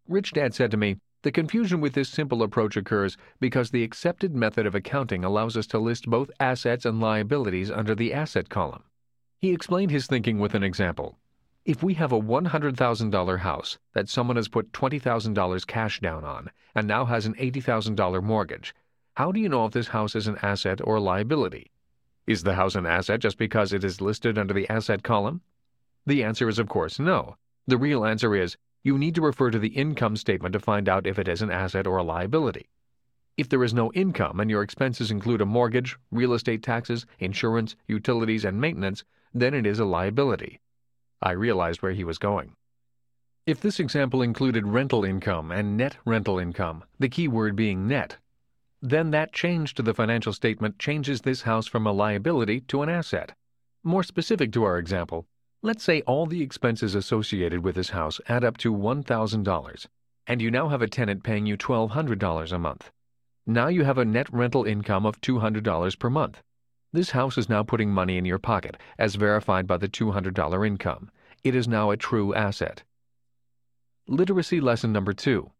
Rich 0.07 0.33
Dad 0.33 0.53
said 0.53 0.71
to 0.71 0.77
me, 0.77 0.97
the 1.21 1.31
confusion 1.31 1.81
with 1.81 1.93
this 1.93 2.09
simple 2.09 2.43
approach 2.43 2.77
occurs 2.77 3.17
because 3.39 3.71
the 3.71 3.83
accepted 3.83 4.35
method 4.35 4.65
of 4.65 4.73
accounting 4.73 5.23
allows 5.23 5.55
us 5.55 5.67
to 5.67 5.77
list 5.77 6.09
both 6.09 6.31
assets 6.39 6.85
and 6.85 6.99
liabilities 6.99 7.69
under 7.69 7.93
the 7.93 8.13
asset 8.13 8.49
column. 8.49 8.83
He 9.37 9.51
explained 9.51 9.91
his 9.91 10.07
thinking 10.07 10.39
with 10.39 10.55
an 10.55 10.63
example. 10.63 11.17
If 11.65 11.83
we 11.83 11.93
have 11.95 12.11
a 12.11 12.19
$100,000 12.19 13.39
house 13.39 13.77
that 13.93 14.09
someone 14.09 14.37
has 14.37 14.47
put 14.47 14.71
$20,000 14.71 15.67
cash 15.67 15.99
down 15.99 16.23
on 16.23 16.49
and 16.73 16.87
now 16.87 17.05
has 17.05 17.25
an 17.25 17.35
$80,000 17.35 18.23
mortgage, 18.23 18.73
how 19.19 19.33
do 19.33 19.41
you 19.41 19.49
know 19.49 19.65
if 19.65 19.73
this 19.73 19.89
house 19.89 20.15
is 20.15 20.27
an 20.27 20.37
asset 20.41 20.79
or 20.81 20.95
a 20.95 21.01
liability? 21.01 21.69
Is 22.25 22.43
the 22.43 22.53
house 22.53 22.75
an 22.75 22.85
asset 22.85 23.19
just 23.19 23.37
because 23.37 23.73
it 23.73 23.83
is 23.83 23.99
listed 23.99 24.37
under 24.37 24.53
the 24.53 24.69
asset 24.69 25.03
column? 25.03 25.41
The 26.05 26.23
answer 26.23 26.47
is, 26.47 26.57
of 26.57 26.69
course, 26.69 26.99
no. 26.99 27.35
The 27.67 27.77
real 27.77 28.05
answer 28.05 28.33
is 28.33 28.55
you 28.81 28.97
need 28.97 29.15
to 29.15 29.21
refer 29.21 29.51
to 29.51 29.59
the 29.59 29.75
income 29.75 30.15
statement 30.15 30.53
to 30.53 30.59
find 30.61 30.87
out 30.87 31.05
if 31.05 31.19
it 31.19 31.27
is 31.27 31.41
an 31.41 31.51
asset 31.51 31.85
or 31.85 31.97
a 31.97 32.03
liability. 32.03 32.69
If 33.35 33.49
there 33.49 33.61
is 33.61 33.73
no 33.73 33.91
income 33.91 34.39
and 34.39 34.49
your 34.49 34.63
expenses 34.63 35.11
include 35.11 35.41
a 35.41 35.45
mortgage, 35.45 35.97
real 36.11 36.31
estate 36.31 36.63
taxes, 36.63 37.05
insurance, 37.19 37.75
utilities, 37.89 38.45
and 38.45 38.61
maintenance, 38.61 39.03
then 39.33 39.53
it 39.53 39.65
is 39.65 39.79
a 39.79 39.85
liability. 39.85 40.61
I 41.21 41.31
realized 41.31 41.81
where 41.81 41.91
he 41.91 42.05
was 42.05 42.19
going. 42.19 42.55
If 43.45 43.59
this 43.59 43.81
example 43.81 44.21
included 44.21 44.65
rental 44.65 45.03
income 45.03 45.51
and 45.51 45.75
net 45.75 45.97
rental 46.05 46.39
income, 46.39 46.85
the 46.99 47.09
key 47.09 47.27
word 47.27 47.57
being 47.57 47.85
net, 47.85 48.17
then 48.81 49.11
that 49.11 49.33
change 49.33 49.73
to 49.73 49.81
the 49.81 49.93
financial 49.93 50.31
statement 50.31 50.79
changes 50.79 51.21
this 51.21 51.41
house 51.41 51.67
from 51.67 51.85
a 51.85 51.91
liability 51.91 52.61
to 52.61 52.81
an 52.81 52.89
asset. 52.89 53.33
More 53.83 54.03
specific 54.03 54.51
to 54.53 54.63
our 54.63 54.77
example, 54.77 55.25
let's 55.61 55.83
say 55.83 56.01
all 56.01 56.25
the 56.25 56.41
expenses 56.41 56.95
associated 56.95 57.63
with 57.63 57.75
this 57.75 57.89
house 57.89 58.21
add 58.29 58.43
up 58.43 58.57
to 58.57 58.73
$1,000, 58.73 59.87
and 60.27 60.41
you 60.41 60.49
now 60.51 60.69
have 60.69 60.81
a 60.81 60.87
tenant 60.87 61.23
paying 61.23 61.45
you 61.45 61.57
$1,200 61.57 62.51
a 62.51 62.59
month. 62.59 62.91
Now 63.45 63.67
you 63.67 63.83
have 63.83 63.97
a 63.97 64.05
net 64.05 64.31
rental 64.31 64.63
income 64.63 65.05
of 65.05 65.19
$200 65.21 65.99
per 65.99 66.09
month. 66.09 66.41
This 66.93 67.11
house 67.11 67.37
is 67.37 67.49
now 67.49 67.63
putting 67.63 67.91
money 67.91 68.17
in 68.17 68.25
your 68.25 68.39
pocket, 68.39 68.77
as 68.97 69.15
verified 69.15 69.67
by 69.67 69.77
the 69.77 69.89
$200 69.89 70.65
income. 70.65 71.11
It 71.43 71.55
is 71.55 71.67
now 71.67 71.91
a 71.91 71.97
true 71.97 72.33
asset. 72.33 72.83
Literacy 74.07 74.59
lesson 74.59 74.91
number 74.91 75.13
two. 75.13 75.51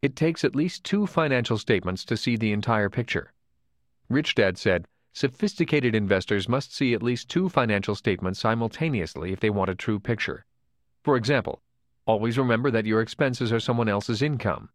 It 0.00 0.14
takes 0.14 0.44
at 0.44 0.54
least 0.54 0.84
two 0.84 1.06
financial 1.06 1.58
statements 1.58 2.04
to 2.04 2.16
see 2.16 2.36
the 2.36 2.52
entire 2.52 2.88
picture. 2.88 3.32
Rich 4.08 4.36
Dad 4.36 4.56
said, 4.56 4.86
sophisticated 5.12 5.94
investors 5.94 6.48
must 6.48 6.72
see 6.72 6.94
at 6.94 7.02
least 7.02 7.28
two 7.28 7.48
financial 7.48 7.96
statements 7.96 8.38
simultaneously 8.38 9.32
if 9.32 9.40
they 9.40 9.50
want 9.50 9.70
a 9.70 9.74
true 9.74 9.98
picture. 9.98 10.46
For 11.02 11.16
example, 11.16 11.62
always 12.06 12.38
remember 12.38 12.70
that 12.70 12.86
your 12.86 13.00
expenses 13.00 13.52
are 13.52 13.58
someone 13.58 13.88
else's 13.88 14.22
income. 14.22 14.68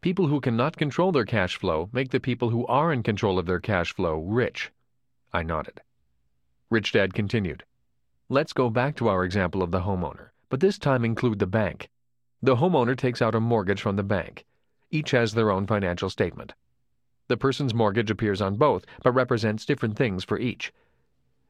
People 0.00 0.28
who 0.28 0.40
cannot 0.40 0.78
control 0.78 1.12
their 1.12 1.26
cash 1.26 1.56
flow 1.56 1.90
make 1.92 2.10
the 2.10 2.18
people 2.18 2.48
who 2.48 2.66
are 2.66 2.90
in 2.90 3.02
control 3.02 3.38
of 3.38 3.44
their 3.44 3.60
cash 3.60 3.94
flow 3.94 4.18
rich. 4.18 4.72
I 5.30 5.42
nodded. 5.42 5.82
Rich 6.70 6.92
Dad 6.92 7.12
continued. 7.12 7.64
Let's 8.30 8.54
go 8.54 8.70
back 8.70 8.96
to 8.96 9.08
our 9.08 9.24
example 9.24 9.62
of 9.62 9.72
the 9.72 9.80
homeowner, 9.80 10.30
but 10.48 10.60
this 10.60 10.78
time 10.78 11.04
include 11.04 11.38
the 11.38 11.46
bank. 11.46 11.90
The 12.40 12.56
homeowner 12.56 12.96
takes 12.96 13.20
out 13.20 13.34
a 13.34 13.40
mortgage 13.40 13.82
from 13.82 13.96
the 13.96 14.02
bank. 14.02 14.46
Each 14.90 15.12
has 15.12 15.34
their 15.34 15.50
own 15.50 15.66
financial 15.66 16.10
statement. 16.10 16.54
The 17.28 17.36
person's 17.36 17.74
mortgage 17.74 18.10
appears 18.10 18.40
on 18.40 18.56
both, 18.56 18.84
but 19.02 19.12
represents 19.12 19.64
different 19.64 19.96
things 19.96 20.24
for 20.24 20.38
each. 20.38 20.72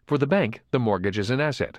For 0.07 0.19
the 0.19 0.27
bank, 0.27 0.61
the 0.73 0.79
mortgage 0.79 1.19
is 1.19 1.31
an 1.31 1.41
asset, 1.41 1.79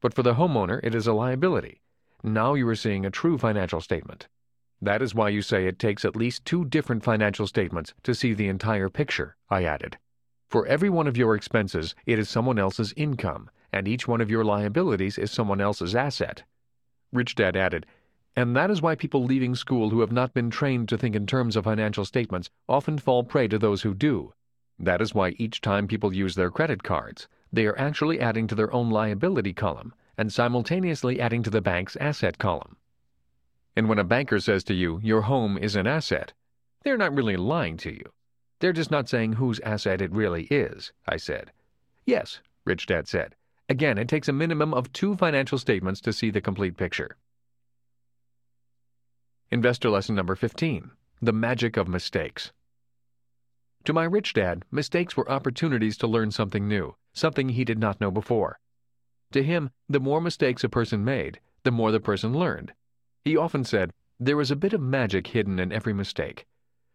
but 0.00 0.14
for 0.14 0.22
the 0.22 0.34
homeowner, 0.34 0.80
it 0.82 0.94
is 0.94 1.06
a 1.06 1.12
liability. 1.12 1.80
Now 2.22 2.54
you 2.54 2.66
are 2.68 2.74
seeing 2.74 3.04
a 3.04 3.10
true 3.10 3.36
financial 3.36 3.80
statement. 3.80 4.28
That 4.80 5.02
is 5.02 5.14
why 5.14 5.28
you 5.28 5.42
say 5.42 5.66
it 5.66 5.78
takes 5.78 6.04
at 6.04 6.16
least 6.16 6.44
two 6.44 6.64
different 6.64 7.04
financial 7.04 7.46
statements 7.46 7.92
to 8.04 8.14
see 8.14 8.32
the 8.32 8.48
entire 8.48 8.88
picture, 8.88 9.36
I 9.50 9.64
added. 9.64 9.98
For 10.48 10.66
every 10.66 10.90
one 10.90 11.06
of 11.06 11.16
your 11.16 11.34
expenses, 11.34 11.94
it 12.06 12.18
is 12.18 12.28
someone 12.28 12.58
else's 12.58 12.92
income, 12.96 13.50
and 13.72 13.86
each 13.86 14.08
one 14.08 14.20
of 14.20 14.30
your 14.30 14.44
liabilities 14.44 15.18
is 15.18 15.30
someone 15.30 15.60
else's 15.60 15.94
asset. 15.94 16.42
Rich 17.12 17.34
Dad 17.34 17.56
added, 17.56 17.86
and 18.34 18.56
that 18.56 18.70
is 18.70 18.80
why 18.80 18.94
people 18.94 19.24
leaving 19.24 19.54
school 19.54 19.90
who 19.90 20.00
have 20.00 20.12
not 20.12 20.32
been 20.32 20.50
trained 20.50 20.88
to 20.88 20.96
think 20.96 21.14
in 21.14 21.26
terms 21.26 21.56
of 21.56 21.64
financial 21.64 22.04
statements 22.04 22.50
often 22.68 22.98
fall 22.98 23.24
prey 23.24 23.46
to 23.48 23.58
those 23.58 23.82
who 23.82 23.94
do. 23.94 24.32
That 24.78 25.02
is 25.02 25.14
why 25.14 25.30
each 25.38 25.60
time 25.60 25.86
people 25.86 26.14
use 26.14 26.34
their 26.34 26.50
credit 26.50 26.82
cards, 26.82 27.28
they 27.52 27.66
are 27.66 27.78
actually 27.78 28.20
adding 28.20 28.46
to 28.48 28.54
their 28.54 28.72
own 28.72 28.90
liability 28.90 29.52
column 29.52 29.94
and 30.16 30.32
simultaneously 30.32 31.20
adding 31.20 31.42
to 31.42 31.50
the 31.50 31.60
bank's 31.60 31.96
asset 31.96 32.38
column. 32.38 32.76
And 33.76 33.88
when 33.88 33.98
a 33.98 34.04
banker 34.04 34.40
says 34.40 34.64
to 34.64 34.74
you, 34.74 35.00
your 35.02 35.22
home 35.22 35.56
is 35.56 35.76
an 35.76 35.86
asset, 35.86 36.32
they're 36.82 36.98
not 36.98 37.14
really 37.14 37.36
lying 37.36 37.76
to 37.78 37.92
you. 37.92 38.12
They're 38.58 38.72
just 38.72 38.90
not 38.90 39.08
saying 39.08 39.34
whose 39.34 39.60
asset 39.60 40.00
it 40.00 40.12
really 40.12 40.44
is, 40.44 40.92
I 41.06 41.16
said. 41.16 41.52
Yes, 42.06 42.40
Rich 42.64 42.86
Dad 42.86 43.08
said. 43.08 43.34
Again, 43.68 43.98
it 43.98 44.08
takes 44.08 44.28
a 44.28 44.32
minimum 44.32 44.74
of 44.74 44.92
two 44.92 45.16
financial 45.16 45.58
statements 45.58 46.00
to 46.02 46.12
see 46.12 46.30
the 46.30 46.40
complete 46.40 46.76
picture. 46.76 47.16
Investor 49.52 49.90
lesson 49.90 50.14
number 50.14 50.34
15 50.34 50.92
The 51.20 51.32
Magic 51.34 51.76
of 51.76 51.86
Mistakes. 51.86 52.52
To 53.84 53.92
my 53.92 54.04
rich 54.04 54.32
dad, 54.32 54.64
mistakes 54.70 55.14
were 55.14 55.30
opportunities 55.30 55.98
to 55.98 56.06
learn 56.06 56.30
something 56.30 56.66
new, 56.66 56.96
something 57.12 57.50
he 57.50 57.62
did 57.62 57.78
not 57.78 58.00
know 58.00 58.10
before. 58.10 58.60
To 59.32 59.42
him, 59.42 59.68
the 59.90 60.00
more 60.00 60.22
mistakes 60.22 60.64
a 60.64 60.70
person 60.70 61.04
made, 61.04 61.38
the 61.64 61.70
more 61.70 61.92
the 61.92 62.00
person 62.00 62.32
learned. 62.32 62.72
He 63.26 63.36
often 63.36 63.62
said, 63.62 63.92
There 64.18 64.40
is 64.40 64.50
a 64.50 64.56
bit 64.56 64.72
of 64.72 64.80
magic 64.80 65.26
hidden 65.26 65.58
in 65.58 65.70
every 65.70 65.92
mistake. 65.92 66.46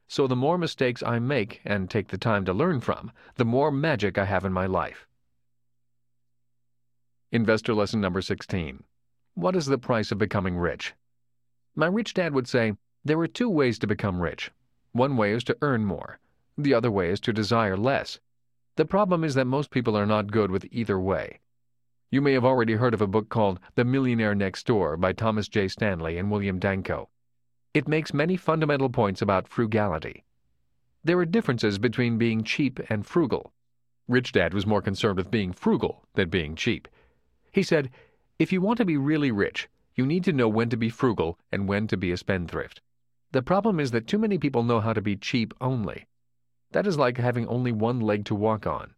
So 0.07 0.25
the 0.25 0.35
more 0.35 0.57
mistakes 0.57 1.03
I 1.03 1.19
make 1.19 1.61
and 1.63 1.87
take 1.87 2.07
the 2.07 2.17
time 2.17 2.43
to 2.45 2.53
learn 2.53 2.79
from, 2.81 3.11
the 3.35 3.45
more 3.45 3.71
magic 3.71 4.17
I 4.17 4.25
have 4.25 4.45
in 4.45 4.51
my 4.51 4.65
life. 4.65 5.05
Investor 7.31 7.75
lesson 7.75 8.01
number 8.01 8.23
16. 8.23 8.83
What 9.35 9.55
is 9.55 9.67
the 9.67 9.77
price 9.77 10.11
of 10.11 10.17
becoming 10.17 10.57
rich? 10.57 10.95
My 11.79 11.85
rich 11.85 12.15
dad 12.15 12.33
would 12.33 12.47
say, 12.47 12.73
there 13.05 13.19
are 13.19 13.27
two 13.27 13.47
ways 13.47 13.77
to 13.79 13.85
become 13.85 14.19
rich. 14.19 14.49
One 14.93 15.15
way 15.15 15.31
is 15.31 15.43
to 15.43 15.57
earn 15.61 15.85
more. 15.85 16.17
The 16.57 16.73
other 16.73 16.89
way 16.89 17.11
is 17.11 17.19
to 17.19 17.31
desire 17.31 17.77
less. 17.77 18.19
The 18.77 18.85
problem 18.85 19.23
is 19.23 19.35
that 19.35 19.45
most 19.45 19.69
people 19.69 19.95
are 19.95 20.07
not 20.07 20.31
good 20.31 20.49
with 20.49 20.65
either 20.71 20.99
way. 20.99 21.39
You 22.09 22.19
may 22.19 22.33
have 22.33 22.43
already 22.43 22.73
heard 22.73 22.95
of 22.95 23.01
a 23.01 23.05
book 23.05 23.29
called 23.29 23.59
The 23.75 23.85
Millionaire 23.85 24.33
Next 24.33 24.65
Door 24.65 24.97
by 24.97 25.13
Thomas 25.13 25.47
J. 25.47 25.67
Stanley 25.67 26.17
and 26.17 26.31
William 26.31 26.57
Danko. 26.57 27.09
It 27.75 27.87
makes 27.87 28.11
many 28.11 28.37
fundamental 28.37 28.89
points 28.89 29.21
about 29.21 29.47
frugality. 29.47 30.25
There 31.03 31.19
are 31.19 31.25
differences 31.25 31.77
between 31.77 32.17
being 32.17 32.43
cheap 32.43 32.79
and 32.89 33.05
frugal. 33.05 33.53
Rich 34.07 34.31
Dad 34.31 34.55
was 34.55 34.65
more 34.65 34.81
concerned 34.81 35.17
with 35.17 35.29
being 35.29 35.53
frugal 35.53 36.07
than 36.15 36.29
being 36.29 36.55
cheap. 36.55 36.87
He 37.51 37.61
said, 37.61 37.91
If 38.39 38.51
you 38.51 38.61
want 38.61 38.77
to 38.77 38.85
be 38.85 38.97
really 38.97 39.29
rich, 39.29 39.69
you 39.97 40.05
need 40.05 40.23
to 40.23 40.31
know 40.31 40.47
when 40.47 40.69
to 40.69 40.77
be 40.77 40.89
frugal 40.89 41.39
and 41.51 41.67
when 41.67 41.87
to 41.87 41.97
be 41.97 42.11
a 42.11 42.17
spendthrift. 42.17 42.81
The 43.31 43.41
problem 43.41 43.79
is 43.79 43.91
that 43.91 44.05
too 44.05 44.19
many 44.19 44.37
people 44.37 44.63
know 44.63 44.79
how 44.79 44.93
to 44.93 45.01
be 45.01 45.15
cheap 45.15 45.53
only. 45.59 46.05
That 46.71 46.85
is 46.85 46.99
like 46.99 47.17
having 47.17 47.47
only 47.47 47.71
one 47.71 47.99
leg 47.99 48.23
to 48.25 48.35
walk 48.35 48.67
on. 48.67 48.93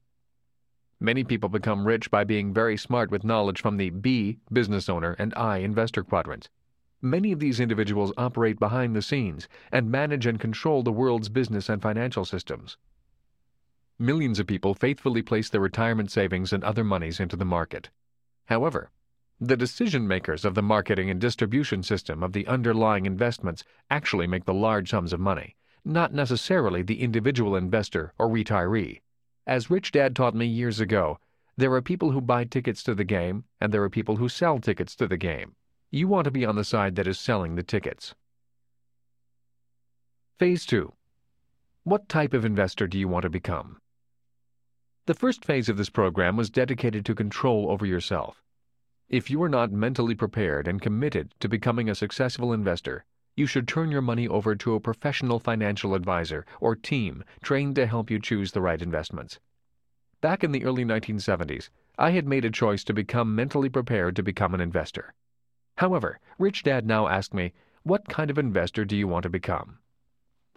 Many 0.99 1.23
people 1.23 1.47
become 1.47 1.87
rich 1.87 2.11
by 2.11 2.25
being 2.25 2.53
very 2.53 2.75
smart 2.75 3.09
with 3.09 3.23
knowledge 3.23 3.61
from 3.61 3.77
the 3.77 3.89
B, 3.89 4.39
business 4.51 4.89
owner, 4.89 5.15
and 5.17 5.33
I, 5.35 5.59
investor 5.59 6.03
quadrants. 6.03 6.49
Many 7.01 7.31
of 7.31 7.39
these 7.39 7.61
individuals 7.61 8.11
operate 8.17 8.59
behind 8.59 8.93
the 8.93 9.01
scenes 9.01 9.47
and 9.71 9.89
manage 9.89 10.25
and 10.25 10.37
control 10.37 10.83
the 10.83 10.91
world's 10.91 11.29
business 11.29 11.69
and 11.69 11.81
financial 11.81 12.25
systems. 12.25 12.77
Millions 13.97 14.37
of 14.37 14.47
people 14.47 14.73
faithfully 14.73 15.21
place 15.21 15.49
their 15.49 15.61
retirement 15.61 16.11
savings 16.11 16.51
and 16.51 16.61
other 16.65 16.83
monies 16.83 17.21
into 17.21 17.37
the 17.37 17.45
market. 17.45 17.89
However, 18.47 18.91
the 19.41 19.55
decision 19.55 20.05
makers 20.05 20.43
of 20.43 20.53
the 20.53 20.61
marketing 20.61 21.09
and 21.09 21.21
distribution 21.21 21.81
system 21.81 22.23
of 22.23 22.33
the 22.33 22.45
underlying 22.47 23.05
investments 23.05 23.63
actually 23.89 24.27
make 24.27 24.43
the 24.43 24.53
large 24.53 24.89
sums 24.89 25.13
of 25.13 25.19
money, 25.19 25.55
not 25.85 26.13
necessarily 26.13 26.81
the 26.81 27.01
individual 27.01 27.55
investor 27.55 28.13
or 28.19 28.27
retiree. 28.27 28.99
As 29.47 29.69
Rich 29.69 29.93
Dad 29.93 30.13
taught 30.13 30.35
me 30.35 30.45
years 30.45 30.81
ago, 30.81 31.19
there 31.55 31.73
are 31.73 31.81
people 31.81 32.11
who 32.11 32.19
buy 32.19 32.43
tickets 32.43 32.83
to 32.83 32.93
the 32.93 33.05
game 33.05 33.45
and 33.61 33.73
there 33.73 33.83
are 33.83 33.89
people 33.89 34.17
who 34.17 34.27
sell 34.27 34.59
tickets 34.59 34.93
to 34.97 35.07
the 35.07 35.17
game. 35.17 35.55
You 35.89 36.07
want 36.07 36.25
to 36.25 36.31
be 36.31 36.45
on 36.45 36.55
the 36.55 36.63
side 36.65 36.95
that 36.95 37.07
is 37.07 37.17
selling 37.17 37.55
the 37.55 37.63
tickets. 37.63 38.13
Phase 40.37 40.65
2. 40.65 40.91
What 41.83 42.09
type 42.09 42.33
of 42.33 42.45
investor 42.45 42.87
do 42.87 42.99
you 42.99 43.07
want 43.07 43.23
to 43.23 43.29
become? 43.29 43.77
The 45.05 45.13
first 45.13 45.43
phase 45.45 45.69
of 45.69 45.77
this 45.77 45.89
program 45.89 46.35
was 46.35 46.49
dedicated 46.49 47.05
to 47.05 47.15
control 47.15 47.71
over 47.71 47.85
yourself. 47.85 48.43
If 49.09 49.31
you 49.31 49.41
are 49.41 49.49
not 49.49 49.71
mentally 49.71 50.13
prepared 50.13 50.67
and 50.67 50.79
committed 50.79 51.33
to 51.39 51.49
becoming 51.49 51.89
a 51.89 51.95
successful 51.95 52.53
investor, 52.53 53.05
you 53.35 53.47
should 53.47 53.67
turn 53.67 53.89
your 53.89 54.03
money 54.03 54.27
over 54.27 54.55
to 54.57 54.75
a 54.75 54.79
professional 54.79 55.39
financial 55.39 55.95
advisor 55.95 56.45
or 56.61 56.75
team 56.75 57.23
trained 57.41 57.75
to 57.77 57.87
help 57.87 58.11
you 58.11 58.19
choose 58.19 58.51
the 58.51 58.61
right 58.61 58.79
investments. 58.79 59.39
Back 60.21 60.43
in 60.43 60.51
the 60.51 60.63
early 60.63 60.85
1970s, 60.85 61.71
I 61.97 62.11
had 62.11 62.27
made 62.27 62.45
a 62.45 62.51
choice 62.51 62.83
to 62.83 62.93
become 62.93 63.33
mentally 63.33 63.67
prepared 63.67 64.15
to 64.15 64.21
become 64.21 64.53
an 64.53 64.61
investor. 64.61 65.15
However, 65.77 66.19
Rich 66.37 66.61
Dad 66.61 66.85
now 66.85 67.07
asked 67.07 67.33
me, 67.33 67.53
What 67.81 68.09
kind 68.09 68.29
of 68.29 68.37
investor 68.37 68.85
do 68.85 68.95
you 68.95 69.07
want 69.07 69.23
to 69.23 69.29
become? 69.31 69.79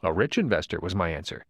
A 0.02 0.12
rich 0.12 0.36
investor 0.36 0.78
was 0.78 0.94
my 0.94 1.08
answer. 1.08 1.46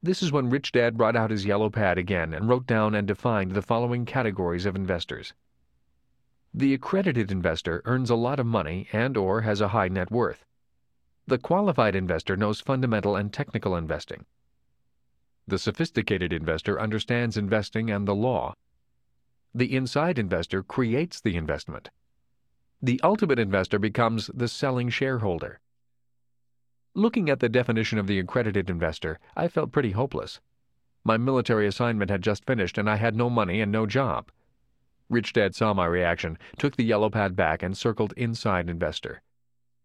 This 0.00 0.22
is 0.22 0.30
when 0.30 0.50
Rich 0.50 0.70
Dad 0.70 0.96
brought 0.96 1.16
out 1.16 1.32
his 1.32 1.44
yellow 1.44 1.70
pad 1.70 1.98
again 1.98 2.32
and 2.32 2.48
wrote 2.48 2.68
down 2.68 2.94
and 2.94 3.08
defined 3.08 3.50
the 3.50 3.62
following 3.62 4.04
categories 4.04 4.64
of 4.64 4.76
investors. 4.76 5.34
The 6.54 6.74
accredited 6.74 7.30
investor 7.30 7.82
earns 7.84 8.10
a 8.10 8.14
lot 8.14 8.40
of 8.40 8.46
money 8.46 8.88
and 8.92 9.16
or 9.16 9.42
has 9.42 9.60
a 9.60 9.68
high 9.68 9.88
net 9.88 10.10
worth. 10.10 10.44
The 11.26 11.38
qualified 11.38 11.94
investor 11.94 12.36
knows 12.36 12.60
fundamental 12.60 13.16
and 13.16 13.32
technical 13.32 13.76
investing. 13.76 14.24
The 15.46 15.58
sophisticated 15.58 16.32
investor 16.32 16.80
understands 16.80 17.36
investing 17.36 17.90
and 17.90 18.06
the 18.06 18.14
law. 18.14 18.54
The 19.54 19.74
inside 19.74 20.18
investor 20.18 20.62
creates 20.62 21.20
the 21.20 21.36
investment 21.36 21.90
the 22.82 23.00
ultimate 23.02 23.38
investor 23.38 23.78
becomes 23.78 24.30
the 24.34 24.48
selling 24.48 24.90
shareholder. 24.90 25.60
Looking 26.94 27.30
at 27.30 27.40
the 27.40 27.48
definition 27.48 27.98
of 27.98 28.06
the 28.06 28.18
accredited 28.18 28.68
investor, 28.70 29.18
I 29.34 29.48
felt 29.48 29.72
pretty 29.72 29.92
hopeless. 29.92 30.40
My 31.02 31.16
military 31.16 31.66
assignment 31.66 32.10
had 32.10 32.22
just 32.22 32.44
finished 32.44 32.78
and 32.78 32.88
I 32.88 32.96
had 32.96 33.16
no 33.16 33.30
money 33.30 33.60
and 33.60 33.72
no 33.72 33.86
job. 33.86 34.30
Rich 35.08 35.34
Dad 35.34 35.54
saw 35.54 35.72
my 35.72 35.86
reaction, 35.86 36.36
took 36.58 36.76
the 36.76 36.84
yellow 36.84 37.10
pad 37.10 37.36
back, 37.36 37.62
and 37.62 37.76
circled 37.76 38.12
Inside 38.16 38.68
Investor. 38.68 39.22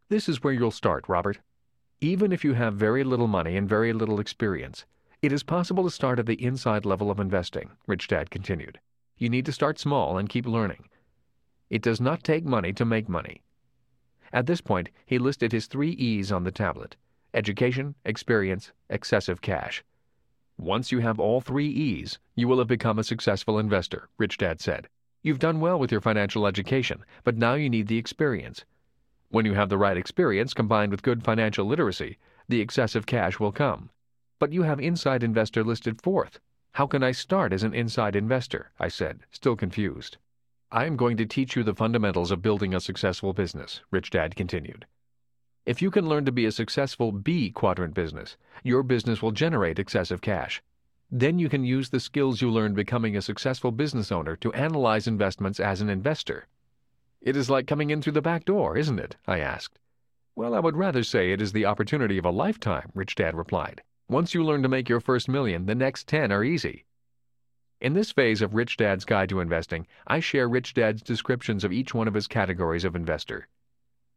This 0.09 0.27
is 0.27 0.43
where 0.43 0.53
you'll 0.53 0.71
start, 0.71 1.07
Robert. 1.07 1.39
Even 1.99 2.31
if 2.31 2.43
you 2.43 2.53
have 2.53 2.73
very 2.73 3.03
little 3.03 3.27
money 3.27 3.55
and 3.55 3.69
very 3.69 3.93
little 3.93 4.19
experience, 4.19 4.85
it 5.21 5.31
is 5.31 5.43
possible 5.43 5.83
to 5.83 5.91
start 5.91 6.17
at 6.17 6.25
the 6.25 6.43
inside 6.43 6.83
level 6.83 7.11
of 7.11 7.19
investing, 7.19 7.69
Rich 7.85 8.07
Dad 8.07 8.31
continued. 8.31 8.79
You 9.17 9.29
need 9.29 9.45
to 9.45 9.51
start 9.51 9.77
small 9.77 10.17
and 10.17 10.27
keep 10.27 10.47
learning. 10.47 10.89
It 11.69 11.83
does 11.83 12.01
not 12.01 12.23
take 12.23 12.43
money 12.43 12.73
to 12.73 12.83
make 12.83 13.07
money. 13.07 13.43
At 14.33 14.47
this 14.47 14.61
point, 14.61 14.89
he 15.05 15.19
listed 15.19 15.51
his 15.51 15.67
three 15.67 15.91
E's 15.91 16.31
on 16.31 16.43
the 16.43 16.51
tablet 16.51 16.95
education, 17.35 17.93
experience, 18.03 18.73
excessive 18.89 19.41
cash. 19.41 19.83
Once 20.57 20.91
you 20.91 20.99
have 20.99 21.19
all 21.19 21.39
three 21.39 21.69
E's, 21.69 22.17
you 22.35 22.47
will 22.47 22.57
have 22.57 22.67
become 22.67 22.97
a 22.97 23.03
successful 23.03 23.59
investor, 23.59 24.09
Rich 24.17 24.39
Dad 24.39 24.59
said. 24.59 24.89
You've 25.23 25.39
done 25.39 25.59
well 25.59 25.77
with 25.77 25.91
your 25.91 26.01
financial 26.01 26.47
education, 26.47 27.05
but 27.23 27.37
now 27.37 27.53
you 27.53 27.69
need 27.69 27.87
the 27.87 27.97
experience. 27.97 28.65
When 29.29 29.45
you 29.45 29.53
have 29.53 29.69
the 29.69 29.77
right 29.77 29.95
experience 29.95 30.53
combined 30.53 30.91
with 30.91 31.03
good 31.03 31.23
financial 31.23 31.65
literacy, 31.65 32.17
the 32.49 32.59
excessive 32.59 33.05
cash 33.05 33.39
will 33.39 33.51
come. 33.51 33.91
But 34.39 34.51
you 34.51 34.63
have 34.63 34.79
Inside 34.79 35.21
Investor 35.21 35.63
listed 35.63 36.01
fourth. 36.01 36.39
How 36.71 36.87
can 36.87 37.03
I 37.03 37.11
start 37.11 37.53
as 37.53 37.63
an 37.63 37.75
inside 37.75 38.15
investor? 38.15 38.71
I 38.79 38.87
said, 38.87 39.19
still 39.29 39.55
confused. 39.55 40.17
I 40.71 40.85
am 40.85 40.95
going 40.95 41.17
to 41.17 41.25
teach 41.25 41.55
you 41.55 41.63
the 41.63 41.75
fundamentals 41.75 42.31
of 42.31 42.41
building 42.41 42.73
a 42.73 42.79
successful 42.79 43.33
business, 43.33 43.81
Rich 43.91 44.09
Dad 44.09 44.35
continued. 44.35 44.85
If 45.65 45.81
you 45.81 45.91
can 45.91 46.09
learn 46.09 46.25
to 46.25 46.31
be 46.31 46.45
a 46.45 46.51
successful 46.51 47.11
B 47.11 47.51
quadrant 47.51 47.93
business, 47.93 48.37
your 48.63 48.81
business 48.81 49.21
will 49.21 49.31
generate 49.31 49.77
excessive 49.77 50.21
cash. 50.21 50.63
Then 51.13 51.39
you 51.39 51.49
can 51.49 51.65
use 51.65 51.89
the 51.89 51.99
skills 51.99 52.41
you 52.41 52.49
learned 52.49 52.75
becoming 52.75 53.17
a 53.17 53.21
successful 53.21 53.73
business 53.73 54.13
owner 54.13 54.37
to 54.37 54.53
analyze 54.53 55.07
investments 55.07 55.59
as 55.59 55.81
an 55.81 55.89
investor. 55.89 56.47
It 57.21 57.35
is 57.35 57.49
like 57.49 57.67
coming 57.67 57.89
in 57.89 58.01
through 58.01 58.13
the 58.13 58.21
back 58.21 58.45
door, 58.45 58.77
isn't 58.77 58.97
it? 58.97 59.17
I 59.27 59.39
asked. 59.39 59.77
Well, 60.35 60.55
I 60.55 60.59
would 60.59 60.77
rather 60.77 61.03
say 61.03 61.33
it 61.33 61.41
is 61.41 61.51
the 61.51 61.65
opportunity 61.65 62.17
of 62.17 62.23
a 62.23 62.31
lifetime, 62.31 62.91
Rich 62.95 63.15
Dad 63.15 63.35
replied. 63.35 63.83
Once 64.07 64.33
you 64.33 64.41
learn 64.41 64.63
to 64.63 64.69
make 64.69 64.87
your 64.87 65.01
first 65.01 65.27
million, 65.27 65.65
the 65.65 65.75
next 65.75 66.07
ten 66.07 66.31
are 66.31 66.45
easy. 66.45 66.85
In 67.81 67.93
this 67.93 68.11
phase 68.11 68.41
of 68.41 68.53
Rich 68.53 68.77
Dad's 68.77 69.03
Guide 69.03 69.27
to 69.29 69.41
Investing, 69.41 69.87
I 70.07 70.21
share 70.21 70.47
Rich 70.47 70.75
Dad's 70.75 71.01
descriptions 71.01 71.65
of 71.65 71.73
each 71.73 71.93
one 71.93 72.07
of 72.07 72.13
his 72.13 72.27
categories 72.27 72.85
of 72.85 72.95
investor. 72.95 73.49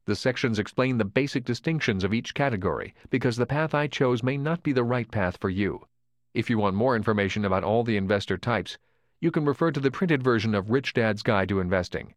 The 0.06 0.14
sections 0.14 0.60
explain 0.60 0.98
the 0.98 1.04
basic 1.04 1.44
distinctions 1.44 2.04
of 2.04 2.14
each 2.14 2.34
category 2.34 2.94
because 3.10 3.36
the 3.36 3.46
path 3.46 3.74
I 3.74 3.88
chose 3.88 4.22
may 4.22 4.36
not 4.36 4.62
be 4.62 4.72
the 4.72 4.84
right 4.84 5.10
path 5.10 5.38
for 5.40 5.50
you. 5.50 5.86
If 6.34 6.50
you 6.50 6.58
want 6.58 6.74
more 6.74 6.96
information 6.96 7.44
about 7.44 7.62
all 7.62 7.84
the 7.84 7.96
investor 7.96 8.36
types, 8.36 8.76
you 9.20 9.30
can 9.30 9.44
refer 9.44 9.70
to 9.70 9.78
the 9.78 9.92
printed 9.92 10.20
version 10.20 10.52
of 10.52 10.68
Rich 10.68 10.94
Dad's 10.94 11.22
Guide 11.22 11.48
to 11.48 11.60
Investing. 11.60 12.14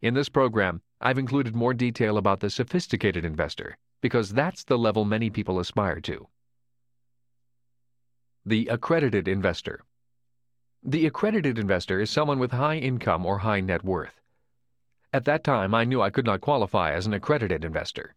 In 0.00 0.14
this 0.14 0.28
program, 0.28 0.82
I've 1.00 1.16
included 1.16 1.54
more 1.54 1.72
detail 1.72 2.18
about 2.18 2.40
the 2.40 2.50
sophisticated 2.50 3.24
investor 3.24 3.78
because 4.00 4.30
that's 4.30 4.64
the 4.64 4.76
level 4.76 5.04
many 5.04 5.30
people 5.30 5.60
aspire 5.60 6.00
to. 6.00 6.26
The 8.44 8.66
accredited 8.66 9.28
investor. 9.28 9.84
The 10.82 11.06
accredited 11.06 11.56
investor 11.56 12.00
is 12.00 12.10
someone 12.10 12.40
with 12.40 12.50
high 12.50 12.78
income 12.78 13.24
or 13.24 13.38
high 13.38 13.60
net 13.60 13.84
worth. 13.84 14.20
At 15.12 15.24
that 15.26 15.44
time, 15.44 15.72
I 15.72 15.84
knew 15.84 16.02
I 16.02 16.10
could 16.10 16.26
not 16.26 16.40
qualify 16.40 16.90
as 16.90 17.06
an 17.06 17.14
accredited 17.14 17.64
investor. 17.64 18.16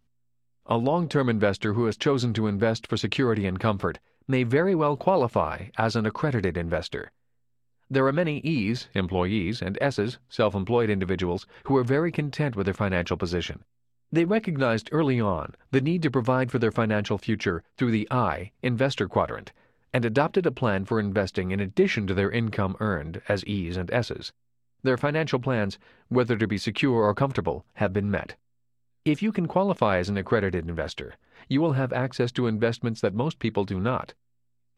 A 0.66 0.78
long 0.78 1.08
term 1.08 1.30
investor 1.30 1.74
who 1.74 1.86
has 1.86 1.98
chosen 1.98 2.34
to 2.34 2.48
invest 2.48 2.88
for 2.88 2.98
security 2.98 3.46
and 3.46 3.60
comfort 3.60 4.00
may 4.28 4.44
very 4.44 4.76
well 4.76 4.98
qualify 4.98 5.68
as 5.78 5.96
an 5.96 6.06
accredited 6.06 6.58
investor. 6.58 7.12
There 7.90 8.08
are 8.08 8.14
many 8.14 8.40
E's, 8.40 8.90
employees, 8.96 9.62
and 9.62 9.78
S's, 9.80 10.18
self 10.28 10.56
employed 10.56 10.90
individuals, 10.90 11.46
who 11.66 11.78
are 11.78 11.84
very 11.84 12.12
content 12.12 12.56
with 12.56 12.66
their 12.66 12.74
financial 12.74 13.18
position. 13.18 13.64
They 14.12 14.26
recognized 14.26 14.90
early 14.92 15.20
on 15.20 15.54
the 15.72 15.82
need 15.82 16.02
to 16.04 16.12
provide 16.12 16.52
for 16.52 16.58
their 16.58 16.72
financial 16.72 17.18
future 17.18 17.64
through 17.78 17.92
the 17.92 18.08
I, 18.10 18.52
investor 18.64 19.08
quadrant, 19.08 19.52
and 19.94 20.04
adopted 20.04 20.46
a 20.46 20.52
plan 20.52 20.86
for 20.86 21.00
investing 21.00 21.52
in 21.52 21.60
addition 21.60 22.08
to 22.08 22.14
their 22.14 22.32
income 22.32 22.76
earned 22.80 23.22
as 23.30 23.46
E's 23.46 23.78
and 23.78 23.92
S's. 23.92 24.34
Their 24.84 24.98
financial 24.98 25.40
plans, 25.40 25.80
whether 26.10 26.38
to 26.38 26.48
be 26.48 26.58
secure 26.58 27.04
or 27.04 27.14
comfortable, 27.14 27.66
have 27.76 27.94
been 27.94 28.10
met. 28.12 28.36
If 29.06 29.22
you 29.22 29.32
can 29.32 29.48
qualify 29.48 29.98
as 29.98 30.10
an 30.10 30.18
accredited 30.18 30.68
investor, 30.68 31.16
you 31.48 31.62
will 31.62 31.74
have 31.74 31.94
access 31.94 32.32
to 32.34 32.48
investments 32.48 33.02
that 33.02 33.14
most 33.14 33.40
people 33.40 33.66
do 33.66 33.80
not. 33.80 34.14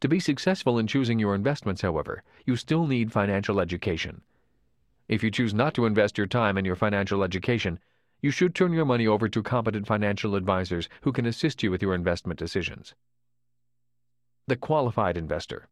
To 0.02 0.08
be 0.08 0.20
successful 0.20 0.78
in 0.78 0.88
choosing 0.88 1.18
your 1.18 1.34
investments, 1.34 1.82
however, 1.82 2.24
you 2.46 2.56
still 2.56 2.86
need 2.86 3.12
financial 3.12 3.60
education. 3.60 4.22
If 5.08 5.24
you 5.24 5.32
choose 5.32 5.54
not 5.54 5.74
to 5.76 5.86
invest 5.86 6.18
your 6.18 6.28
time 6.28 6.58
in 6.58 6.66
your 6.66 6.76
financial 6.76 7.24
education, 7.24 7.80
you 8.22 8.32
should 8.32 8.54
turn 8.54 8.74
your 8.74 8.86
money 8.86 9.08
over 9.08 9.30
to 9.30 9.44
competent 9.44 9.88
financial 9.88 10.36
advisors 10.36 10.90
who 11.02 11.12
can 11.12 11.26
assist 11.26 11.64
you 11.64 11.72
with 11.72 11.82
your 11.82 11.96
investment 11.96 12.40
decisions. 12.40 12.94
The 14.48 14.56
qualified 14.56 15.18
investor. 15.18 15.68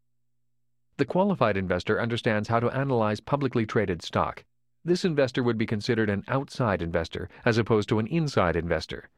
The 0.96 1.04
qualified 1.04 1.56
investor 1.56 2.00
understands 2.00 2.48
how 2.48 2.60
to 2.60 2.70
analyze 2.70 3.20
publicly 3.20 3.66
traded 3.66 4.02
stock. 4.02 4.44
This 4.84 5.04
investor 5.04 5.42
would 5.42 5.58
be 5.58 5.66
considered 5.66 6.08
an 6.08 6.24
outside 6.28 6.80
investor 6.80 7.28
as 7.44 7.58
opposed 7.58 7.88
to 7.90 7.98
an 7.98 8.06
inside 8.06 8.56
investor. 8.56 9.08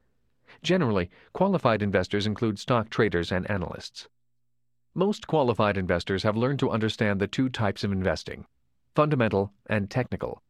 Generally, 0.62 1.10
qualified 1.32 1.82
investors 1.82 2.26
include 2.26 2.58
stock 2.58 2.90
traders 2.90 3.30
and 3.30 3.48
analysts. 3.50 4.08
Most 4.94 5.26
qualified 5.26 5.76
investors 5.76 6.24
have 6.24 6.36
learned 6.36 6.58
to 6.58 6.70
understand 6.70 7.20
the 7.20 7.28
two 7.28 7.48
types 7.48 7.84
of 7.84 7.92
investing 7.92 8.46
fundamental 8.94 9.52
and 9.66 9.88
technical. 9.88 10.42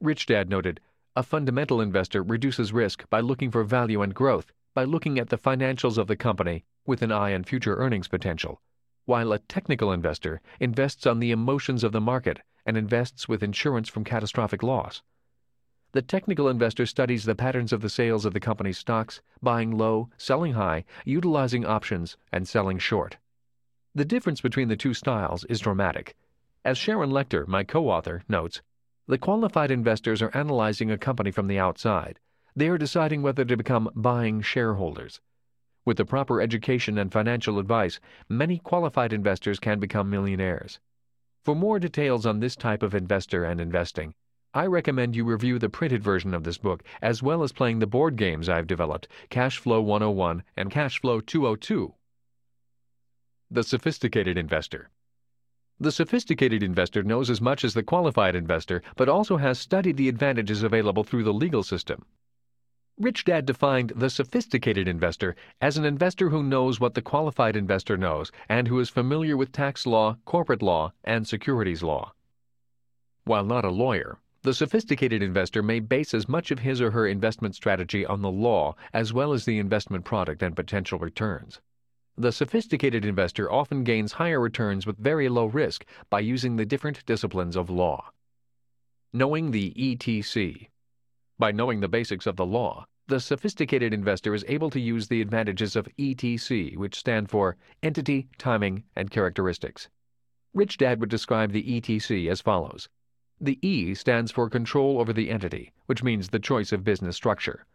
Rich 0.00 0.26
Dad 0.26 0.48
noted 0.48 0.80
a 1.16 1.22
fundamental 1.22 1.80
investor 1.80 2.22
reduces 2.22 2.72
risk 2.72 3.08
by 3.10 3.20
looking 3.20 3.50
for 3.50 3.64
value 3.64 4.02
and 4.02 4.14
growth, 4.14 4.52
by 4.74 4.84
looking 4.84 5.18
at 5.18 5.28
the 5.28 5.38
financials 5.38 5.98
of 5.98 6.06
the 6.06 6.16
company 6.16 6.64
with 6.86 7.02
an 7.02 7.10
eye 7.10 7.34
on 7.34 7.42
future 7.42 7.76
earnings 7.76 8.06
potential, 8.06 8.60
while 9.06 9.32
a 9.32 9.38
technical 9.38 9.92
investor 9.92 10.40
invests 10.60 11.06
on 11.06 11.18
the 11.18 11.30
emotions 11.30 11.82
of 11.82 11.92
the 11.92 12.00
market 12.00 12.40
and 12.66 12.76
invests 12.76 13.28
with 13.28 13.42
insurance 13.42 13.88
from 13.88 14.04
catastrophic 14.04 14.62
loss. 14.62 15.02
The 15.94 16.02
technical 16.02 16.48
investor 16.48 16.86
studies 16.86 17.22
the 17.22 17.36
patterns 17.36 17.72
of 17.72 17.80
the 17.80 17.88
sales 17.88 18.24
of 18.24 18.32
the 18.32 18.40
company's 18.40 18.78
stocks, 18.78 19.22
buying 19.40 19.78
low, 19.78 20.10
selling 20.16 20.54
high, 20.54 20.84
utilizing 21.04 21.64
options, 21.64 22.16
and 22.32 22.48
selling 22.48 22.80
short. 22.80 23.18
The 23.94 24.04
difference 24.04 24.40
between 24.40 24.66
the 24.66 24.76
two 24.76 24.92
styles 24.92 25.44
is 25.44 25.60
dramatic. 25.60 26.16
As 26.64 26.78
Sharon 26.78 27.10
Lechter, 27.10 27.46
my 27.46 27.62
co 27.62 27.88
author, 27.88 28.24
notes, 28.28 28.60
the 29.06 29.18
qualified 29.18 29.70
investors 29.70 30.20
are 30.20 30.36
analyzing 30.36 30.90
a 30.90 30.98
company 30.98 31.30
from 31.30 31.46
the 31.46 31.60
outside. 31.60 32.18
They 32.56 32.68
are 32.70 32.76
deciding 32.76 33.22
whether 33.22 33.44
to 33.44 33.56
become 33.56 33.88
buying 33.94 34.42
shareholders. 34.42 35.20
With 35.84 35.98
the 35.98 36.04
proper 36.04 36.40
education 36.40 36.98
and 36.98 37.12
financial 37.12 37.60
advice, 37.60 38.00
many 38.28 38.58
qualified 38.58 39.12
investors 39.12 39.60
can 39.60 39.78
become 39.78 40.10
millionaires. 40.10 40.80
For 41.44 41.54
more 41.54 41.78
details 41.78 42.26
on 42.26 42.40
this 42.40 42.56
type 42.56 42.82
of 42.82 42.96
investor 42.96 43.44
and 43.44 43.60
investing, 43.60 44.16
I 44.56 44.66
recommend 44.66 45.16
you 45.16 45.24
review 45.24 45.58
the 45.58 45.68
printed 45.68 46.00
version 46.00 46.32
of 46.32 46.44
this 46.44 46.58
book 46.58 46.84
as 47.02 47.24
well 47.24 47.42
as 47.42 47.50
playing 47.50 47.80
the 47.80 47.88
board 47.88 48.14
games 48.14 48.48
I've 48.48 48.68
developed, 48.68 49.08
Cashflow 49.28 49.82
101 49.82 50.44
and 50.56 50.70
Cashflow 50.70 51.26
202. 51.26 51.92
The 53.50 53.64
Sophisticated 53.64 54.38
Investor 54.38 54.90
The 55.80 55.90
sophisticated 55.90 56.62
investor 56.62 57.02
knows 57.02 57.30
as 57.30 57.40
much 57.40 57.64
as 57.64 57.74
the 57.74 57.82
qualified 57.82 58.36
investor, 58.36 58.80
but 58.94 59.08
also 59.08 59.38
has 59.38 59.58
studied 59.58 59.96
the 59.96 60.08
advantages 60.08 60.62
available 60.62 61.02
through 61.02 61.24
the 61.24 61.34
legal 61.34 61.64
system. 61.64 62.06
Rich 62.96 63.24
Dad 63.24 63.46
defined 63.46 63.92
the 63.96 64.08
sophisticated 64.08 64.86
investor 64.86 65.34
as 65.60 65.76
an 65.76 65.84
investor 65.84 66.30
who 66.30 66.44
knows 66.44 66.78
what 66.78 66.94
the 66.94 67.02
qualified 67.02 67.56
investor 67.56 67.96
knows 67.96 68.30
and 68.48 68.68
who 68.68 68.78
is 68.78 68.88
familiar 68.88 69.36
with 69.36 69.50
tax 69.50 69.84
law, 69.84 70.16
corporate 70.24 70.62
law, 70.62 70.92
and 71.02 71.26
securities 71.26 71.82
law. 71.82 72.14
While 73.24 73.44
not 73.44 73.64
a 73.64 73.70
lawyer, 73.70 74.20
the 74.44 74.52
sophisticated 74.52 75.22
investor 75.22 75.62
may 75.62 75.80
base 75.80 76.12
as 76.12 76.28
much 76.28 76.50
of 76.50 76.58
his 76.58 76.78
or 76.82 76.90
her 76.90 77.06
investment 77.06 77.54
strategy 77.54 78.04
on 78.04 78.20
the 78.20 78.30
law 78.30 78.76
as 78.92 79.10
well 79.10 79.32
as 79.32 79.46
the 79.46 79.58
investment 79.58 80.04
product 80.04 80.42
and 80.42 80.54
potential 80.54 80.98
returns. 80.98 81.62
The 82.18 82.30
sophisticated 82.30 83.06
investor 83.06 83.50
often 83.50 83.84
gains 83.84 84.12
higher 84.12 84.38
returns 84.38 84.86
with 84.86 84.98
very 84.98 85.30
low 85.30 85.46
risk 85.46 85.86
by 86.10 86.20
using 86.20 86.56
the 86.56 86.66
different 86.66 87.06
disciplines 87.06 87.56
of 87.56 87.70
law. 87.70 88.10
Knowing 89.14 89.50
the 89.50 89.72
ETC 89.78 90.68
by 91.38 91.50
knowing 91.50 91.80
the 91.80 91.88
basics 91.88 92.26
of 92.26 92.36
the 92.36 92.44
law, 92.44 92.84
the 93.06 93.20
sophisticated 93.20 93.94
investor 93.94 94.34
is 94.34 94.44
able 94.46 94.68
to 94.68 94.78
use 94.78 95.08
the 95.08 95.22
advantages 95.22 95.74
of 95.74 95.88
ETC, 95.98 96.76
which 96.76 96.98
stand 96.98 97.30
for 97.30 97.56
Entity, 97.82 98.28
Timing, 98.36 98.84
and 98.94 99.10
Characteristics. 99.10 99.88
Rich 100.52 100.76
Dad 100.76 101.00
would 101.00 101.08
describe 101.08 101.52
the 101.52 101.80
ETC 101.80 102.30
as 102.30 102.42
follows. 102.42 102.90
The 103.44 103.58
E 103.60 103.92
stands 103.92 104.32
for 104.32 104.48
control 104.48 104.98
over 104.98 105.12
the 105.12 105.28
entity, 105.28 105.74
which 105.84 106.02
means 106.02 106.30
the 106.30 106.38
choice 106.38 106.72
of 106.72 106.82
business 106.82 107.14
structure. 107.14 107.66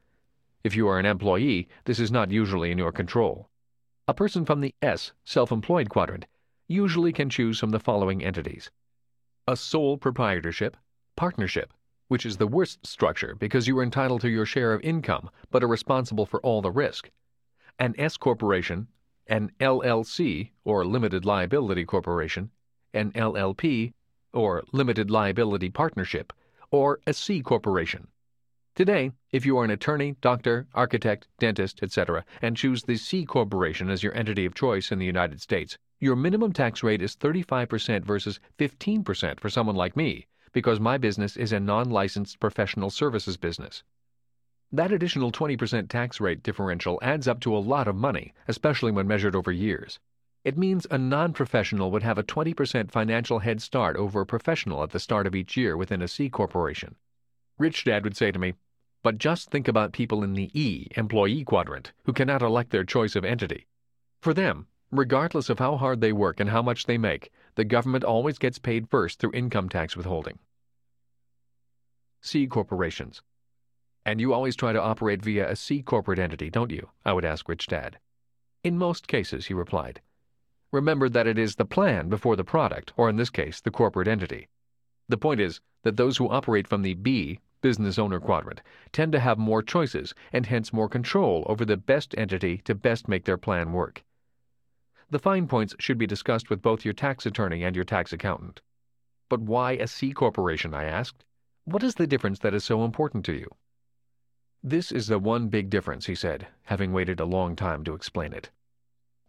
If 0.63 0.75
you 0.75 0.87
are 0.87 0.97
an 0.97 1.05
employee, 1.05 1.69
this 1.85 1.99
is 1.99 2.11
not 2.11 2.31
usually 2.31 2.71
in 2.71 2.79
your 2.79 2.91
control. 2.91 3.51
A 4.07 4.15
person 4.15 4.45
from 4.45 4.61
the 4.61 4.73
S, 4.81 5.11
self 5.25 5.51
employed 5.51 5.87
quadrant, 5.87 6.25
usually 6.67 7.13
can 7.13 7.29
choose 7.29 7.59
from 7.59 7.69
the 7.69 7.79
following 7.79 8.23
entities 8.23 8.71
a 9.47 9.55
sole 9.55 9.95
proprietorship, 9.95 10.75
partnership, 11.15 11.71
which 12.07 12.25
is 12.25 12.37
the 12.37 12.47
worst 12.47 12.83
structure 12.87 13.35
because 13.35 13.67
you 13.67 13.77
are 13.77 13.83
entitled 13.83 14.21
to 14.21 14.29
your 14.29 14.47
share 14.47 14.73
of 14.73 14.81
income 14.81 15.29
but 15.51 15.63
are 15.63 15.67
responsible 15.67 16.25
for 16.25 16.41
all 16.41 16.63
the 16.63 16.71
risk. 16.71 17.11
An 17.77 17.93
S 17.99 18.17
corporation, 18.17 18.87
an 19.27 19.51
LLC 19.59 20.49
or 20.63 20.83
limited 20.83 21.25
liability 21.25 21.85
corporation, 21.85 22.49
an 22.91 23.11
LLP 23.11 23.93
or 24.33 24.63
limited 24.71 25.09
liability 25.09 25.69
partnership, 25.69 26.33
or 26.71 26.99
a 27.07 27.13
C 27.13 27.41
corporation. 27.41 28.07
Today, 28.75 29.11
if 29.31 29.45
you 29.45 29.57
are 29.57 29.65
an 29.65 29.71
attorney, 29.71 30.15
doctor, 30.21 30.67
architect, 30.73 31.27
dentist, 31.39 31.83
etc., 31.83 32.23
and 32.41 32.55
choose 32.55 32.83
the 32.83 32.95
C 32.95 33.25
corporation 33.25 33.89
as 33.89 34.03
your 34.03 34.15
entity 34.15 34.45
of 34.45 34.55
choice 34.55 34.91
in 34.91 34.99
the 34.99 35.05
United 35.05 35.41
States, 35.41 35.77
your 35.99 36.15
minimum 36.15 36.53
tax 36.53 36.81
rate 36.81 37.01
is 37.01 37.15
35% 37.17 38.05
versus 38.05 38.39
15% 38.57 39.39
for 39.39 39.49
someone 39.49 39.75
like 39.75 39.97
me, 39.97 40.27
because 40.53 40.79
my 40.79 40.97
business 40.97 41.35
is 41.35 41.51
a 41.51 41.59
non 41.59 41.89
licensed 41.89 42.39
professional 42.39 42.89
services 42.89 43.35
business. 43.35 43.83
That 44.71 44.91
additional 44.91 45.31
20% 45.31 45.89
tax 45.89 46.21
rate 46.21 46.43
differential 46.43 46.99
adds 47.01 47.27
up 47.27 47.39
to 47.41 47.55
a 47.55 47.59
lot 47.59 47.87
of 47.87 47.95
money, 47.95 48.33
especially 48.47 48.91
when 48.91 49.07
measured 49.07 49.35
over 49.35 49.51
years. 49.51 49.99
It 50.43 50.57
means 50.57 50.87
a 50.89 50.97
non 50.97 51.33
professional 51.33 51.91
would 51.91 52.03
have 52.03 52.17
a 52.17 52.23
20% 52.23 52.91
financial 52.91 53.39
head 53.39 53.61
start 53.61 53.97
over 53.97 54.21
a 54.21 54.25
professional 54.25 54.83
at 54.83 54.91
the 54.91 54.99
start 54.99 55.27
of 55.27 55.35
each 55.35 55.57
year 55.57 55.75
within 55.75 56.01
a 56.01 56.07
C 56.07 56.29
corporation. 56.29 56.95
Rich 57.57 57.83
Dad 57.83 58.05
would 58.05 58.15
say 58.15 58.31
to 58.31 58.39
me, 58.39 58.53
but 59.03 59.17
just 59.17 59.49
think 59.49 59.67
about 59.67 59.93
people 59.93 60.23
in 60.23 60.33
the 60.33 60.49
E, 60.53 60.87
employee 60.95 61.43
quadrant, 61.43 61.91
who 62.03 62.13
cannot 62.13 62.41
elect 62.41 62.71
their 62.71 62.83
choice 62.83 63.15
of 63.15 63.25
entity. 63.25 63.67
For 64.21 64.33
them, 64.33 64.67
regardless 64.91 65.49
of 65.49 65.59
how 65.59 65.77
hard 65.77 65.99
they 66.01 66.13
work 66.13 66.39
and 66.39 66.49
how 66.49 66.61
much 66.61 66.85
they 66.85 66.97
make, 66.97 67.31
the 67.55 67.65
government 67.65 68.03
always 68.03 68.37
gets 68.37 68.59
paid 68.59 68.89
first 68.89 69.19
through 69.19 69.33
income 69.33 69.69
tax 69.69 69.95
withholding. 69.95 70.39
C 72.21 72.47
corporations. 72.47 73.21
And 74.05 74.19
you 74.19 74.33
always 74.33 74.55
try 74.55 74.73
to 74.73 74.81
operate 74.81 75.21
via 75.21 75.49
a 75.49 75.55
C 75.55 75.81
corporate 75.81 76.19
entity, 76.19 76.49
don't 76.49 76.71
you? 76.71 76.89
I 77.05 77.13
would 77.13 77.25
ask 77.25 77.47
Rich 77.47 77.67
Dad. 77.67 77.99
In 78.63 78.77
most 78.77 79.07
cases, 79.07 79.47
he 79.47 79.53
replied. 79.53 80.01
Remember 80.71 81.09
that 81.09 81.25
it 81.25 81.37
is 81.37 81.55
the 81.55 81.65
plan 81.65 82.09
before 82.09 82.35
the 82.35 82.43
product, 82.43 82.93
or 82.95 83.09
in 83.09 83.15
this 83.15 83.29
case, 83.31 83.59
the 83.59 83.71
corporate 83.71 84.07
entity. 84.07 84.47
The 85.07 85.17
point 85.17 85.41
is 85.41 85.61
that 85.83 85.97
those 85.97 86.17
who 86.17 86.29
operate 86.29 86.67
from 86.67 86.83
the 86.83 86.93
B, 86.93 87.39
business 87.61 87.97
owner 87.97 88.19
quadrant, 88.19 88.61
tend 88.91 89.11
to 89.13 89.19
have 89.19 89.39
more 89.39 89.63
choices 89.63 90.13
and 90.31 90.45
hence 90.45 90.71
more 90.71 90.87
control 90.87 91.43
over 91.47 91.65
the 91.65 91.77
best 91.77 92.13
entity 92.17 92.59
to 92.65 92.75
best 92.75 93.07
make 93.07 93.25
their 93.25 93.37
plan 93.37 93.73
work. 93.73 94.03
The 95.09 95.17
fine 95.17 95.47
points 95.47 95.75
should 95.79 95.97
be 95.97 96.05
discussed 96.05 96.51
with 96.51 96.61
both 96.61 96.85
your 96.85 96.93
tax 96.93 97.25
attorney 97.25 97.63
and 97.63 97.75
your 97.75 97.85
tax 97.85 98.13
accountant. 98.13 98.61
But 99.27 99.41
why 99.41 99.71
a 99.71 99.87
C 99.87 100.13
corporation? 100.13 100.75
I 100.75 100.83
asked. 100.83 101.23
What 101.65 101.83
is 101.83 101.95
the 101.95 102.07
difference 102.07 102.39
that 102.39 102.53
is 102.53 102.63
so 102.63 102.85
important 102.85 103.25
to 103.25 103.33
you? 103.33 103.49
This 104.63 104.91
is 104.91 105.07
the 105.07 105.17
one 105.17 105.47
big 105.47 105.69
difference, 105.71 106.05
he 106.05 106.15
said, 106.15 106.47
having 106.63 106.93
waited 106.93 107.19
a 107.19 107.25
long 107.25 107.55
time 107.55 107.83
to 107.85 107.93
explain 107.93 108.33
it. 108.33 108.51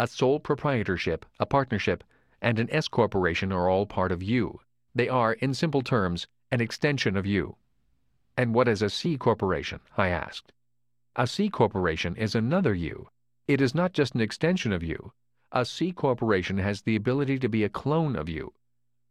A 0.01 0.07
sole 0.07 0.41
proprietorship, 0.41 1.27
a 1.39 1.45
partnership, 1.45 2.03
and 2.41 2.59
an 2.59 2.71
S 2.71 2.89
corporation 2.89 3.53
are 3.53 3.69
all 3.69 3.85
part 3.85 4.11
of 4.11 4.23
you. 4.23 4.61
They 4.95 5.11
are, 5.11 5.35
in 5.35 5.53
simple 5.53 5.83
terms, 5.83 6.27
an 6.51 6.63
extension 6.63 7.19
of 7.19 7.27
you. 7.27 7.57
And 8.35 8.55
what 8.55 8.67
is 8.67 8.81
a 8.81 8.89
C 8.89 9.19
corporation? 9.19 9.81
I 9.99 10.09
asked. 10.09 10.55
A 11.17 11.27
C 11.27 11.51
corporation 11.51 12.17
is 12.17 12.35
another 12.35 12.73
you. 12.73 13.11
It 13.47 13.61
is 13.61 13.75
not 13.75 13.93
just 13.93 14.15
an 14.15 14.23
extension 14.23 14.73
of 14.73 14.83
you, 14.83 15.13
a 15.53 15.67
C 15.67 15.93
corporation 15.93 16.57
has 16.57 16.81
the 16.81 16.97
ability 16.97 17.39
to 17.39 17.51
be 17.51 17.63
a 17.63 17.69
clone 17.69 18.17
of 18.17 18.27
you. 18.27 18.55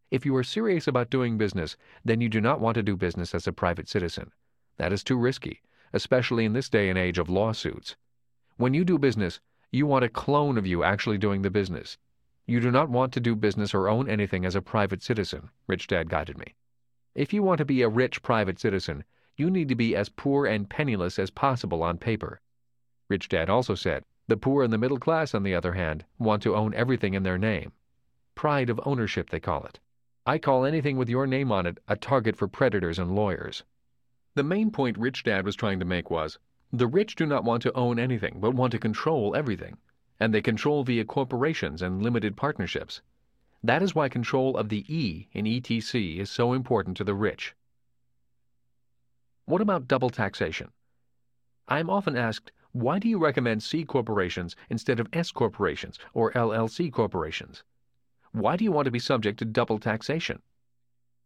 If 0.09 0.25
you 0.25 0.35
are 0.37 0.43
serious 0.43 0.87
about 0.87 1.11
doing 1.11 1.37
business, 1.37 1.77
then 2.03 2.19
you 2.19 2.29
do 2.29 2.41
not 2.41 2.59
want 2.59 2.73
to 2.73 2.81
do 2.81 2.97
business 2.97 3.35
as 3.35 3.45
a 3.45 3.53
private 3.53 3.87
citizen. 3.87 4.31
That 4.77 4.91
is 4.91 5.03
too 5.03 5.19
risky, 5.19 5.61
especially 5.93 6.45
in 6.45 6.53
this 6.53 6.67
day 6.67 6.89
and 6.89 6.97
age 6.97 7.19
of 7.19 7.29
lawsuits. 7.29 7.95
When 8.57 8.73
you 8.73 8.83
do 8.83 8.97
business, 8.97 9.39
you 9.71 9.85
want 9.85 10.03
a 10.03 10.09
clone 10.09 10.57
of 10.57 10.65
you 10.65 10.83
actually 10.83 11.17
doing 11.17 11.43
the 11.43 11.51
business. 11.51 11.97
You 12.47 12.59
do 12.59 12.71
not 12.71 12.89
want 12.89 13.13
to 13.13 13.19
do 13.19 13.35
business 13.35 13.73
or 13.73 13.87
own 13.87 14.09
anything 14.09 14.43
as 14.43 14.55
a 14.55 14.61
private 14.61 15.03
citizen, 15.03 15.51
Rich 15.67 15.87
Dad 15.87 16.09
guided 16.09 16.39
me. 16.39 16.55
If 17.13 17.33
you 17.33 17.43
want 17.43 17.59
to 17.59 17.65
be 17.65 17.83
a 17.83 17.89
rich 17.89 18.23
private 18.23 18.59
citizen, 18.59 19.03
you 19.37 19.51
need 19.51 19.69
to 19.69 19.75
be 19.75 19.95
as 19.95 20.09
poor 20.09 20.47
and 20.47 20.69
penniless 20.69 21.19
as 21.19 21.29
possible 21.29 21.83
on 21.83 21.97
paper. 21.99 22.41
Rich 23.09 23.29
Dad 23.29 23.49
also 23.49 23.75
said, 23.75 24.03
the 24.27 24.37
poor 24.37 24.63
and 24.63 24.73
the 24.73 24.77
middle 24.77 24.99
class, 24.99 25.35
on 25.35 25.43
the 25.43 25.55
other 25.55 25.73
hand, 25.73 26.05
want 26.17 26.41
to 26.43 26.55
own 26.55 26.73
everything 26.73 27.13
in 27.13 27.23
their 27.23 27.37
name. 27.37 27.71
Pride 28.35 28.69
of 28.69 28.79
ownership, 28.85 29.29
they 29.29 29.39
call 29.39 29.65
it. 29.65 29.79
I 30.25 30.37
call 30.37 30.65
anything 30.65 30.97
with 30.97 31.09
your 31.09 31.27
name 31.27 31.51
on 31.51 31.65
it 31.65 31.77
a 31.87 31.95
target 31.95 32.35
for 32.35 32.47
predators 32.47 32.99
and 32.99 33.15
lawyers. 33.15 33.63
The 34.35 34.43
main 34.43 34.71
point 34.71 34.97
Rich 34.97 35.23
Dad 35.23 35.45
was 35.45 35.55
trying 35.55 35.79
to 35.79 35.85
make 35.85 36.09
was 36.09 36.37
the 36.71 36.87
rich 36.87 37.15
do 37.15 37.25
not 37.25 37.43
want 37.43 37.63
to 37.63 37.73
own 37.73 37.97
anything, 37.97 38.39
but 38.39 38.53
want 38.53 38.71
to 38.71 38.79
control 38.79 39.35
everything. 39.35 39.77
And 40.19 40.33
they 40.33 40.41
control 40.41 40.83
via 40.83 41.03
corporations 41.03 41.81
and 41.81 42.01
limited 42.01 42.37
partnerships. 42.37 43.01
That 43.63 43.81
is 43.81 43.95
why 43.95 44.07
control 44.07 44.55
of 44.55 44.69
the 44.69 44.85
E 44.87 45.29
in 45.33 45.45
ETC 45.45 46.17
is 46.17 46.29
so 46.29 46.53
important 46.53 46.95
to 46.97 47.03
the 47.03 47.15
rich. 47.15 47.55
What 49.45 49.61
about 49.61 49.87
double 49.87 50.11
taxation? 50.11 50.69
I 51.67 51.79
am 51.79 51.89
often 51.89 52.15
asked, 52.15 52.51
why 52.71 52.99
do 52.99 53.09
you 53.09 53.17
recommend 53.17 53.63
C 53.63 53.83
corporations 53.83 54.55
instead 54.69 54.99
of 54.99 55.09
S 55.11 55.31
corporations 55.31 55.97
or 56.13 56.31
LLC 56.33 56.91
corporations? 56.91 57.63
Why 58.31 58.55
do 58.55 58.63
you 58.63 58.71
want 58.71 58.85
to 58.85 58.91
be 58.91 58.99
subject 58.99 59.39
to 59.39 59.45
double 59.45 59.79
taxation? 59.79 60.43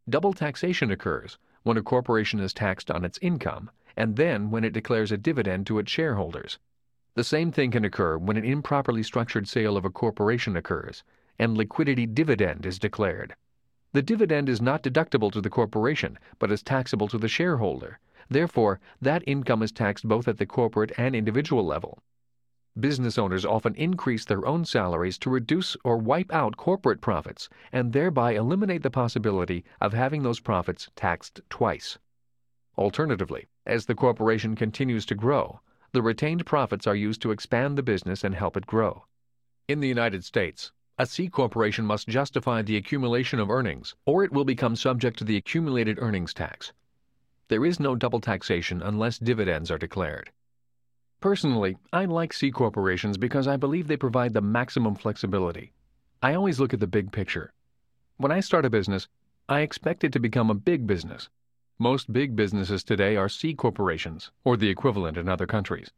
Double 0.08 0.32
taxation 0.32 0.90
occurs 0.90 1.38
when 1.64 1.76
a 1.76 1.84
corporation 1.84 2.40
is 2.40 2.54
taxed 2.54 2.90
on 2.90 3.04
its 3.04 3.20
income 3.22 3.70
and 3.96 4.16
then 4.16 4.52
when 4.52 4.64
it 4.64 4.74
declares 4.74 5.12
a 5.12 5.18
dividend 5.18 5.68
to 5.68 5.80
its 5.80 5.92
shareholders. 5.92 6.60
The 7.16 7.24
same 7.24 7.52
thing 7.52 7.72
can 7.72 7.86
occur 7.86 8.18
when 8.18 8.38
an 8.38 8.44
improperly 8.44 9.04
structured 9.04 9.48
sale 9.48 9.78
of 9.78 9.86
a 9.86 9.90
corporation 9.90 10.56
occurs 10.56 11.04
and 11.40 11.58
liquidity 11.58 12.06
dividend 12.06 12.66
is 12.66 12.80
declared. 12.80 13.36
The 13.92 14.02
dividend 14.02 14.50
is 14.50 14.62
not 14.62 14.82
deductible 14.82 15.32
to 15.32 15.42
the 15.42 15.50
corporation, 15.50 16.18
but 16.40 16.52
is 16.52 16.64
taxable 16.64 17.08
to 17.10 17.18
the 17.18 17.28
shareholder. 17.28 18.00
Therefore, 18.30 18.80
that 19.02 19.24
income 19.28 19.62
is 19.62 19.72
taxed 19.72 20.08
both 20.08 20.28
at 20.28 20.38
the 20.38 20.46
corporate 20.46 20.92
and 20.98 21.16
individual 21.16 21.64
level. 21.64 22.02
Business 22.80 23.20
owners 23.20 23.46
often 23.46 23.76
increase 23.76 24.26
their 24.26 24.48
own 24.48 24.66
salaries 24.66 25.20
to 25.20 25.30
reduce 25.30 25.78
or 25.84 25.98
wipe 25.98 26.34
out 26.34 26.58
corporate 26.58 27.02
profits 27.02 27.48
and 27.72 27.94
thereby 27.94 28.32
eliminate 28.34 28.82
the 28.82 28.90
possibility 28.90 29.64
of 29.80 29.94
having 29.94 30.24
those 30.24 30.40
profits 30.40 30.90
taxed 30.96 31.42
twice. 31.52 32.00
Alternatively, 32.78 33.48
as 33.66 33.86
the 33.86 33.96
corporation 33.96 34.56
continues 34.56 35.06
to 35.06 35.16
grow, 35.16 35.60
the 35.92 36.02
retained 36.02 36.46
profits 36.46 36.88
are 36.88 36.96
used 36.96 37.22
to 37.22 37.32
expand 37.32 37.78
the 37.78 37.84
business 37.84 38.24
and 38.24 38.34
help 38.34 38.58
it 38.58 38.66
grow. 38.66 39.06
In 39.68 39.80
the 39.80 39.88
United 39.88 40.26
States, 40.26 40.72
a 40.98 41.06
C 41.06 41.28
corporation 41.28 41.86
must 41.86 42.08
justify 42.08 42.62
the 42.62 42.78
accumulation 42.78 43.40
of 43.40 43.50
earnings, 43.50 43.96
or 44.06 44.24
it 44.24 44.32
will 44.32 44.46
become 44.46 44.76
subject 44.76 45.18
to 45.20 45.24
the 45.24 45.38
accumulated 45.38 45.98
earnings 46.00 46.34
tax. 46.34 46.74
There 47.48 47.66
is 47.66 47.80
no 47.80 47.96
double 47.96 48.20
taxation 48.20 48.82
unless 48.82 49.20
dividends 49.20 49.70
are 49.70 49.78
declared. 49.78 50.32
Personally, 51.20 51.78
I 51.92 52.06
like 52.06 52.34
C 52.34 52.52
corporations 52.52 53.18
because 53.18 53.48
I 53.48 53.58
believe 53.58 53.88
they 53.88 53.98
provide 53.98 54.34
the 54.34 54.42
maximum 54.42 54.96
flexibility. 54.96 55.74
I 56.22 56.34
always 56.34 56.60
look 56.60 56.74
at 56.74 56.80
the 56.80 56.88
big 56.88 57.12
picture. 57.12 57.54
When 58.18 58.32
I 58.32 58.40
start 58.40 58.66
a 58.66 58.70
business, 58.70 59.08
I 59.48 59.62
expect 59.62 60.04
it 60.04 60.12
to 60.14 60.20
become 60.20 60.50
a 60.50 60.56
big 60.56 60.88
business. 60.88 61.30
Most 61.80 62.14
big 62.14 62.36
businesses 62.36 62.84
today 62.84 63.16
are 63.16 63.28
C 63.28 63.56
corporations, 63.56 64.32
or 64.44 64.56
the 64.56 64.70
equivalent 64.70 65.18
in 65.18 65.28
other 65.28 65.48
countries. 65.48 65.92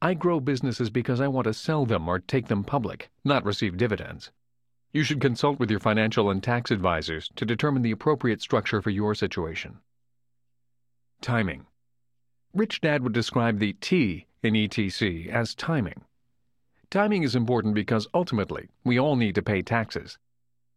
I 0.00 0.14
grow 0.14 0.40
businesses 0.40 0.88
because 0.88 1.20
I 1.20 1.28
want 1.28 1.44
to 1.44 1.52
sell 1.52 1.84
them 1.84 2.08
or 2.08 2.18
take 2.20 2.46
them 2.46 2.64
public, 2.64 3.10
not 3.22 3.44
receive 3.44 3.76
dividends. 3.76 4.30
You 4.92 5.02
should 5.02 5.20
consult 5.20 5.58
with 5.58 5.70
your 5.70 5.80
financial 5.80 6.30
and 6.30 6.42
tax 6.42 6.70
advisors 6.70 7.28
to 7.36 7.44
determine 7.44 7.82
the 7.82 7.90
appropriate 7.90 8.40
structure 8.40 8.80
for 8.80 8.90
your 8.90 9.14
situation. 9.14 9.80
Timing 11.20 11.66
Rich 12.54 12.80
Dad 12.80 13.02
would 13.02 13.12
describe 13.12 13.58
the 13.58 13.74
T 13.74 14.26
in 14.42 14.54
ETC 14.54 15.28
as 15.28 15.54
timing. 15.54 16.04
Timing 16.90 17.24
is 17.24 17.36
important 17.36 17.74
because 17.74 18.08
ultimately 18.14 18.68
we 18.84 18.98
all 18.98 19.16
need 19.16 19.34
to 19.34 19.42
pay 19.42 19.60
taxes. 19.60 20.16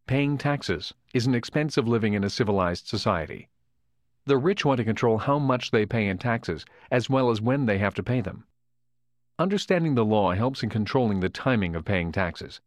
Paying 0.07 0.38
taxes 0.38 0.93
is 1.14 1.26
an 1.26 1.36
expense 1.36 1.78
of 1.78 1.88
living 1.88 2.14
in 2.14 2.26
a 2.26 2.30
civilized 2.30 2.88
society. 2.88 3.47
The 4.26 4.38
rich 4.38 4.63
want 4.63 4.78
to 4.78 4.84
control 4.84 5.17
how 5.17 5.39
much 5.39 5.72
they 5.72 5.86
pay 5.86 6.07
in 6.07 6.17
taxes 6.17 6.65
as 6.91 7.09
well 7.09 7.30
as 7.32 7.41
when 7.41 7.65
they 7.65 7.80
have 7.80 7.95
to 7.95 8.03
pay 8.03 8.22
them. 8.22 8.45
Understanding 9.39 9.95
the 9.95 10.05
law 10.05 10.34
helps 10.34 10.61
in 10.61 10.69
controlling 10.69 11.19
the 11.19 11.30
timing 11.30 11.76
of 11.76 11.86
paying 11.86 12.11
taxes. 12.11 12.61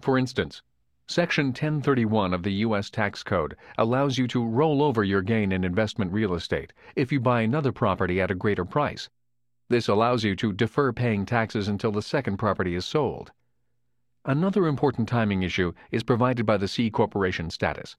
For 0.00 0.16
instance, 0.16 0.62
Section 1.08 1.46
1031 1.46 2.32
of 2.32 2.44
the 2.44 2.52
U.S. 2.52 2.88
Tax 2.88 3.24
Code 3.24 3.56
allows 3.76 4.16
you 4.16 4.28
to 4.28 4.46
roll 4.46 4.80
over 4.80 5.02
your 5.02 5.22
gain 5.22 5.50
in 5.50 5.64
investment 5.64 6.12
real 6.12 6.34
estate 6.34 6.72
if 6.94 7.10
you 7.10 7.18
buy 7.18 7.40
another 7.40 7.72
property 7.72 8.20
at 8.20 8.30
a 8.30 8.36
greater 8.36 8.64
price. 8.64 9.08
This 9.68 9.88
allows 9.88 10.22
you 10.22 10.36
to 10.36 10.52
defer 10.52 10.92
paying 10.92 11.26
taxes 11.26 11.66
until 11.66 11.90
the 11.90 12.00
second 12.00 12.36
property 12.36 12.76
is 12.76 12.84
sold. 12.84 13.32
Another 14.24 14.68
important 14.68 15.08
timing 15.08 15.42
issue 15.42 15.72
is 15.90 16.04
provided 16.04 16.46
by 16.46 16.56
the 16.56 16.68
C 16.68 16.90
corporation 16.90 17.50
status. 17.50 17.96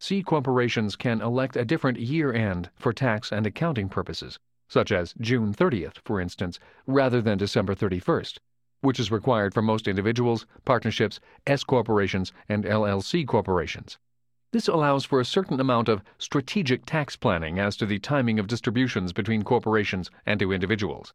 C 0.00 0.22
corporations 0.22 0.96
can 0.96 1.20
elect 1.20 1.56
a 1.56 1.64
different 1.64 2.00
year 2.00 2.32
end 2.32 2.70
for 2.76 2.92
tax 2.92 3.30
and 3.30 3.46
accounting 3.46 3.88
purposes 3.88 4.38
such 4.70 4.92
as 4.92 5.14
June 5.20 5.52
30th, 5.52 5.96
for 6.04 6.20
instance, 6.20 6.60
rather 6.86 7.20
than 7.20 7.36
December 7.36 7.74
31st, 7.74 8.38
which 8.82 9.00
is 9.00 9.10
required 9.10 9.52
for 9.52 9.62
most 9.62 9.88
individuals, 9.88 10.46
partnerships, 10.64 11.18
S 11.44 11.64
corporations, 11.64 12.32
and 12.48 12.64
LLC 12.64 13.26
corporations. 13.26 13.98
This 14.52 14.68
allows 14.68 15.04
for 15.04 15.18
a 15.18 15.24
certain 15.24 15.58
amount 15.58 15.88
of 15.88 16.02
strategic 16.18 16.86
tax 16.86 17.16
planning 17.16 17.58
as 17.58 17.76
to 17.78 17.86
the 17.86 17.98
timing 17.98 18.38
of 18.38 18.46
distributions 18.46 19.12
between 19.12 19.42
corporations 19.42 20.08
and 20.24 20.38
to 20.38 20.52
individuals. 20.52 21.12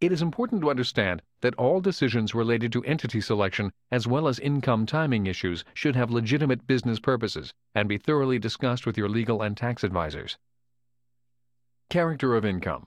It 0.00 0.12
is 0.12 0.22
important 0.22 0.62
to 0.62 0.70
understand 0.70 1.20
that 1.42 1.54
all 1.56 1.82
decisions 1.82 2.34
related 2.34 2.72
to 2.72 2.82
entity 2.84 3.20
selection 3.20 3.70
as 3.90 4.06
well 4.06 4.28
as 4.28 4.38
income 4.38 4.86
timing 4.86 5.26
issues 5.26 5.62
should 5.74 5.94
have 5.94 6.10
legitimate 6.10 6.66
business 6.66 6.98
purposes 6.98 7.52
and 7.74 7.86
be 7.86 7.98
thoroughly 7.98 8.38
discussed 8.38 8.86
with 8.86 8.96
your 8.96 9.10
legal 9.10 9.42
and 9.42 9.54
tax 9.54 9.84
advisors. 9.84 10.38
Character 11.90 12.34
of 12.34 12.46
income. 12.46 12.86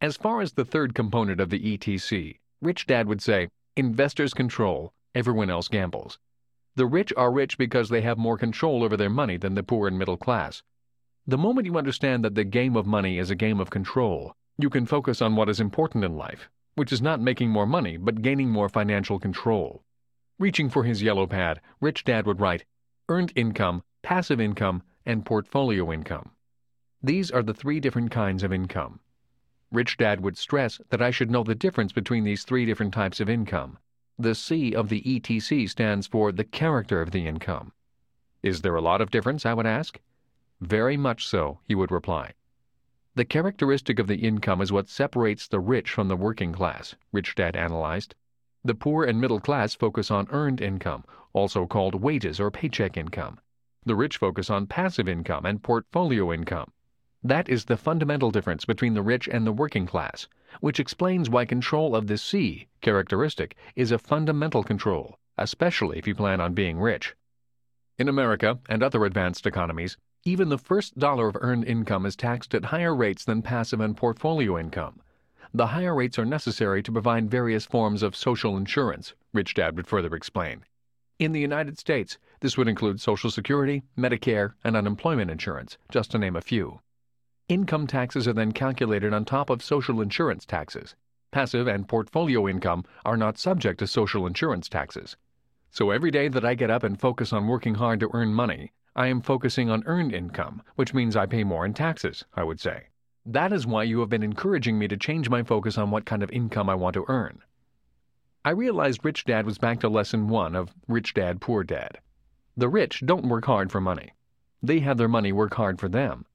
As 0.00 0.16
far 0.16 0.40
as 0.40 0.54
the 0.54 0.64
third 0.64 0.94
component 0.94 1.38
of 1.38 1.50
the 1.50 1.76
ETC, 1.76 2.38
Rich 2.62 2.86
Dad 2.86 3.06
would 3.06 3.20
say 3.20 3.50
investors 3.76 4.32
control, 4.32 4.90
everyone 5.14 5.50
else 5.50 5.68
gambles. 5.68 6.18
The 6.76 6.86
rich 6.86 7.12
are 7.14 7.30
rich 7.30 7.58
because 7.58 7.90
they 7.90 8.00
have 8.00 8.16
more 8.16 8.38
control 8.38 8.84
over 8.84 8.96
their 8.96 9.10
money 9.10 9.36
than 9.36 9.54
the 9.54 9.62
poor 9.62 9.86
and 9.86 9.98
middle 9.98 10.16
class. 10.16 10.62
The 11.26 11.36
moment 11.36 11.66
you 11.66 11.76
understand 11.76 12.24
that 12.24 12.34
the 12.34 12.44
game 12.44 12.74
of 12.74 12.86
money 12.86 13.18
is 13.18 13.30
a 13.30 13.34
game 13.34 13.60
of 13.60 13.68
control, 13.68 14.34
you 14.56 14.70
can 14.70 14.86
focus 14.86 15.20
on 15.20 15.34
what 15.34 15.48
is 15.48 15.60
important 15.60 16.04
in 16.04 16.16
life, 16.16 16.48
which 16.74 16.92
is 16.92 17.02
not 17.02 17.20
making 17.20 17.50
more 17.50 17.66
money 17.66 17.96
but 17.96 18.22
gaining 18.22 18.50
more 18.50 18.68
financial 18.68 19.18
control. 19.18 19.82
Reaching 20.38 20.68
for 20.68 20.84
his 20.84 21.02
yellow 21.02 21.26
pad, 21.26 21.60
Rich 21.80 22.04
Dad 22.04 22.26
would 22.26 22.40
write 22.40 22.64
earned 23.08 23.32
income, 23.36 23.82
passive 24.02 24.40
income, 24.40 24.82
and 25.04 25.26
portfolio 25.26 25.92
income. 25.92 26.30
These 27.02 27.30
are 27.30 27.42
the 27.42 27.54
three 27.54 27.80
different 27.80 28.10
kinds 28.10 28.42
of 28.42 28.52
income. 28.52 29.00
Rich 29.70 29.96
Dad 29.96 30.20
would 30.20 30.38
stress 30.38 30.80
that 30.90 31.02
I 31.02 31.10
should 31.10 31.30
know 31.30 31.42
the 31.42 31.54
difference 31.54 31.92
between 31.92 32.24
these 32.24 32.44
three 32.44 32.64
different 32.64 32.94
types 32.94 33.20
of 33.20 33.28
income. 33.28 33.78
The 34.18 34.34
C 34.34 34.74
of 34.74 34.88
the 34.88 35.02
ETC 35.02 35.68
stands 35.68 36.06
for 36.06 36.30
the 36.30 36.44
character 36.44 37.02
of 37.02 37.10
the 37.10 37.26
income. 37.26 37.72
Is 38.42 38.62
there 38.62 38.76
a 38.76 38.80
lot 38.80 39.00
of 39.00 39.10
difference? 39.10 39.44
I 39.44 39.54
would 39.54 39.66
ask. 39.66 39.98
Very 40.60 40.96
much 40.96 41.26
so, 41.26 41.58
he 41.66 41.74
would 41.74 41.90
reply. 41.90 42.34
The 43.16 43.24
characteristic 43.24 44.00
of 44.00 44.08
the 44.08 44.26
income 44.26 44.60
is 44.60 44.72
what 44.72 44.88
separates 44.88 45.46
the 45.46 45.60
rich 45.60 45.88
from 45.92 46.08
the 46.08 46.16
working 46.16 46.52
class, 46.52 46.96
Rich 47.12 47.36
Dad 47.36 47.54
analyzed. 47.54 48.16
The 48.64 48.74
poor 48.74 49.04
and 49.04 49.20
middle 49.20 49.38
class 49.38 49.72
focus 49.76 50.10
on 50.10 50.26
earned 50.30 50.60
income, 50.60 51.04
also 51.32 51.64
called 51.64 51.94
wages 51.94 52.40
or 52.40 52.50
paycheck 52.50 52.96
income. 52.96 53.38
The 53.84 53.94
rich 53.94 54.16
focus 54.16 54.50
on 54.50 54.66
passive 54.66 55.08
income 55.08 55.46
and 55.46 55.62
portfolio 55.62 56.32
income. 56.32 56.72
That 57.22 57.48
is 57.48 57.66
the 57.66 57.76
fundamental 57.76 58.32
difference 58.32 58.64
between 58.64 58.94
the 58.94 59.02
rich 59.02 59.28
and 59.28 59.46
the 59.46 59.52
working 59.52 59.86
class, 59.86 60.26
which 60.58 60.80
explains 60.80 61.30
why 61.30 61.44
control 61.44 61.94
of 61.94 62.08
the 62.08 62.18
C 62.18 62.66
characteristic 62.80 63.56
is 63.76 63.92
a 63.92 63.98
fundamental 63.98 64.64
control, 64.64 65.20
especially 65.38 65.98
if 65.98 66.08
you 66.08 66.16
plan 66.16 66.40
on 66.40 66.52
being 66.52 66.80
rich. 66.80 67.14
In 67.96 68.08
America 68.08 68.58
and 68.68 68.82
other 68.82 69.04
advanced 69.04 69.46
economies, 69.46 69.96
even 70.26 70.48
the 70.48 70.56
first 70.56 70.98
dollar 70.98 71.28
of 71.28 71.36
earned 71.42 71.66
income 71.66 72.06
is 72.06 72.16
taxed 72.16 72.54
at 72.54 72.64
higher 72.64 72.94
rates 72.94 73.26
than 73.26 73.42
passive 73.42 73.80
and 73.80 73.94
portfolio 73.94 74.58
income. 74.58 74.98
The 75.52 75.66
higher 75.66 75.94
rates 75.94 76.18
are 76.18 76.24
necessary 76.24 76.82
to 76.82 76.92
provide 76.92 77.30
various 77.30 77.66
forms 77.66 78.02
of 78.02 78.16
social 78.16 78.56
insurance, 78.56 79.12
Rich 79.34 79.52
Dad 79.52 79.76
would 79.76 79.86
further 79.86 80.14
explain. 80.14 80.64
In 81.18 81.32
the 81.32 81.40
United 81.40 81.78
States, 81.78 82.16
this 82.40 82.56
would 82.56 82.68
include 82.68 83.02
Social 83.02 83.30
Security, 83.30 83.82
Medicare, 83.98 84.54
and 84.64 84.76
unemployment 84.76 85.30
insurance, 85.30 85.76
just 85.90 86.10
to 86.12 86.18
name 86.18 86.36
a 86.36 86.40
few. 86.40 86.80
Income 87.50 87.86
taxes 87.86 88.26
are 88.26 88.32
then 88.32 88.52
calculated 88.52 89.12
on 89.12 89.26
top 89.26 89.50
of 89.50 89.62
social 89.62 90.00
insurance 90.00 90.46
taxes. 90.46 90.96
Passive 91.32 91.68
and 91.68 91.86
portfolio 91.86 92.48
income 92.48 92.84
are 93.04 93.18
not 93.18 93.36
subject 93.36 93.78
to 93.80 93.86
social 93.86 94.26
insurance 94.26 94.70
taxes. 94.70 95.18
So 95.70 95.90
every 95.90 96.10
day 96.10 96.28
that 96.28 96.44
I 96.46 96.54
get 96.54 96.70
up 96.70 96.82
and 96.82 96.98
focus 96.98 97.30
on 97.32 97.46
working 97.46 97.74
hard 97.74 98.00
to 98.00 98.10
earn 98.14 98.32
money, 98.32 98.72
I 98.96 99.08
am 99.08 99.20
focusing 99.22 99.70
on 99.70 99.82
earned 99.86 100.14
income, 100.14 100.62
which 100.76 100.94
means 100.94 101.16
I 101.16 101.26
pay 101.26 101.42
more 101.42 101.66
in 101.66 101.74
taxes, 101.74 102.24
I 102.34 102.44
would 102.44 102.60
say. 102.60 102.88
That 103.26 103.52
is 103.52 103.66
why 103.66 103.82
you 103.82 104.00
have 104.00 104.08
been 104.08 104.22
encouraging 104.22 104.78
me 104.78 104.86
to 104.86 104.96
change 104.96 105.28
my 105.28 105.42
focus 105.42 105.76
on 105.76 105.90
what 105.90 106.04
kind 106.04 106.22
of 106.22 106.30
income 106.30 106.70
I 106.70 106.74
want 106.74 106.94
to 106.94 107.04
earn. 107.08 107.40
I 108.44 108.50
realized 108.50 109.04
Rich 109.04 109.24
Dad 109.24 109.46
was 109.46 109.58
back 109.58 109.80
to 109.80 109.88
lesson 109.88 110.28
one 110.28 110.54
of 110.54 110.74
Rich 110.86 111.14
Dad, 111.14 111.40
Poor 111.40 111.64
Dad. 111.64 111.98
The 112.56 112.68
rich 112.68 113.02
don't 113.04 113.26
work 113.26 113.46
hard 113.46 113.72
for 113.72 113.80
money. 113.80 114.12
They 114.62 114.80
have 114.80 114.96
their 114.96 115.08
money 115.08 115.32
work 115.32 115.54
hard 115.54 115.80
for 115.80 115.88
them. 115.88 116.26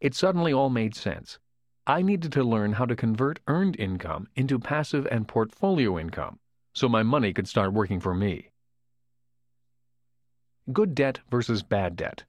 It 0.00 0.14
suddenly 0.14 0.52
all 0.52 0.68
made 0.68 0.94
sense. 0.94 1.38
I 1.86 2.02
needed 2.02 2.32
to 2.32 2.44
learn 2.44 2.74
how 2.74 2.84
to 2.84 2.94
convert 2.94 3.40
earned 3.46 3.76
income 3.78 4.28
into 4.36 4.58
passive 4.58 5.06
and 5.10 5.26
portfolio 5.26 5.98
income 5.98 6.38
so 6.74 6.88
my 6.88 7.02
money 7.02 7.32
could 7.32 7.48
start 7.48 7.72
working 7.72 7.98
for 7.98 8.14
me. 8.14 8.50
Good 10.70 10.94
debt 10.94 11.20
versus 11.30 11.62
bad 11.62 11.96
debt. 11.96 12.24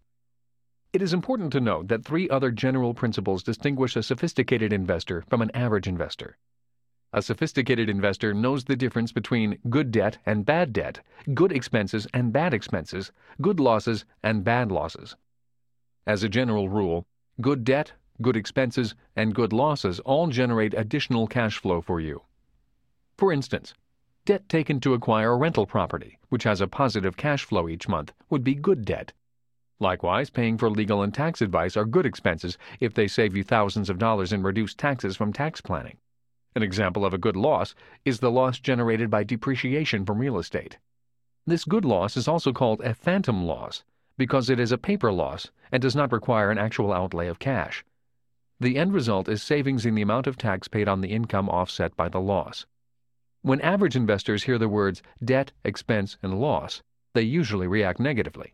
It 0.94 1.02
is 1.02 1.12
important 1.12 1.52
to 1.52 1.60
note 1.60 1.90
that 1.90 2.06
three 2.06 2.30
other 2.30 2.52
general 2.52 2.94
principles 2.94 3.44
distinguish 3.44 3.98
a 3.98 4.04
sophisticated 4.04 4.72
investor 4.72 5.24
from 5.30 5.42
an 5.42 5.52
average 5.54 5.88
investor. 5.88 6.38
A 7.12 7.22
sophisticated 7.22 7.90
investor 7.90 8.34
knows 8.34 8.64
the 8.64 8.78
difference 8.78 9.12
between 9.12 9.60
good 9.70 9.92
debt 9.92 10.20
and 10.26 10.46
bad 10.46 10.72
debt, 10.72 11.02
good 11.34 11.52
expenses 11.52 12.08
and 12.14 12.32
bad 12.32 12.54
expenses, 12.54 13.12
good 13.42 13.60
losses 13.60 14.06
and 14.24 14.46
bad 14.46 14.72
losses. 14.72 15.18
As 16.08 16.24
a 16.24 16.30
general 16.30 16.70
rule, 16.70 17.06
good 17.42 17.66
debt, 17.66 17.92
good 18.22 18.38
expenses, 18.38 18.96
and 19.18 19.36
good 19.36 19.52
losses 19.52 20.00
all 20.02 20.28
generate 20.28 20.74
additional 20.76 21.28
cash 21.28 21.58
flow 21.58 21.82
for 21.82 22.00
you. 22.00 22.22
For 23.18 23.34
instance, 23.34 23.74
debt 24.26 24.48
taken 24.50 24.80
to 24.80 24.94
acquire 24.94 25.32
a 25.32 25.38
rental 25.38 25.66
property, 25.66 26.20
which 26.30 26.44
has 26.44 26.62
a 26.62 26.68
positive 26.68 27.18
cash 27.18 27.44
flow 27.44 27.68
each 27.68 27.88
month, 27.88 28.14
would 28.30 28.44
be 28.44 28.56
good 28.56 28.86
debt. 28.86 29.14
Likewise, 29.80 30.30
paying 30.30 30.58
for 30.58 30.70
legal 30.70 31.02
and 31.02 31.14
tax 31.14 31.42
advice 31.42 31.78
are 31.78 31.86
good 31.86 32.06
expenses 32.06 32.58
if 32.80 32.94
they 32.94 33.08
save 33.08 33.36
you 33.36 33.44
thousands 33.44 33.90
of 33.90 33.98
dollars 33.98 34.34
in 34.34 34.44
reduced 34.44 34.78
taxes 34.78 35.16
from 35.16 35.32
tax 35.32 35.62
planning. 35.62 35.98
An 36.56 36.64
example 36.64 37.06
of 37.06 37.14
a 37.14 37.18
good 37.18 37.38
loss 37.38 37.76
is 38.04 38.20
the 38.20 38.32
loss 38.32 38.60
generated 38.60 39.10
by 39.10 39.24
depreciation 39.24 40.06
from 40.06 40.18
real 40.18 40.38
estate. 40.38 40.78
This 41.46 41.64
good 41.64 41.86
loss 41.86 42.18
is 42.18 42.28
also 42.28 42.52
called 42.52 42.82
a 42.82 42.94
phantom 42.94 43.46
loss 43.46 43.84
because 44.18 44.50
it 44.50 44.60
is 44.60 44.74
a 44.74 44.78
paper 44.78 45.14
loss 45.14 45.50
and 45.72 45.82
does 45.82 45.96
not 45.96 46.12
require 46.12 46.52
an 46.52 46.58
actual 46.58 46.92
outlay 46.92 47.28
of 47.28 47.40
cash. 47.40 47.86
The 48.60 48.78
end 48.78 48.94
result 48.94 49.30
is 49.30 49.42
savings 49.42 49.86
in 49.86 49.96
the 49.96 50.02
amount 50.02 50.28
of 50.28 50.36
tax 50.36 50.68
paid 50.68 50.90
on 50.90 51.00
the 51.00 51.14
income 51.14 51.48
offset 51.48 51.96
by 51.96 52.10
the 52.10 52.20
loss. 52.20 52.66
When 53.42 53.62
average 53.62 53.96
investors 53.96 54.44
hear 54.44 54.58
the 54.58 54.68
words 54.68 55.02
debt, 55.24 55.54
expense, 55.64 56.18
and 56.22 56.42
loss, 56.42 56.82
they 57.14 57.22
usually 57.22 57.68
react 57.68 58.00
negatively. 58.00 58.54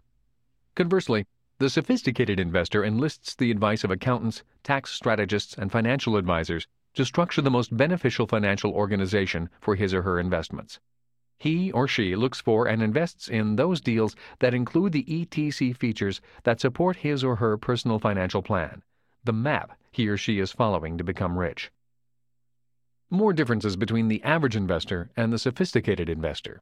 Conversely, 0.75 1.25
the 1.57 1.71
sophisticated 1.71 2.39
investor 2.39 2.83
enlists 2.83 3.33
the 3.33 3.49
advice 3.49 3.83
of 3.83 3.89
accountants, 3.89 4.43
tax 4.61 4.91
strategists, 4.91 5.57
and 5.57 5.71
financial 5.71 6.17
advisors 6.17 6.67
to 6.93 7.03
structure 7.03 7.41
the 7.41 7.49
most 7.49 7.75
beneficial 7.75 8.27
financial 8.27 8.73
organization 8.73 9.49
for 9.59 9.75
his 9.75 9.93
or 9.93 10.03
her 10.03 10.19
investments. 10.19 10.79
He 11.39 11.71
or 11.71 11.87
she 11.87 12.15
looks 12.15 12.39
for 12.39 12.67
and 12.67 12.83
invests 12.83 13.27
in 13.27 13.55
those 13.55 13.81
deals 13.81 14.15
that 14.39 14.53
include 14.53 14.91
the 14.91 15.03
ETC 15.03 15.75
features 15.75 16.21
that 16.43 16.61
support 16.61 16.97
his 16.97 17.23
or 17.23 17.37
her 17.37 17.57
personal 17.57 17.99
financial 17.99 18.43
plan, 18.43 18.83
the 19.23 19.33
map 19.33 19.77
he 19.91 20.07
or 20.07 20.17
she 20.17 20.39
is 20.39 20.51
following 20.51 20.97
to 20.97 21.03
become 21.03 21.39
rich. 21.39 21.71
More 23.09 23.33
differences 23.33 23.75
between 23.75 24.07
the 24.07 24.23
average 24.23 24.55
investor 24.55 25.11
and 25.15 25.31
the 25.31 25.37
sophisticated 25.37 26.09
investor. 26.09 26.61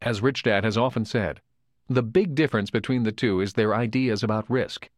As 0.00 0.22
Rich 0.22 0.42
Dad 0.42 0.64
has 0.64 0.78
often 0.78 1.04
said, 1.04 1.40
the 1.88 2.02
big 2.02 2.34
difference 2.34 2.70
between 2.70 3.02
the 3.02 3.12
two 3.12 3.40
is 3.40 3.52
their 3.52 3.74
ideas 3.74 4.22
about 4.22 4.48
risk. 4.48 4.88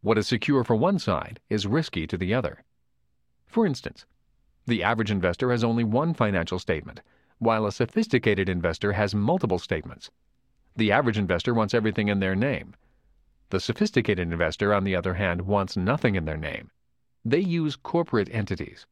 What 0.00 0.16
is 0.16 0.28
secure 0.28 0.62
for 0.62 0.76
one 0.76 0.98
side 1.00 1.40
is 1.48 1.66
risky 1.66 2.06
to 2.06 2.16
the 2.16 2.32
other. 2.32 2.62
For 3.46 3.66
instance, 3.66 4.06
the 4.64 4.84
average 4.84 5.10
investor 5.10 5.50
has 5.50 5.64
only 5.64 5.82
one 5.82 6.14
financial 6.14 6.60
statement, 6.60 7.00
while 7.38 7.66
a 7.66 7.72
sophisticated 7.72 8.48
investor 8.48 8.92
has 8.92 9.14
multiple 9.14 9.58
statements. 9.58 10.10
The 10.76 10.92
average 10.92 11.18
investor 11.18 11.52
wants 11.52 11.74
everything 11.74 12.06
in 12.06 12.20
their 12.20 12.36
name. 12.36 12.76
The 13.48 13.58
sophisticated 13.58 14.32
investor, 14.32 14.72
on 14.72 14.84
the 14.84 14.94
other 14.94 15.14
hand, 15.14 15.42
wants 15.42 15.76
nothing 15.76 16.14
in 16.14 16.26
their 16.26 16.36
name. 16.36 16.70
They 17.24 17.40
use 17.40 17.74
corporate 17.74 18.28
entities. 18.32 18.86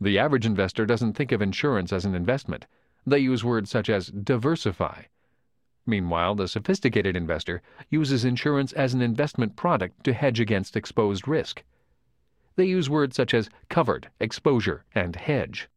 The 0.00 0.18
average 0.18 0.44
investor 0.44 0.86
doesn't 0.86 1.14
think 1.14 1.32
of 1.32 1.40
insurance 1.40 1.92
as 1.92 2.04
an 2.04 2.14
investment. 2.14 2.66
They 3.06 3.18
use 3.18 3.44
words 3.44 3.70
such 3.70 3.88
as 3.88 4.08
diversify. 4.08 5.02
Meanwhile, 5.86 6.34
the 6.36 6.48
sophisticated 6.48 7.16
investor 7.16 7.62
uses 7.90 8.24
insurance 8.24 8.72
as 8.72 8.94
an 8.94 9.02
investment 9.02 9.56
product 9.56 10.02
to 10.04 10.12
hedge 10.14 10.40
against 10.40 10.76
exposed 10.76 11.28
risk. 11.28 11.62
They 12.56 12.64
use 12.64 12.88
words 12.88 13.16
such 13.16 13.34
as 13.34 13.50
covered, 13.68 14.10
exposure, 14.20 14.84
and 14.94 15.16
hedge. 15.16 15.68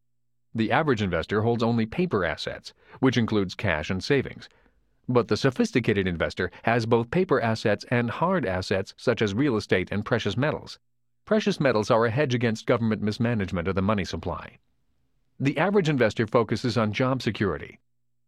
The 0.54 0.72
average 0.72 1.02
investor 1.02 1.42
holds 1.42 1.62
only 1.62 1.86
paper 1.86 2.24
assets, 2.24 2.72
which 3.00 3.18
includes 3.18 3.54
cash 3.54 3.90
and 3.90 4.02
savings. 4.02 4.48
But 5.08 5.28
the 5.28 5.36
sophisticated 5.36 6.06
investor 6.06 6.50
has 6.62 6.86
both 6.86 7.10
paper 7.10 7.40
assets 7.40 7.84
and 7.90 8.10
hard 8.10 8.46
assets 8.46 8.94
such 8.96 9.20
as 9.20 9.34
real 9.34 9.56
estate 9.56 9.88
and 9.90 10.04
precious 10.04 10.36
metals. 10.36 10.78
Precious 11.28 11.60
metals 11.60 11.90
are 11.90 12.06
a 12.06 12.10
hedge 12.10 12.32
against 12.32 12.64
government 12.64 13.02
mismanagement 13.02 13.68
of 13.68 13.74
the 13.74 13.82
money 13.82 14.06
supply. 14.06 14.56
The 15.38 15.58
average 15.58 15.90
investor 15.90 16.26
focuses 16.26 16.78
on 16.78 16.94
job 16.94 17.20
security. 17.20 17.80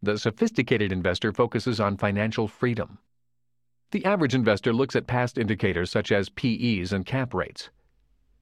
The 0.03 0.19
sophisticated 0.19 0.93
investor 0.93 1.33
focuses 1.33 1.81
on 1.81 1.97
financial 1.97 2.47
freedom. 2.47 2.99
The 3.93 4.05
average 4.05 4.35
investor 4.35 4.75
looks 4.75 4.95
at 4.95 5.07
past 5.07 5.39
indicators 5.39 5.91
such 5.91 6.13
as 6.13 6.29
PEs 6.29 6.93
and 6.93 7.07
cap 7.07 7.33
rates. 7.33 7.71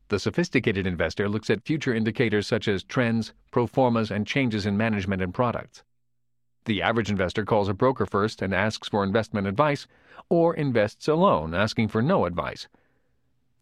The 0.08 0.18
sophisticated 0.18 0.88
investor 0.88 1.28
looks 1.28 1.50
at 1.50 1.64
future 1.64 1.94
indicators 1.94 2.48
such 2.48 2.66
as 2.66 2.82
trends, 2.82 3.32
pro 3.52 3.68
formas, 3.68 4.10
and 4.10 4.26
changes 4.26 4.66
in 4.66 4.76
management 4.76 5.22
and 5.22 5.32
products. 5.32 5.84
The 6.64 6.82
average 6.82 7.10
investor 7.10 7.44
calls 7.44 7.68
a 7.68 7.74
broker 7.74 8.06
first 8.06 8.42
and 8.42 8.52
asks 8.52 8.88
for 8.88 9.04
investment 9.04 9.46
advice, 9.46 9.86
or 10.28 10.52
invests 10.52 11.06
alone, 11.06 11.54
asking 11.54 11.86
for 11.86 12.02
no 12.02 12.24
advice. 12.24 12.66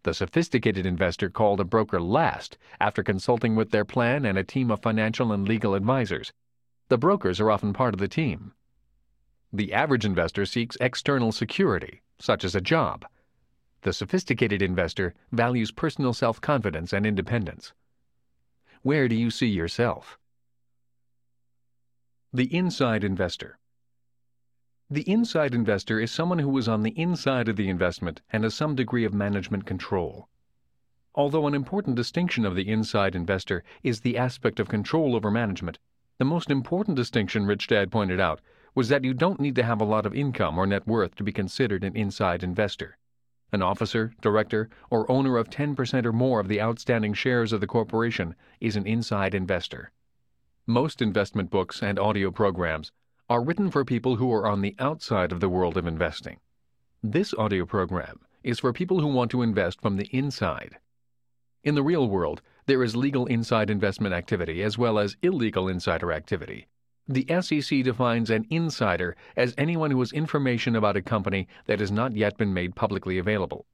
The 0.07 0.15
sophisticated 0.15 0.87
investor 0.87 1.29
called 1.29 1.59
a 1.59 1.65
broker 1.65 2.01
last 2.01 2.59
after 2.79 3.03
consulting 3.03 3.57
with 3.57 3.73
their 3.73 3.85
plan 3.85 4.25
and 4.25 4.39
a 4.39 4.45
team 4.45 4.71
of 4.71 4.81
financial 4.81 5.33
and 5.33 5.49
legal 5.49 5.75
advisors. 5.75 6.33
The 6.91 6.97
brokers 6.97 7.41
are 7.41 7.51
often 7.51 7.73
part 7.73 7.93
of 7.93 7.99
the 7.99 8.07
team. 8.07 8.53
The 9.53 9.73
average 9.73 10.05
investor 10.05 10.47
seeks 10.47 10.77
external 10.81 11.33
security, 11.33 12.03
such 12.21 12.45
as 12.45 12.55
a 12.55 12.61
job. 12.61 13.05
The 13.81 13.93
sophisticated 13.93 14.63
investor 14.63 15.13
values 15.33 15.73
personal 15.73 16.15
self 16.15 16.41
confidence 16.41 16.93
and 16.93 17.05
independence. 17.05 17.73
Where 18.83 19.09
do 19.09 19.17
you 19.17 19.33
see 19.33 19.49
yourself? 19.49 20.21
The 22.33 22.55
Inside 22.55 23.03
Investor 23.03 23.59
The 24.89 25.11
inside 25.11 25.53
investor 25.53 25.99
is 25.99 26.13
someone 26.13 26.39
who 26.39 26.57
is 26.59 26.69
on 26.69 26.85
the 26.85 26.97
inside 26.97 27.49
of 27.49 27.57
the 27.57 27.69
investment 27.69 28.23
and 28.31 28.45
has 28.45 28.55
some 28.55 28.77
degree 28.77 29.05
of 29.05 29.13
management 29.13 29.67
control. 29.67 30.29
Although 31.13 31.49
an 31.49 31.55
important 31.55 31.97
distinction 31.97 32.45
of 32.45 32.55
the 32.55 32.69
inside 32.69 33.17
investor 33.17 33.65
is 33.83 34.03
the 34.03 34.17
aspect 34.17 34.61
of 34.61 34.69
control 34.69 35.17
over 35.17 35.29
management, 35.29 35.81
the 36.19 36.25
most 36.25 36.53
important 36.53 36.97
distinction 36.97 37.47
Rich 37.47 37.67
Dad 37.67 37.91
pointed 37.91 38.21
out 38.21 38.41
was 38.77 38.89
that 38.89 39.03
you 39.03 39.13
don't 39.13 39.41
need 39.41 39.57
to 39.57 39.65
have 39.65 39.81
a 39.81 39.85
lot 39.85 40.07
of 40.07 40.15
income 40.15 40.57
or 40.57 40.69
net 40.69 40.87
worth 40.87 41.17
to 41.17 41.25
be 41.25 41.33
considered 41.33 41.83
an 41.83 41.97
inside 41.97 42.45
investor. 42.45 42.97
An 43.51 43.63
officer, 43.63 44.13
director, 44.21 44.71
or 44.89 45.11
owner 45.11 45.37
of 45.37 45.51
10% 45.51 46.07
or 46.07 46.13
more 46.13 46.39
of 46.39 46.47
the 46.47 46.61
outstanding 46.61 47.13
shares 47.13 47.53
of 47.53 47.61
the 47.61 47.67
corporation 47.67 48.37
is 48.61 48.77
an 48.77 48.87
inside 48.87 49.35
investor. 49.35 49.91
Most 50.65 51.03
investment 51.03 51.51
books 51.51 51.83
and 51.83 51.99
audio 51.99 52.31
programs 52.31 52.93
are 53.29 53.43
written 53.43 53.71
for 53.71 53.85
people 53.85 54.17
who 54.17 54.33
are 54.33 54.47
on 54.47 54.61
the 54.61 54.75
outside 54.79 55.33
of 55.33 55.41
the 55.41 55.49
world 55.49 55.77
of 55.77 55.87
investing. 55.87 56.39
This 57.03 57.35
audio 57.35 57.67
program 57.67 58.21
is 58.43 58.59
for 58.59 58.73
people 58.73 59.01
who 59.01 59.09
want 59.09 59.31
to 59.33 59.43
invest 59.43 59.81
from 59.81 59.97
the 59.97 60.09
inside. 60.11 60.79
In 61.65 61.75
the 61.75 61.83
real 61.83 62.09
world, 62.09 62.43
there 62.67 62.83
is 62.83 62.97
legal 62.97 63.27
inside 63.27 63.71
investment 63.71 64.15
activity 64.15 64.63
as 64.63 64.79
well 64.79 64.99
as 64.99 65.17
illegal 65.23 65.69
insider 65.69 66.13
activity, 66.13 66.69
the 67.09 67.27
SEC 67.41 67.85
defines 67.85 68.31
an 68.31 68.47
insider 68.51 69.15
as 69.37 69.55
anyone 69.57 69.93
who 69.93 70.01
has 70.01 70.11
information 70.13 70.75
about 70.75 70.97
a 70.97 71.03
company 71.03 71.47
that 71.67 71.79
has 71.79 71.93
not 71.93 72.17
yet 72.17 72.37
been 72.37 72.53
made 72.53 72.75
publicly 72.75 73.17
available. 73.17 73.65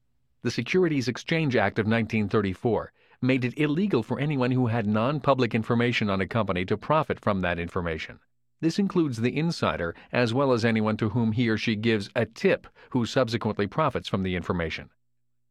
The 0.42 0.50
Securities 0.50 1.08
Exchange 1.08 1.56
Act 1.56 1.78
of 1.78 1.86
1934 1.86 2.92
made 3.22 3.46
it 3.46 3.58
illegal 3.58 4.02
for 4.02 4.20
anyone 4.20 4.50
who 4.50 4.66
had 4.66 4.86
non 4.86 5.18
public 5.18 5.54
information 5.54 6.10
on 6.10 6.20
a 6.20 6.26
company 6.26 6.66
to 6.66 6.76
profit 6.76 7.18
from 7.20 7.40
that 7.40 7.58
information. 7.58 8.18
This 8.62 8.78
includes 8.78 9.20
the 9.20 9.36
insider 9.36 9.92
as 10.12 10.32
well 10.32 10.52
as 10.52 10.64
anyone 10.64 10.96
to 10.98 11.08
whom 11.08 11.32
he 11.32 11.48
or 11.48 11.58
she 11.58 11.74
gives 11.74 12.08
a 12.14 12.24
tip 12.24 12.68
who 12.90 13.04
subsequently 13.04 13.66
profits 13.66 14.08
from 14.08 14.22
the 14.22 14.36
information. 14.36 14.88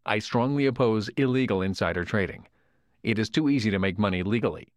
I 0.05 0.19
strongly 0.19 0.65
oppose 0.65 1.09
illegal 1.09 1.61
insider 1.61 2.05
trading. 2.05 2.47
It 3.03 3.19
is 3.19 3.29
too 3.29 3.49
easy 3.49 3.69
to 3.69 3.79
make 3.79 3.99
money 3.99 4.23
legally. 4.23 4.71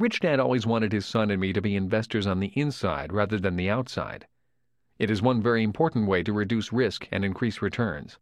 Rich 0.00 0.18
Dad 0.18 0.40
always 0.40 0.66
wanted 0.66 0.92
his 0.92 1.06
son 1.06 1.30
and 1.30 1.40
me 1.40 1.52
to 1.52 1.62
be 1.62 1.76
investors 1.76 2.26
on 2.26 2.40
the 2.40 2.50
inside 2.56 3.12
rather 3.12 3.38
than 3.38 3.54
the 3.54 3.70
outside. 3.70 4.26
It 4.98 5.08
is 5.08 5.22
one 5.22 5.40
very 5.40 5.62
important 5.62 6.08
way 6.08 6.24
to 6.24 6.32
reduce 6.32 6.72
risk 6.72 7.06
and 7.12 7.24
increase 7.24 7.62
returns. 7.62 8.18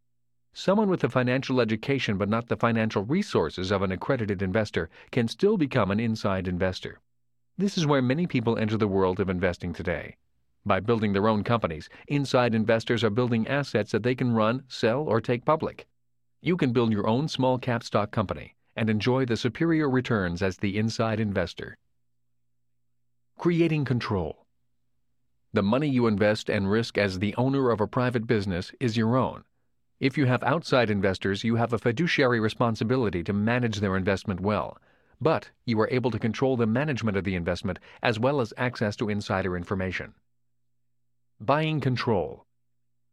Someone 0.52 0.90
with 0.90 1.00
the 1.00 1.08
financial 1.08 1.62
education 1.62 2.18
but 2.18 2.28
not 2.28 2.48
the 2.48 2.58
financial 2.58 3.04
resources 3.04 3.70
of 3.70 3.80
an 3.80 3.90
accredited 3.90 4.42
investor 4.42 4.90
can 5.10 5.28
still 5.28 5.56
become 5.56 5.90
an 5.90 5.98
inside 5.98 6.46
investor. 6.46 7.00
This 7.60 7.76
is 7.76 7.88
where 7.88 8.00
many 8.00 8.28
people 8.28 8.56
enter 8.56 8.76
the 8.76 8.86
world 8.86 9.18
of 9.18 9.28
investing 9.28 9.72
today. 9.72 10.14
By 10.64 10.78
building 10.78 11.12
their 11.12 11.26
own 11.26 11.42
companies, 11.42 11.88
inside 12.06 12.54
investors 12.54 13.02
are 13.02 13.10
building 13.10 13.48
assets 13.48 13.90
that 13.90 14.04
they 14.04 14.14
can 14.14 14.32
run, 14.32 14.62
sell, 14.68 15.00
or 15.00 15.20
take 15.20 15.44
public. 15.44 15.88
You 16.40 16.56
can 16.56 16.72
build 16.72 16.92
your 16.92 17.08
own 17.08 17.26
small 17.26 17.58
cap 17.58 17.82
stock 17.82 18.12
company 18.12 18.54
and 18.76 18.88
enjoy 18.88 19.24
the 19.24 19.36
superior 19.36 19.90
returns 19.90 20.40
as 20.40 20.58
the 20.58 20.78
inside 20.78 21.18
investor. 21.18 21.76
Creating 23.36 23.84
control. 23.84 24.46
The 25.52 25.64
money 25.64 25.88
you 25.88 26.06
invest 26.06 26.48
and 26.48 26.70
risk 26.70 26.96
as 26.96 27.18
the 27.18 27.34
owner 27.34 27.70
of 27.70 27.80
a 27.80 27.88
private 27.88 28.28
business 28.28 28.70
is 28.78 28.96
your 28.96 29.16
own. 29.16 29.42
If 29.98 30.16
you 30.16 30.26
have 30.26 30.44
outside 30.44 30.90
investors, 30.90 31.42
you 31.42 31.56
have 31.56 31.72
a 31.72 31.78
fiduciary 31.78 32.38
responsibility 32.38 33.24
to 33.24 33.32
manage 33.32 33.80
their 33.80 33.96
investment 33.96 34.38
well, 34.38 34.78
but 35.20 35.50
you 35.64 35.80
are 35.80 35.88
able 35.90 36.10
to 36.10 36.18
control 36.18 36.56
the 36.56 36.66
management 36.66 37.16
of 37.16 37.24
the 37.24 37.34
investment 37.34 37.78
as 38.02 38.18
well 38.18 38.40
as 38.40 38.54
access 38.56 38.96
to 38.96 39.08
insider 39.08 39.56
information. 39.56 40.14
Buying 41.40 41.80
control. 41.80 42.46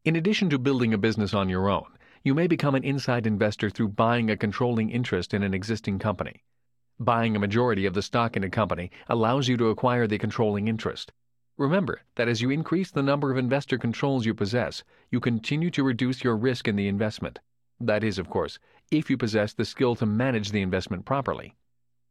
In 0.04 0.16
addition 0.16 0.50
to 0.50 0.60
building 0.60 0.94
a 0.94 0.98
business 0.98 1.34
on 1.34 1.50
your 1.50 1.70
own, 1.70 1.98
you 2.24 2.34
may 2.34 2.48
become 2.48 2.76
an 2.76 2.84
inside 2.84 3.28
investor 3.28 3.70
through 3.70 3.90
buying 3.90 4.30
a 4.30 4.38
controlling 4.38 4.90
interest 4.90 5.34
in 5.34 5.44
an 5.44 5.54
existing 5.54 6.00
company. 6.00 6.44
Buying 7.00 7.36
a 7.36 7.40
majority 7.40 7.86
of 7.86 7.94
the 7.94 8.02
stock 8.02 8.38
in 8.38 8.44
a 8.44 8.50
company 8.50 8.90
allows 9.08 9.48
you 9.48 9.58
to 9.58 9.70
acquire 9.70 10.08
the 10.08 10.18
controlling 10.18 10.68
interest. 10.68 11.12
Remember 11.58 12.02
that 12.16 12.28
as 12.28 12.42
you 12.42 12.50
increase 12.50 12.92
the 12.92 13.04
number 13.04 13.32
of 13.32 13.38
investor 13.38 13.78
controls 13.78 14.26
you 14.26 14.34
possess, 14.34 14.84
you 15.12 15.20
continue 15.20 15.70
to 15.72 15.84
reduce 15.84 16.24
your 16.24 16.36
risk 16.36 16.68
in 16.68 16.76
the 16.76 16.88
investment. 16.88 17.40
That 17.80 18.04
is, 18.04 18.18
of 18.18 18.30
course, 18.30 18.60
if 18.92 19.10
you 19.10 19.18
possess 19.18 19.54
the 19.54 19.66
skill 19.66 19.96
to 19.96 20.06
manage 20.06 20.52
the 20.52 20.62
investment 20.62 21.06
properly. 21.06 21.56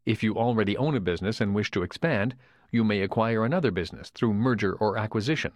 If 0.07 0.23
you 0.23 0.35
already 0.37 0.77
own 0.77 0.95
a 0.95 1.01
business 1.01 1.41
and 1.41 1.55
wish 1.55 1.71
to 1.71 1.83
expand, 1.83 2.37
you 2.71 2.85
may 2.85 3.01
acquire 3.01 3.45
another 3.45 3.71
business 3.71 4.11
through 4.11 4.35
merger 4.35 4.75
or 4.75 4.99
acquisition. 4.99 5.53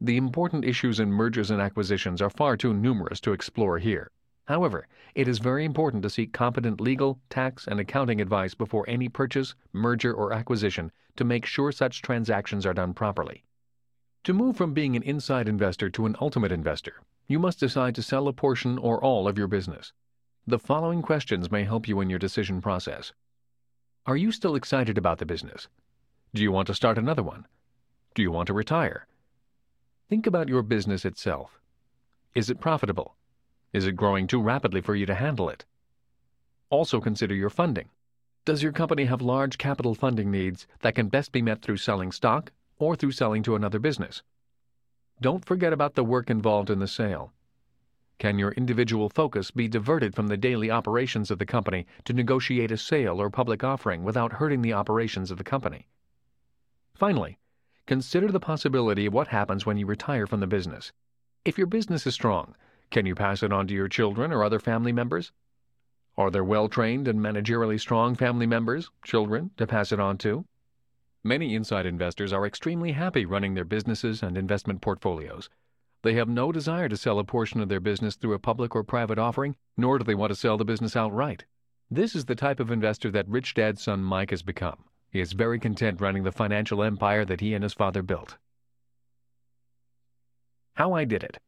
The 0.00 0.16
important 0.16 0.64
issues 0.64 0.98
in 0.98 1.12
mergers 1.12 1.50
and 1.50 1.60
acquisitions 1.60 2.20
are 2.20 2.30
far 2.30 2.56
too 2.56 2.74
numerous 2.74 3.20
to 3.20 3.32
explore 3.32 3.78
here. 3.78 4.10
However, 4.46 4.88
it 5.14 5.28
is 5.28 5.38
very 5.38 5.64
important 5.64 6.02
to 6.02 6.10
seek 6.10 6.32
competent 6.32 6.80
legal, 6.80 7.20
tax, 7.30 7.68
and 7.68 7.78
accounting 7.78 8.20
advice 8.20 8.54
before 8.54 8.84
any 8.88 9.08
purchase, 9.08 9.54
merger, 9.72 10.12
or 10.12 10.32
acquisition 10.32 10.90
to 11.16 11.24
make 11.24 11.46
sure 11.46 11.70
such 11.70 12.02
transactions 12.02 12.66
are 12.66 12.74
done 12.74 12.94
properly. 12.94 13.44
To 14.24 14.34
move 14.34 14.56
from 14.56 14.74
being 14.74 14.96
an 14.96 15.04
inside 15.04 15.48
investor 15.48 15.88
to 15.90 16.06
an 16.06 16.16
ultimate 16.20 16.50
investor, 16.50 17.02
you 17.28 17.38
must 17.38 17.60
decide 17.60 17.94
to 17.94 18.02
sell 18.02 18.26
a 18.26 18.32
portion 18.32 18.76
or 18.76 19.02
all 19.04 19.28
of 19.28 19.38
your 19.38 19.46
business. 19.46 19.92
The 20.46 20.58
following 20.58 21.02
questions 21.02 21.50
may 21.50 21.62
help 21.62 21.86
you 21.86 22.00
in 22.00 22.10
your 22.10 22.18
decision 22.18 22.60
process. 22.60 23.12
Are 24.06 24.16
you 24.16 24.32
still 24.32 24.54
excited 24.54 24.96
about 24.96 25.18
the 25.18 25.26
business? 25.26 25.68
Do 26.34 26.42
you 26.42 26.52
want 26.52 26.66
to 26.68 26.74
start 26.74 26.98
another 26.98 27.22
one? 27.22 27.46
Do 28.14 28.22
you 28.22 28.30
want 28.30 28.46
to 28.46 28.54
retire? 28.54 29.06
Think 30.08 30.26
about 30.26 30.48
your 30.48 30.62
business 30.62 31.04
itself. 31.04 31.60
Is 32.34 32.50
it 32.50 32.60
profitable? 32.60 33.16
Is 33.72 33.86
it 33.86 33.96
growing 33.96 34.26
too 34.26 34.40
rapidly 34.40 34.80
for 34.80 34.94
you 34.94 35.04
to 35.06 35.14
handle 35.14 35.48
it? 35.48 35.64
Also 36.70 37.00
consider 37.00 37.34
your 37.34 37.50
funding. 37.50 37.90
Does 38.44 38.62
your 38.62 38.72
company 38.72 39.04
have 39.04 39.20
large 39.20 39.58
capital 39.58 39.94
funding 39.94 40.30
needs 40.30 40.66
that 40.80 40.94
can 40.94 41.08
best 41.08 41.32
be 41.32 41.42
met 41.42 41.60
through 41.60 41.76
selling 41.76 42.12
stock 42.12 42.52
or 42.78 42.96
through 42.96 43.12
selling 43.12 43.42
to 43.42 43.56
another 43.56 43.78
business? 43.78 44.22
Don't 45.20 45.44
forget 45.44 45.72
about 45.72 45.94
the 45.94 46.04
work 46.04 46.30
involved 46.30 46.70
in 46.70 46.78
the 46.78 46.88
sale. 46.88 47.32
Can 48.18 48.38
your 48.38 48.52
individual 48.52 49.08
focus 49.08 49.50
be 49.50 49.68
diverted 49.68 50.14
from 50.14 50.28
the 50.28 50.36
daily 50.36 50.70
operations 50.70 51.30
of 51.30 51.38
the 51.38 51.46
company 51.46 51.86
to 52.04 52.12
negotiate 52.12 52.70
a 52.70 52.76
sale 52.76 53.20
or 53.20 53.30
public 53.30 53.62
offering 53.62 54.04
without 54.04 54.34
hurting 54.34 54.62
the 54.62 54.72
operations 54.72 55.30
of 55.30 55.38
the 55.38 55.44
company? 55.44 55.86
Finally, 56.94 57.38
Consider 57.88 58.30
the 58.30 58.38
possibility 58.38 59.06
of 59.06 59.14
what 59.14 59.28
happens 59.28 59.64
when 59.64 59.78
you 59.78 59.86
retire 59.86 60.26
from 60.26 60.40
the 60.40 60.46
business. 60.46 60.92
If 61.46 61.56
your 61.56 61.66
business 61.66 62.06
is 62.06 62.12
strong, 62.12 62.54
can 62.90 63.06
you 63.06 63.14
pass 63.14 63.42
it 63.42 63.50
on 63.50 63.66
to 63.66 63.72
your 63.72 63.88
children 63.88 64.30
or 64.30 64.44
other 64.44 64.58
family 64.58 64.92
members? 64.92 65.32
Are 66.18 66.30
there 66.30 66.44
well 66.44 66.68
trained 66.68 67.08
and 67.08 67.18
managerially 67.18 67.80
strong 67.80 68.14
family 68.14 68.46
members, 68.46 68.90
children, 69.02 69.52
to 69.56 69.66
pass 69.66 69.90
it 69.90 69.98
on 69.98 70.18
to? 70.18 70.44
Many 71.24 71.54
inside 71.54 71.86
investors 71.86 72.30
are 72.30 72.44
extremely 72.44 72.92
happy 72.92 73.24
running 73.24 73.54
their 73.54 73.64
businesses 73.64 74.22
and 74.22 74.36
investment 74.36 74.82
portfolios. 74.82 75.48
They 76.02 76.14
have 76.14 76.28
no 76.28 76.52
desire 76.52 76.88
to 76.88 76.96
sell 76.96 77.18
a 77.18 77.24
portion 77.24 77.60
of 77.60 77.68
their 77.68 77.80
business 77.80 78.14
through 78.14 78.34
a 78.34 78.38
public 78.38 78.76
or 78.76 78.84
private 78.84 79.18
offering, 79.18 79.56
nor 79.76 79.98
do 79.98 80.04
they 80.04 80.14
want 80.14 80.30
to 80.30 80.36
sell 80.36 80.56
the 80.56 80.64
business 80.64 80.94
outright. 80.94 81.44
This 81.90 82.14
is 82.14 82.26
the 82.26 82.34
type 82.34 82.60
of 82.60 82.70
investor 82.70 83.10
that 83.10 83.28
Rich 83.28 83.54
Dad's 83.54 83.82
son 83.82 84.02
Mike 84.02 84.30
has 84.30 84.42
become. 84.42 84.84
He 85.10 85.20
is 85.20 85.32
very 85.32 85.58
content 85.58 86.00
running 86.00 86.22
the 86.22 86.32
financial 86.32 86.82
empire 86.82 87.24
that 87.24 87.40
he 87.40 87.54
and 87.54 87.62
his 87.62 87.74
father 87.74 88.02
built. 88.02 88.36
How 90.74 90.92
I 90.92 91.04
did 91.04 91.24
it. 91.24 91.38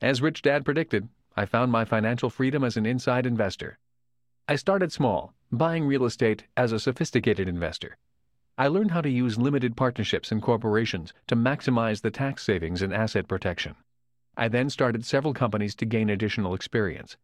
As 0.00 0.22
Rich 0.22 0.42
Dad 0.42 0.64
predicted, 0.64 1.08
I 1.36 1.44
found 1.44 1.72
my 1.72 1.84
financial 1.84 2.30
freedom 2.30 2.62
as 2.62 2.76
an 2.76 2.86
inside 2.86 3.26
investor. 3.26 3.78
I 4.46 4.56
started 4.56 4.92
small, 4.92 5.34
buying 5.50 5.86
real 5.86 6.04
estate 6.04 6.44
as 6.56 6.70
a 6.70 6.78
sophisticated 6.78 7.48
investor. 7.48 7.96
I 8.60 8.66
learned 8.66 8.90
how 8.90 9.02
to 9.02 9.08
use 9.08 9.38
limited 9.38 9.76
partnerships 9.76 10.32
and 10.32 10.42
corporations 10.42 11.14
to 11.28 11.36
maximize 11.36 12.02
the 12.02 12.10
tax 12.10 12.42
savings 12.42 12.82
and 12.82 12.92
asset 12.92 13.28
protection. 13.28 13.76
I 14.36 14.48
then 14.48 14.68
started 14.68 15.04
several 15.04 15.32
companies 15.32 15.76
to 15.76 15.86
gain 15.86 16.10
additional 16.10 16.54
experience. 16.54 17.16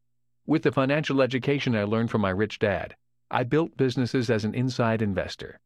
With 0.47 0.63
the 0.63 0.71
financial 0.71 1.21
education 1.21 1.75
I 1.75 1.83
learned 1.83 2.13
from 2.13 2.21
my 2.21 2.31
rich 2.31 2.61
dad, 2.61 2.95
I 3.33 3.43
built 3.43 3.77
businesses 3.77 4.31
as 4.31 4.45
an 4.45 4.55
inside 4.55 5.03
investor. 5.03 5.59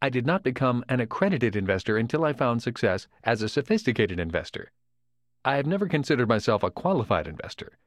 I 0.00 0.10
did 0.10 0.26
not 0.26 0.44
become 0.44 0.84
an 0.88 1.00
accredited 1.00 1.56
investor 1.56 1.96
until 1.96 2.24
I 2.24 2.32
found 2.32 2.62
success 2.62 3.08
as 3.24 3.42
a 3.42 3.48
sophisticated 3.48 4.20
investor. 4.20 4.70
I 5.44 5.56
have 5.56 5.66
never 5.66 5.88
considered 5.88 6.28
myself 6.28 6.62
a 6.62 6.70
qualified 6.70 7.26
investor. 7.26 7.78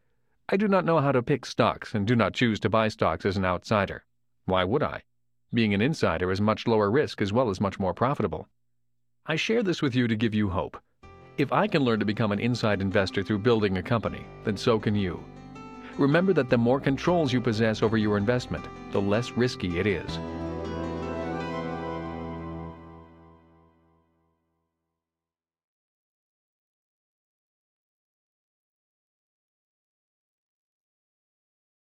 I 0.50 0.58
do 0.58 0.68
not 0.68 0.84
know 0.84 1.00
how 1.00 1.14
to 1.14 1.24
pick 1.24 1.46
stocks 1.46 1.96
and 1.96 2.06
do 2.06 2.18
not 2.18 2.34
choose 2.34 2.60
to 2.60 2.70
buy 2.70 2.90
stocks 2.90 3.26
as 3.26 3.38
an 3.38 3.46
outsider. 3.46 4.04
Why 4.44 4.66
would 4.66 4.84
I? 4.84 5.04
Being 5.52 5.74
an 5.74 5.82
insider 5.82 6.32
is 6.32 6.40
much 6.40 6.68
lower 6.68 6.92
risk 6.92 7.24
as 7.24 7.34
well 7.34 7.50
as 7.50 7.60
much 7.60 7.80
more 7.80 7.94
profitable. 7.94 8.48
I 9.26 9.36
share 9.36 9.64
this 9.64 9.82
with 9.82 9.96
you 9.96 10.08
to 10.08 10.16
give 10.16 10.36
you 10.36 10.48
hope. 10.48 10.78
If 11.40 11.52
I 11.52 11.66
can 11.66 11.84
learn 11.84 12.00
to 12.00 12.06
become 12.06 12.32
an 12.32 12.40
inside 12.40 12.82
investor 12.82 13.24
through 13.24 13.40
building 13.40 13.78
a 13.78 13.82
company, 13.82 14.26
then 14.44 14.58
so 14.58 14.78
can 14.78 14.94
you. 14.94 15.24
Remember 15.98 16.34
that 16.34 16.52
the 16.52 16.58
more 16.58 16.80
controls 16.80 17.34
you 17.34 17.42
possess 17.42 17.82
over 17.82 17.98
your 17.98 18.16
investment, 18.16 18.64
the 18.92 19.02
less 19.02 19.32
risky 19.32 19.80
it 19.80 19.88
is. 19.88 20.20